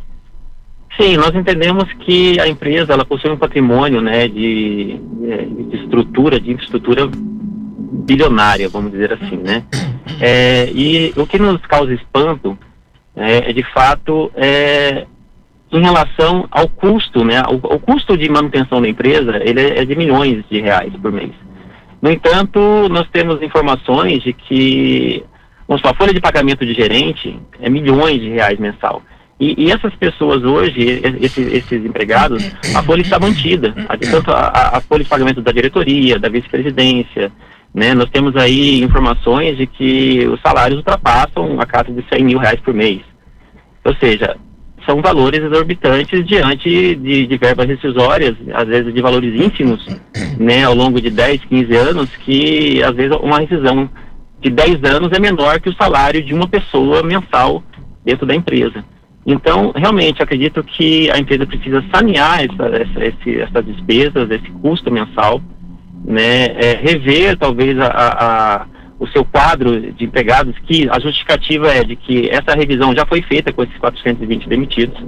Sim, 0.98 1.18
nós 1.18 1.34
entendemos 1.34 1.92
que 2.00 2.40
a 2.40 2.48
empresa 2.48 2.94
ela 2.94 3.04
possui 3.04 3.30
um 3.30 3.36
patrimônio, 3.36 4.00
né, 4.00 4.28
de, 4.28 4.98
de 5.68 5.76
estrutura, 5.76 6.40
de 6.40 6.52
infraestrutura 6.52 7.06
bilionária, 7.06 8.66
vamos 8.70 8.92
dizer 8.92 9.12
assim, 9.12 9.36
né? 9.36 9.62
É, 10.18 10.72
e 10.74 11.12
o 11.18 11.26
que 11.26 11.38
nos 11.38 11.60
causa 11.66 11.92
espanto 11.92 12.56
é, 13.16 13.50
é 13.50 13.52
de 13.52 13.62
fato 13.72 14.30
é, 14.34 15.06
em 15.70 15.80
relação 15.80 16.46
ao 16.50 16.68
custo, 16.68 17.24
né? 17.24 17.42
O, 17.48 17.54
o, 17.54 17.78
custo 17.78 18.16
de 18.16 18.28
manutenção 18.28 18.80
da 18.80 18.88
empresa 18.88 19.40
ele 19.42 19.60
é, 19.60 19.78
é 19.80 19.84
de 19.84 19.96
milhões 19.96 20.44
de 20.50 20.60
reais 20.60 20.92
por 21.00 21.12
mês. 21.12 21.32
No 22.00 22.10
entanto, 22.10 22.60
nós 22.90 23.08
temos 23.10 23.40
informações 23.42 24.22
de 24.22 24.32
que 24.32 25.24
vamos 25.68 25.80
falar, 25.80 25.94
a 25.94 25.96
folha 25.96 26.12
de 26.12 26.20
pagamento 26.20 26.66
de 26.66 26.74
gerente 26.74 27.38
é 27.60 27.70
milhões 27.70 28.20
de 28.20 28.28
reais 28.28 28.58
mensal. 28.58 29.02
E, 29.40 29.66
e 29.66 29.72
essas 29.72 29.94
pessoas 29.96 30.44
hoje, 30.44 31.02
esses, 31.20 31.52
esses, 31.52 31.84
empregados, 31.84 32.44
a 32.76 32.82
folha 32.82 33.00
está 33.00 33.18
mantida. 33.18 33.74
Tanto 34.10 34.30
a, 34.30 34.76
a 34.76 34.80
folha 34.80 35.02
de 35.02 35.10
pagamento 35.10 35.40
da 35.40 35.50
diretoria, 35.50 36.18
da 36.18 36.28
vice-presidência, 36.28 37.32
né? 37.74 37.94
Nós 37.94 38.10
temos 38.10 38.36
aí 38.36 38.82
informações 38.82 39.56
de 39.56 39.66
que 39.66 40.26
os 40.28 40.40
salários 40.40 40.78
ultrapassam 40.78 41.60
a 41.60 41.66
casa 41.66 41.92
de 41.92 42.04
100 42.12 42.24
mil 42.24 42.38
reais 42.38 42.60
por 42.60 42.74
mês. 42.74 43.00
Ou 43.84 43.94
seja, 43.96 44.36
são 44.86 45.00
valores 45.00 45.42
exorbitantes 45.42 46.24
diante 46.26 46.94
de, 46.96 47.26
de 47.26 47.36
verbas 47.38 47.66
rescisórias, 47.66 48.36
às 48.52 48.66
vezes 48.66 48.92
de 48.92 49.00
valores 49.00 49.34
ínfimos, 49.34 49.86
né, 50.38 50.64
ao 50.64 50.74
longo 50.74 51.00
de 51.00 51.10
10, 51.10 51.44
15 51.44 51.76
anos, 51.76 52.16
que 52.16 52.82
às 52.82 52.94
vezes 52.94 53.16
uma 53.20 53.38
rescisão 53.38 53.88
de 54.40 54.50
10 54.50 54.82
anos 54.84 55.12
é 55.12 55.20
menor 55.20 55.60
que 55.60 55.68
o 55.68 55.76
salário 55.76 56.22
de 56.22 56.34
uma 56.34 56.48
pessoa 56.48 57.02
mensal 57.02 57.62
dentro 58.04 58.26
da 58.26 58.34
empresa. 58.34 58.84
Então, 59.24 59.72
realmente, 59.74 60.20
acredito 60.20 60.64
que 60.64 61.08
a 61.10 61.18
empresa 61.18 61.46
precisa 61.46 61.82
sanear 61.94 62.42
essa, 62.42 62.66
essa, 62.76 63.04
esse, 63.04 63.40
essas 63.40 63.64
despesas, 63.64 64.28
esse 64.30 64.50
custo 64.60 64.90
mensal, 64.90 65.40
né, 66.04 66.46
é, 66.46 66.80
rever 66.80 67.36
talvez 67.36 67.78
a, 67.78 67.86
a, 67.86 68.66
o 68.98 69.06
seu 69.08 69.24
quadro 69.24 69.92
de 69.92 70.04
empregados, 70.04 70.54
que 70.60 70.88
a 70.88 70.98
justificativa 70.98 71.68
é 71.68 71.84
de 71.84 71.96
que 71.96 72.28
essa 72.30 72.56
revisão 72.56 72.94
já 72.94 73.06
foi 73.06 73.22
feita 73.22 73.52
com 73.52 73.62
esses 73.62 73.76
420 73.78 74.48
demitidos. 74.48 74.98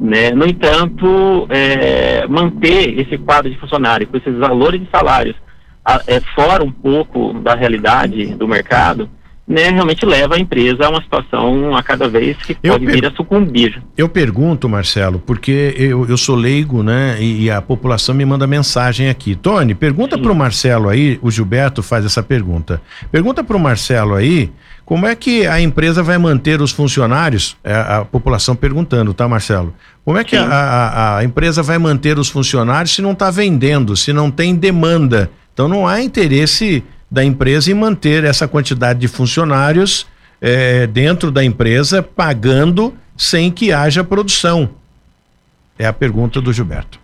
Né? 0.00 0.30
No 0.30 0.46
entanto, 0.46 1.46
é, 1.48 2.26
manter 2.26 3.00
esse 3.00 3.16
quadro 3.18 3.50
de 3.50 3.58
funcionário 3.58 4.06
com 4.06 4.16
esses 4.16 4.36
valores 4.36 4.80
de 4.80 4.88
salários 4.90 5.34
a, 5.84 6.00
é, 6.06 6.20
fora 6.34 6.64
um 6.64 6.72
pouco 6.72 7.32
da 7.34 7.54
realidade 7.54 8.34
do 8.34 8.48
mercado, 8.48 9.08
né, 9.48 9.70
realmente 9.70 10.04
leva 10.04 10.34
a 10.34 10.38
empresa 10.38 10.84
a 10.86 10.90
uma 10.90 11.00
situação 11.00 11.76
a 11.76 11.82
cada 11.82 12.08
vez 12.08 12.36
que 12.38 12.56
Eu 12.62 12.72
pode 12.72 12.86
vir 12.86 13.06
a 13.06 13.10
sucumbir. 13.12 13.80
Eu 13.96 14.08
pergunto, 14.08 14.68
Marcelo, 14.68 15.18
porque 15.24 15.74
eu, 15.78 16.04
eu 16.08 16.16
sou 16.16 16.34
leigo, 16.34 16.82
né? 16.82 17.16
E, 17.20 17.44
e 17.44 17.50
a 17.50 17.62
população 17.62 18.14
me 18.14 18.24
manda 18.24 18.46
mensagem 18.46 19.08
aqui. 19.08 19.36
Tony, 19.36 19.74
pergunta 19.74 20.16
Sim. 20.16 20.22
pro 20.22 20.34
Marcelo 20.34 20.88
aí, 20.88 21.18
o 21.22 21.30
Gilberto 21.30 21.82
faz 21.82 22.04
essa 22.04 22.22
pergunta. 22.22 22.82
Pergunta 23.12 23.44
pro 23.44 23.58
Marcelo 23.58 24.14
aí, 24.14 24.50
como 24.84 25.06
é 25.06 25.14
que 25.14 25.46
a 25.46 25.60
empresa 25.60 26.02
vai 26.02 26.18
manter 26.18 26.60
os 26.60 26.72
funcionários? 26.72 27.56
É 27.62 27.74
a 27.74 28.04
população 28.04 28.56
perguntando, 28.56 29.14
tá, 29.14 29.28
Marcelo? 29.28 29.72
Como 30.04 30.18
é 30.18 30.24
que 30.24 30.36
a, 30.36 30.44
a- 30.44 31.18
a 31.18 31.24
empresa 31.24 31.62
vai 31.62 31.78
manter 31.78 32.18
os 32.18 32.28
funcionários 32.28 32.94
se 32.94 33.02
não 33.02 33.12
está 33.12 33.30
vendendo, 33.30 33.96
se 33.96 34.12
não 34.12 34.30
tem 34.30 34.54
demanda? 34.54 35.30
Então 35.52 35.68
não 35.68 35.86
há 35.86 36.02
interesse 36.02 36.84
da 37.10 37.24
empresa 37.24 37.70
em 37.70 37.74
manter 37.74 38.24
essa 38.24 38.46
quantidade 38.48 38.98
de 38.98 39.08
funcionários 39.08 40.06
eh, 40.40 40.86
dentro 40.86 41.30
da 41.30 41.44
empresa 41.44 42.02
pagando 42.02 42.94
sem 43.16 43.50
que 43.50 43.72
haja 43.72 44.02
produção. 44.04 44.68
É 45.78 45.86
a 45.86 45.92
pergunta 45.92 46.40
do 46.40 46.52
Gilberto. 46.52 46.98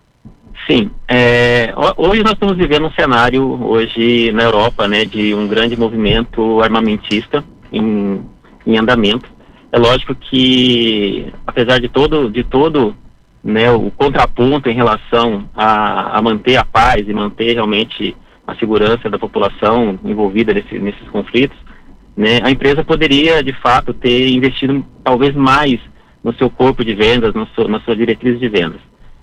Sim, 0.66 0.90
é, 1.08 1.72
ho- 1.76 2.08
hoje 2.08 2.22
nós 2.22 2.32
estamos 2.34 2.56
vivendo 2.56 2.86
um 2.86 2.92
cenário 2.92 3.42
hoje 3.64 4.30
na 4.32 4.44
Europa, 4.44 4.86
né, 4.86 5.04
de 5.04 5.34
um 5.34 5.46
grande 5.48 5.76
movimento 5.76 6.60
armamentista 6.62 7.42
em, 7.72 8.20
em 8.66 8.78
andamento. 8.78 9.28
É 9.72 9.78
lógico 9.78 10.14
que, 10.14 11.32
apesar 11.46 11.80
de 11.80 11.88
todo, 11.88 12.30
de 12.30 12.44
todo, 12.44 12.94
né, 13.42 13.70
o 13.72 13.90
contraponto 13.90 14.68
em 14.68 14.74
relação 14.74 15.48
a, 15.56 16.18
a 16.18 16.22
manter 16.22 16.56
a 16.56 16.64
paz 16.64 17.08
e 17.08 17.12
manter 17.12 17.54
realmente 17.54 18.14
a 18.46 18.54
segurança 18.56 19.08
da 19.08 19.18
população 19.18 19.98
envolvida 20.04 20.52
nesse- 20.52 20.78
nesses 20.78 21.08
conflitos, 21.08 21.56
né, 22.16 22.40
a 22.42 22.50
empresa 22.50 22.84
poderia, 22.84 23.42
de 23.42 23.52
fato, 23.54 23.94
ter 23.94 24.28
investido 24.28 24.84
talvez 25.02 25.34
mais 25.34 25.80
no 26.22 26.34
seu 26.34 26.50
corpo 26.50 26.84
de 26.84 26.94
vendas, 26.94 27.34
no 27.34 27.46
seu, 27.54 27.68
na 27.68 27.80
sua 27.80 27.96
diretriz 27.96 28.38
de 28.38 28.48
vendas 28.48 28.80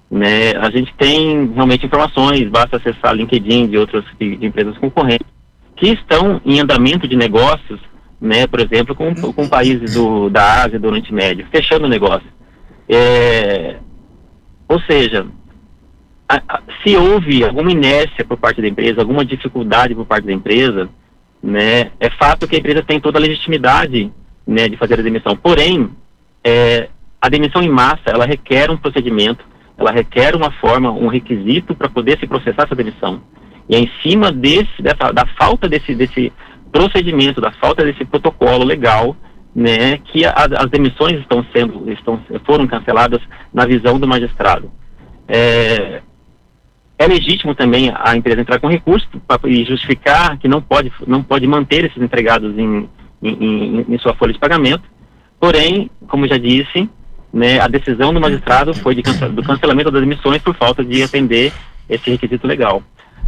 né, 0.10 0.52
a 0.60 0.70
gente 0.72 0.94
tem 0.96 1.52
realmente 1.54 1.86
informações, 1.86 2.50
basta 2.50 2.78
acessar 2.78 3.14
LinkedIn 3.14 3.68
de 3.68 3.78
outras 3.78 4.04
de, 4.20 4.38
de 4.38 4.46
empresas 4.46 4.78
concorrentes 4.78 5.28
que 5.76 5.90
estão 5.90 6.42
em 6.44 6.60
andamento 6.60 7.08
de 7.08 7.16
negócios, 7.16 7.80
né, 8.20 8.48
por 8.48 8.60
exemplo, 8.60 8.96
com, 8.96 9.14
com 9.14 9.48
países 9.48 9.94
do, 9.94 10.30
da 10.30 10.64
Ásia, 10.64 10.80
do 10.80 10.88
Oriente 10.88 11.14
Médio, 11.14 11.48
fechando 11.52 11.88
negócio. 11.88 12.28
É, 12.88 13.78
ou 14.68 14.82
seja, 14.82 15.26
se 16.84 16.96
houve 16.96 17.44
alguma 17.44 17.72
inércia 17.72 18.24
por 18.24 18.38
parte 18.38 18.62
da 18.62 18.68
empresa, 18.68 19.02
alguma 19.02 19.26
dificuldade 19.26 19.96
por 19.96 20.06
parte 20.06 20.26
da 20.26 20.34
empresa, 20.34 20.90
né, 21.42 21.92
é 22.00 22.10
fato 22.12 22.48
que 22.48 22.56
a 22.56 22.60
empresa 22.60 22.84
tem 22.84 23.00
toda 23.00 23.18
a 23.18 23.22
legitimidade 23.22 24.12
né, 24.46 24.68
de 24.68 24.78
fazer 24.78 25.00
a 25.00 25.04
demissão. 25.04 25.36
Porém, 25.36 25.90
é, 26.44 26.90
a 27.22 27.30
demissão 27.30 27.62
em 27.62 27.70
massa, 27.70 28.04
ela 28.08 28.26
requer 28.26 28.70
um 28.70 28.78
procedimento, 28.78 29.44
ela 29.78 29.92
requer 29.92 30.36
uma 30.36 30.52
forma, 30.52 30.92
um 30.92 31.08
requisito 31.08 31.74
para 31.74 31.90
poder 31.90 32.20
se 32.20 32.28
processar 32.28 32.64
essa 32.64 32.76
demissão. 32.76 33.22
E 33.68 33.76
é 33.76 33.80
em 33.80 33.90
cima 34.04 34.32
desse, 34.32 34.82
dessa, 34.82 35.12
da 35.12 35.26
falta 35.38 35.68
desse, 35.70 35.96
desse 35.96 36.32
procedimento, 36.72 37.42
da 37.42 37.52
falta 37.54 37.84
desse 37.84 38.04
protocolo 38.06 38.64
legal, 38.64 39.16
né, 39.56 39.98
que 39.98 40.26
a- 40.26 40.34
as 40.58 40.70
demissões 40.70 41.20
estão 41.20 41.46
sendo, 41.54 41.92
estão, 41.92 42.20
foram 42.46 42.68
canceladas 42.68 43.22
na 43.54 43.66
visão 43.66 44.00
do 44.00 44.08
magistrado. 44.08 44.72
É, 45.28 46.02
é 47.00 47.08
legítimo 47.08 47.56
também 47.56 47.91
a 47.95 48.16
empresa 48.18 48.41
entrar 48.41 48.60
com 48.60 48.68
recurso 48.68 49.08
e 49.45 49.64
justificar 49.64 50.38
que 50.38 50.50
não 50.50 50.62
pode, 50.62 50.91
não 51.08 51.24
pode 51.24 51.47
manter 51.47 51.86
esses 51.86 52.02
empregados 52.04 52.58
em, 52.60 52.89
em, 53.24 53.86
em, 53.88 53.97
sua 54.00 54.14
folha 54.14 54.34
de 54.34 54.39
pagamento. 54.39 54.84
Porém, 55.39 55.89
como 56.10 56.28
já 56.28 56.38
disse, 56.38 56.89
né, 57.34 57.58
a 57.62 57.68
decisão 57.70 58.14
do 58.14 58.20
magistrado 58.20 58.74
foi 58.74 58.93
de 58.95 59.02
do 59.02 59.41
cancelamento 59.41 59.89
das 59.89 60.02
demissões 60.02 60.41
por 60.41 60.54
falta 60.56 60.84
de 60.84 61.02
atender 61.02 61.54
esse 61.89 62.10
requisito 62.12 62.45
legal. 62.45 62.84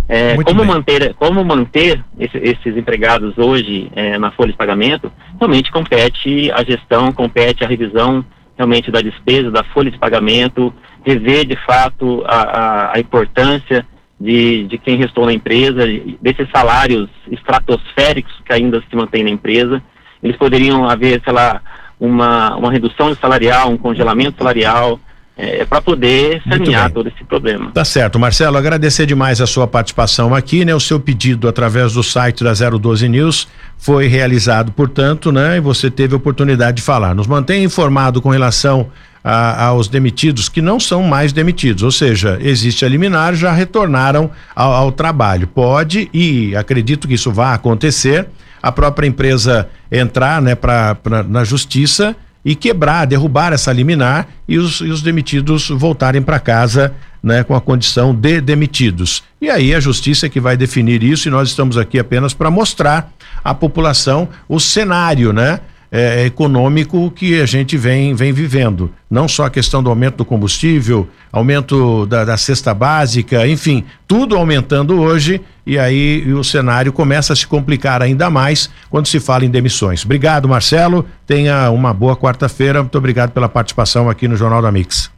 É, 0.09 0.35
como 0.43 0.59
bem. 0.59 0.67
manter, 0.67 1.13
como 1.13 1.45
manter 1.45 2.03
esse- 2.19 2.37
esses 2.39 2.75
empregados 2.75 3.37
hoje 3.37 3.89
é, 3.95 4.17
na 4.17 4.31
folha 4.31 4.51
de 4.51 4.57
pagamento, 4.57 5.09
realmente 5.39 5.71
compete 5.71 6.51
a 6.51 6.61
gestão, 6.61 7.13
compete 7.13 7.63
a 7.63 7.67
revisão 7.67 8.25
realmente 8.57 8.91
da 8.91 9.01
despesa, 9.01 9.49
da 9.49 9.63
folha 9.63 9.89
de 9.89 9.97
pagamento, 9.97 10.73
rever 11.03 11.45
de 11.45 11.55
fato 11.65 12.23
a, 12.25 12.41
a, 12.41 12.97
a 12.97 12.99
importância 12.99 13.85
de, 14.19 14.65
de 14.67 14.77
quem 14.77 14.97
restou 14.97 15.25
na 15.25 15.33
empresa, 15.33 15.81
desses 16.21 16.49
salários 16.51 17.09
estratosféricos 17.31 18.33
que 18.45 18.53
ainda 18.53 18.81
se 18.87 18.95
mantêm 18.95 19.23
na 19.23 19.29
empresa. 19.29 19.81
Eles 20.21 20.37
poderiam 20.37 20.87
haver, 20.87 21.19
sei 21.23 21.33
lá, 21.33 21.61
uma, 21.99 22.55
uma 22.55 22.71
redução 22.71 23.15
salarial, 23.15 23.71
um 23.71 23.77
congelamento 23.77 24.37
salarial, 24.37 24.99
é, 25.35 25.65
para 25.65 25.81
poder 25.81 26.41
sanear 26.47 26.91
todo 26.91 27.07
esse 27.07 27.23
problema. 27.23 27.71
Tá 27.71 27.83
certo, 27.83 28.19
Marcelo, 28.19 28.57
agradecer 28.57 29.07
demais 29.07 29.41
a 29.41 29.47
sua 29.47 29.65
participação 29.65 30.35
aqui, 30.35 30.63
né? 30.63 30.75
O 30.75 30.79
seu 30.79 30.99
pedido 30.99 31.47
através 31.47 31.93
do 31.93 32.03
site 32.03 32.43
da 32.43 32.53
012 32.53 33.09
News 33.09 33.47
foi 33.77 34.07
realizado, 34.07 34.71
portanto, 34.71 35.31
né? 35.31 35.57
E 35.57 35.59
você 35.59 35.89
teve 35.89 36.13
a 36.13 36.17
oportunidade 36.17 36.77
de 36.77 36.83
falar. 36.83 37.15
Nos 37.15 37.25
mantenha 37.25 37.63
informado 37.63 38.21
com 38.21 38.29
relação 38.29 38.91
a- 39.23 39.65
aos 39.65 39.87
demitidos 39.87 40.49
que 40.49 40.61
não 40.61 40.79
são 40.79 41.03
mais 41.03 41.31
demitidos, 41.31 41.83
ou 41.83 41.91
seja, 41.91 42.37
existe 42.41 42.83
a 42.85 42.89
liminar, 42.89 43.35
já 43.35 43.51
retornaram 43.51 44.29
ao, 44.55 44.71
ao 44.73 44.91
trabalho. 44.91 45.47
Pode 45.47 46.09
e 46.13 46.55
acredito 46.55 47.07
que 47.07 47.13
isso 47.13 47.31
vai 47.31 47.53
acontecer. 47.53 48.27
A 48.63 48.71
própria 48.71 49.07
empresa 49.07 49.67
entrar, 49.91 50.41
né, 50.41 50.53
pra, 50.55 50.95
pra- 50.95 51.23
na 51.23 51.43
justiça 51.43 52.15
e 52.43 52.55
quebrar, 52.55 53.05
derrubar 53.05 53.53
essa 53.53 53.71
liminar 53.71 54.27
e 54.47 54.57
os, 54.57 54.81
e 54.81 54.89
os 54.89 55.01
demitidos 55.01 55.69
voltarem 55.69 56.21
para 56.21 56.39
casa 56.39 56.93
né, 57.23 57.43
com 57.43 57.55
a 57.55 57.61
condição 57.61 58.15
de 58.15 58.41
demitidos. 58.41 59.23
E 59.39 59.47
aí 59.49 59.75
a 59.75 59.79
justiça 59.79 60.25
é 60.25 60.29
que 60.29 60.39
vai 60.39 60.57
definir 60.57 61.03
isso 61.03 61.27
e 61.27 61.31
nós 61.31 61.49
estamos 61.49 61.77
aqui 61.77 61.99
apenas 61.99 62.33
para 62.33 62.49
mostrar 62.49 63.11
à 63.43 63.53
população 63.53 64.27
o 64.49 64.59
cenário, 64.59 65.31
né? 65.31 65.59
É, 65.91 66.25
econômico 66.25 67.11
que 67.11 67.41
a 67.41 67.45
gente 67.45 67.75
vem, 67.75 68.15
vem 68.15 68.31
vivendo. 68.31 68.89
Não 69.09 69.27
só 69.27 69.45
a 69.45 69.49
questão 69.49 69.83
do 69.83 69.89
aumento 69.89 70.17
do 70.17 70.25
combustível, 70.25 71.09
aumento 71.31 72.05
da, 72.05 72.23
da 72.23 72.37
cesta 72.37 72.73
básica, 72.73 73.45
enfim, 73.45 73.83
tudo 74.07 74.37
aumentando 74.37 75.01
hoje 75.01 75.41
e 75.67 75.77
aí 75.77 76.31
o 76.33 76.43
cenário 76.43 76.93
começa 76.93 77.33
a 77.33 77.35
se 77.35 77.45
complicar 77.45 78.01
ainda 78.01 78.29
mais 78.29 78.71
quando 78.89 79.07
se 79.07 79.19
fala 79.19 79.43
em 79.45 79.49
demissões. 79.49 80.05
Obrigado, 80.05 80.47
Marcelo. 80.47 81.05
Tenha 81.27 81.69
uma 81.69 81.93
boa 81.93 82.15
quarta-feira. 82.15 82.81
Muito 82.81 82.97
obrigado 82.97 83.31
pela 83.31 83.49
participação 83.49 84.09
aqui 84.09 84.27
no 84.27 84.37
Jornal 84.37 84.61
da 84.61 84.71
Mix. 84.71 85.11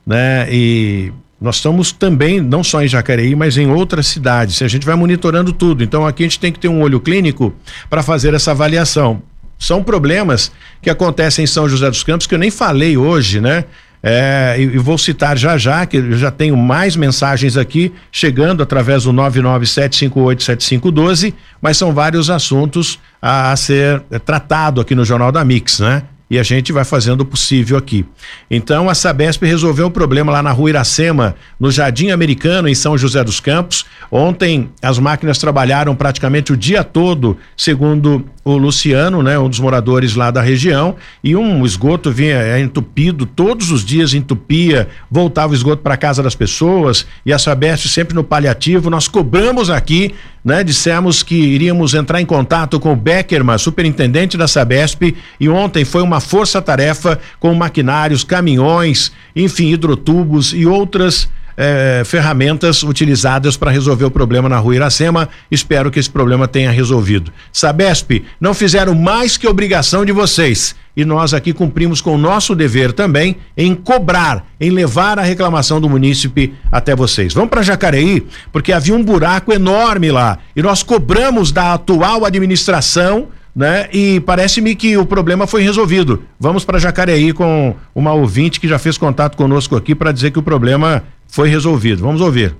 né? 0.06 0.46
E 0.52 1.10
nós 1.40 1.56
estamos 1.56 1.90
também, 1.90 2.38
não 2.38 2.62
só 2.62 2.82
em 2.82 2.88
Jacareí, 2.88 3.34
mas 3.34 3.56
em 3.56 3.70
outras 3.70 4.08
cidades. 4.08 4.60
A 4.60 4.68
gente 4.68 4.84
vai 4.84 4.94
monitorando 4.94 5.54
tudo. 5.54 5.82
Então 5.82 6.06
aqui 6.06 6.22
a 6.22 6.26
gente 6.26 6.38
tem 6.38 6.52
que 6.52 6.58
ter 6.58 6.68
um 6.68 6.82
olho 6.82 7.00
clínico 7.00 7.54
para 7.88 8.02
fazer 8.02 8.34
essa 8.34 8.50
avaliação. 8.50 9.22
São 9.58 9.82
problemas 9.82 10.52
que 10.82 10.90
acontecem 10.90 11.44
em 11.44 11.46
São 11.46 11.66
José 11.66 11.88
dos 11.88 12.02
Campos 12.02 12.26
que 12.26 12.34
eu 12.34 12.38
nem 12.38 12.50
falei 12.50 12.96
hoje, 12.96 13.40
né? 13.40 13.64
É, 14.10 14.56
e, 14.58 14.62
e 14.62 14.78
vou 14.78 14.96
citar 14.96 15.36
já 15.36 15.58
já, 15.58 15.84
que 15.84 15.98
eu 15.98 16.16
já 16.16 16.30
tenho 16.30 16.56
mais 16.56 16.96
mensagens 16.96 17.58
aqui 17.58 17.92
chegando 18.10 18.62
através 18.62 19.04
do 19.04 19.12
997587512, 19.12 21.34
mas 21.60 21.76
são 21.76 21.92
vários 21.92 22.30
assuntos 22.30 22.98
a, 23.20 23.52
a 23.52 23.56
ser 23.56 24.02
é, 24.10 24.18
tratado 24.18 24.80
aqui 24.80 24.94
no 24.94 25.04
Jornal 25.04 25.30
da 25.30 25.44
Mix, 25.44 25.80
né? 25.80 26.04
e 26.30 26.38
a 26.38 26.42
gente 26.42 26.72
vai 26.72 26.84
fazendo 26.84 27.22
o 27.22 27.24
possível 27.24 27.76
aqui. 27.76 28.04
Então 28.50 28.88
a 28.88 28.94
Sabesp 28.94 29.44
resolveu 29.44 29.86
o 29.86 29.90
problema 29.90 30.30
lá 30.30 30.42
na 30.42 30.52
rua 30.52 30.70
Iracema, 30.70 31.34
no 31.58 31.70
Jardim 31.70 32.10
Americano, 32.10 32.68
em 32.68 32.74
São 32.74 32.98
José 32.98 33.24
dos 33.24 33.40
Campos. 33.40 33.86
Ontem 34.10 34.70
as 34.82 34.98
máquinas 34.98 35.38
trabalharam 35.38 35.94
praticamente 35.94 36.52
o 36.52 36.56
dia 36.56 36.84
todo, 36.84 37.36
segundo 37.56 38.24
o 38.52 38.56
Luciano, 38.56 39.22
né, 39.22 39.38
um 39.38 39.48
dos 39.48 39.60
moradores 39.60 40.14
lá 40.14 40.30
da 40.30 40.40
região, 40.40 40.96
e 41.22 41.36
um 41.36 41.66
esgoto 41.66 42.10
vinha 42.10 42.36
é, 42.36 42.60
entupido, 42.60 43.26
todos 43.26 43.70
os 43.70 43.84
dias 43.84 44.14
entupia, 44.14 44.88
voltava 45.10 45.52
o 45.52 45.54
esgoto 45.54 45.82
para 45.82 45.96
casa 45.96 46.22
das 46.22 46.34
pessoas, 46.34 47.06
e 47.26 47.32
a 47.32 47.38
Sabesp 47.38 47.88
sempre 47.88 48.14
no 48.14 48.24
paliativo. 48.24 48.88
Nós 48.88 49.06
cobramos 49.06 49.68
aqui, 49.68 50.14
né, 50.42 50.64
dissemos 50.64 51.22
que 51.22 51.34
iríamos 51.34 51.92
entrar 51.92 52.20
em 52.20 52.26
contato 52.26 52.80
com 52.80 52.92
o 52.92 52.96
Beckerman, 52.96 53.58
superintendente 53.58 54.36
da 54.38 54.48
Sabesp, 54.48 55.14
e 55.38 55.48
ontem 55.48 55.84
foi 55.84 56.02
uma 56.02 56.20
força-tarefa 56.20 57.18
com 57.38 57.52
maquinários, 57.54 58.24
caminhões, 58.24 59.12
enfim, 59.36 59.72
hidrotubos 59.72 60.54
e 60.54 60.64
outras 60.64 61.28
eh, 61.60 62.02
ferramentas 62.04 62.84
utilizadas 62.84 63.56
para 63.56 63.72
resolver 63.72 64.04
o 64.04 64.10
problema 64.10 64.48
na 64.48 64.58
rua 64.58 64.76
Iracema. 64.76 65.28
Espero 65.50 65.90
que 65.90 65.98
esse 65.98 66.08
problema 66.08 66.46
tenha 66.46 66.70
resolvido. 66.70 67.32
Sabesp, 67.52 68.24
não 68.40 68.54
fizeram 68.54 68.94
mais 68.94 69.36
que 69.36 69.48
obrigação 69.48 70.04
de 70.04 70.12
vocês. 70.12 70.76
E 70.96 71.04
nós 71.04 71.34
aqui 71.34 71.52
cumprimos 71.52 72.00
com 72.00 72.14
o 72.14 72.18
nosso 72.18 72.54
dever 72.54 72.92
também 72.92 73.36
em 73.56 73.74
cobrar, 73.74 74.46
em 74.60 74.70
levar 74.70 75.18
a 75.18 75.22
reclamação 75.22 75.80
do 75.80 75.88
munícipe 75.88 76.54
até 76.70 76.94
vocês. 76.94 77.34
Vamos 77.34 77.50
para 77.50 77.62
Jacareí, 77.62 78.24
porque 78.52 78.72
havia 78.72 78.94
um 78.94 79.02
buraco 79.02 79.52
enorme 79.52 80.12
lá. 80.12 80.38
E 80.54 80.62
nós 80.62 80.84
cobramos 80.84 81.50
da 81.50 81.74
atual 81.74 82.24
administração 82.24 83.28
né? 83.58 83.88
E 83.92 84.20
parece-me 84.20 84.76
que 84.76 84.96
o 84.96 85.04
problema 85.04 85.44
foi 85.44 85.64
resolvido. 85.64 86.22
Vamos 86.38 86.64
para 86.64 86.78
Jacareí 86.78 87.32
com 87.32 87.74
uma 87.92 88.12
ouvinte 88.12 88.60
que 88.60 88.68
já 88.68 88.78
fez 88.78 88.96
contato 88.96 89.36
conosco 89.36 89.74
aqui 89.74 89.96
para 89.96 90.12
dizer 90.12 90.30
que 90.30 90.38
o 90.38 90.42
problema 90.44 91.02
foi 91.26 91.48
resolvido. 91.48 92.00
Vamos 92.00 92.20
ouvir. 92.20 92.54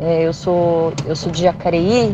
É, 0.00 0.26
eu 0.26 0.32
sou 0.32 0.92
eu 1.06 1.14
sou 1.14 1.30
de 1.30 1.42
Jacareí 1.42 2.12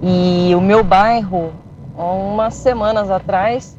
e 0.00 0.54
o 0.54 0.60
meu 0.60 0.84
bairro, 0.84 1.52
há 1.98 2.04
umas 2.04 2.54
semanas 2.54 3.10
atrás, 3.10 3.76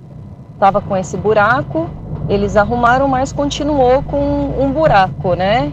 estava 0.53 0.81
com 0.81 0.97
esse 0.97 1.15
buraco. 1.15 1.89
Eles 2.29 2.55
arrumaram, 2.55 3.07
mas 3.07 3.33
continuou 3.33 4.01
com 4.03 4.53
um 4.57 4.71
buraco, 4.71 5.33
né? 5.35 5.71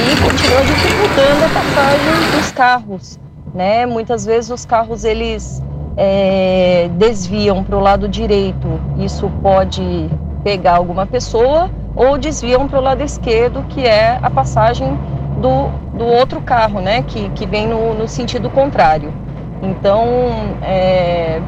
E 0.00 0.16
continua 0.20 0.62
dificultando 0.64 1.44
a 1.44 1.48
passagem 1.48 2.30
dos 2.36 2.52
carros, 2.52 3.18
né? 3.54 3.86
Muitas 3.86 4.26
vezes 4.26 4.50
os 4.50 4.66
carros 4.66 5.04
eles 5.04 5.62
é, 5.96 6.90
desviam 6.92 7.64
para 7.64 7.76
o 7.76 7.80
lado 7.80 8.06
direito, 8.06 8.68
isso 8.98 9.30
pode 9.42 10.10
pegar 10.44 10.76
alguma 10.76 11.06
pessoa, 11.06 11.70
ou 11.96 12.18
desviam 12.18 12.68
para 12.68 12.78
o 12.78 12.82
lado 12.82 13.02
esquerdo, 13.02 13.64
que 13.68 13.86
é 13.86 14.18
a 14.22 14.30
passagem 14.30 14.96
do, 15.40 15.68
do 15.96 16.04
outro 16.04 16.40
carro, 16.40 16.80
né? 16.80 17.02
Que, 17.02 17.30
que 17.30 17.46
vem 17.46 17.66
no, 17.66 17.94
no 17.94 18.06
sentido 18.06 18.50
contrário. 18.50 19.12
Então, 19.62 20.06
é, 20.62 21.40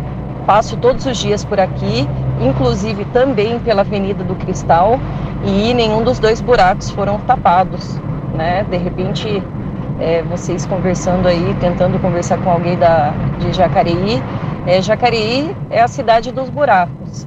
passo 0.47 0.77
todos 0.77 1.07
os 1.07 1.17
dias 1.17 1.45
por 1.45 1.61
aqui, 1.61 2.09
inclusive 2.41 3.05
também 3.07 3.59
pela 3.61 3.83
Avenida 3.83 4.25
do 4.25 4.35
Cristal, 4.35 4.99
e 5.45 5.73
nenhum 5.75 6.03
dos 6.03 6.19
dois 6.19 6.41
buracos 6.41 6.91
foram 6.91 7.19
tapados, 7.21 7.99
né? 8.35 8.65
De 8.65 8.77
repente, 8.77 9.43
é, 10.01 10.23
vocês 10.23 10.67
conversando 10.67 11.29
aí, 11.29 11.55
tentando 11.61 11.99
conversar 12.01 12.39
com 12.39 12.51
alguém 12.51 12.77
da, 12.77 13.13
de 13.39 13.53
Jacareí, 13.53 14.23
é, 14.67 14.83
Jacareí 14.83 15.55
é 15.71 15.81
a 15.81 15.89
cidade 15.89 16.33
dos 16.33 16.51
buracos, 16.51 17.27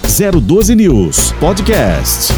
012 0.03 0.75
News 0.75 1.33
Podcast. 1.33 2.33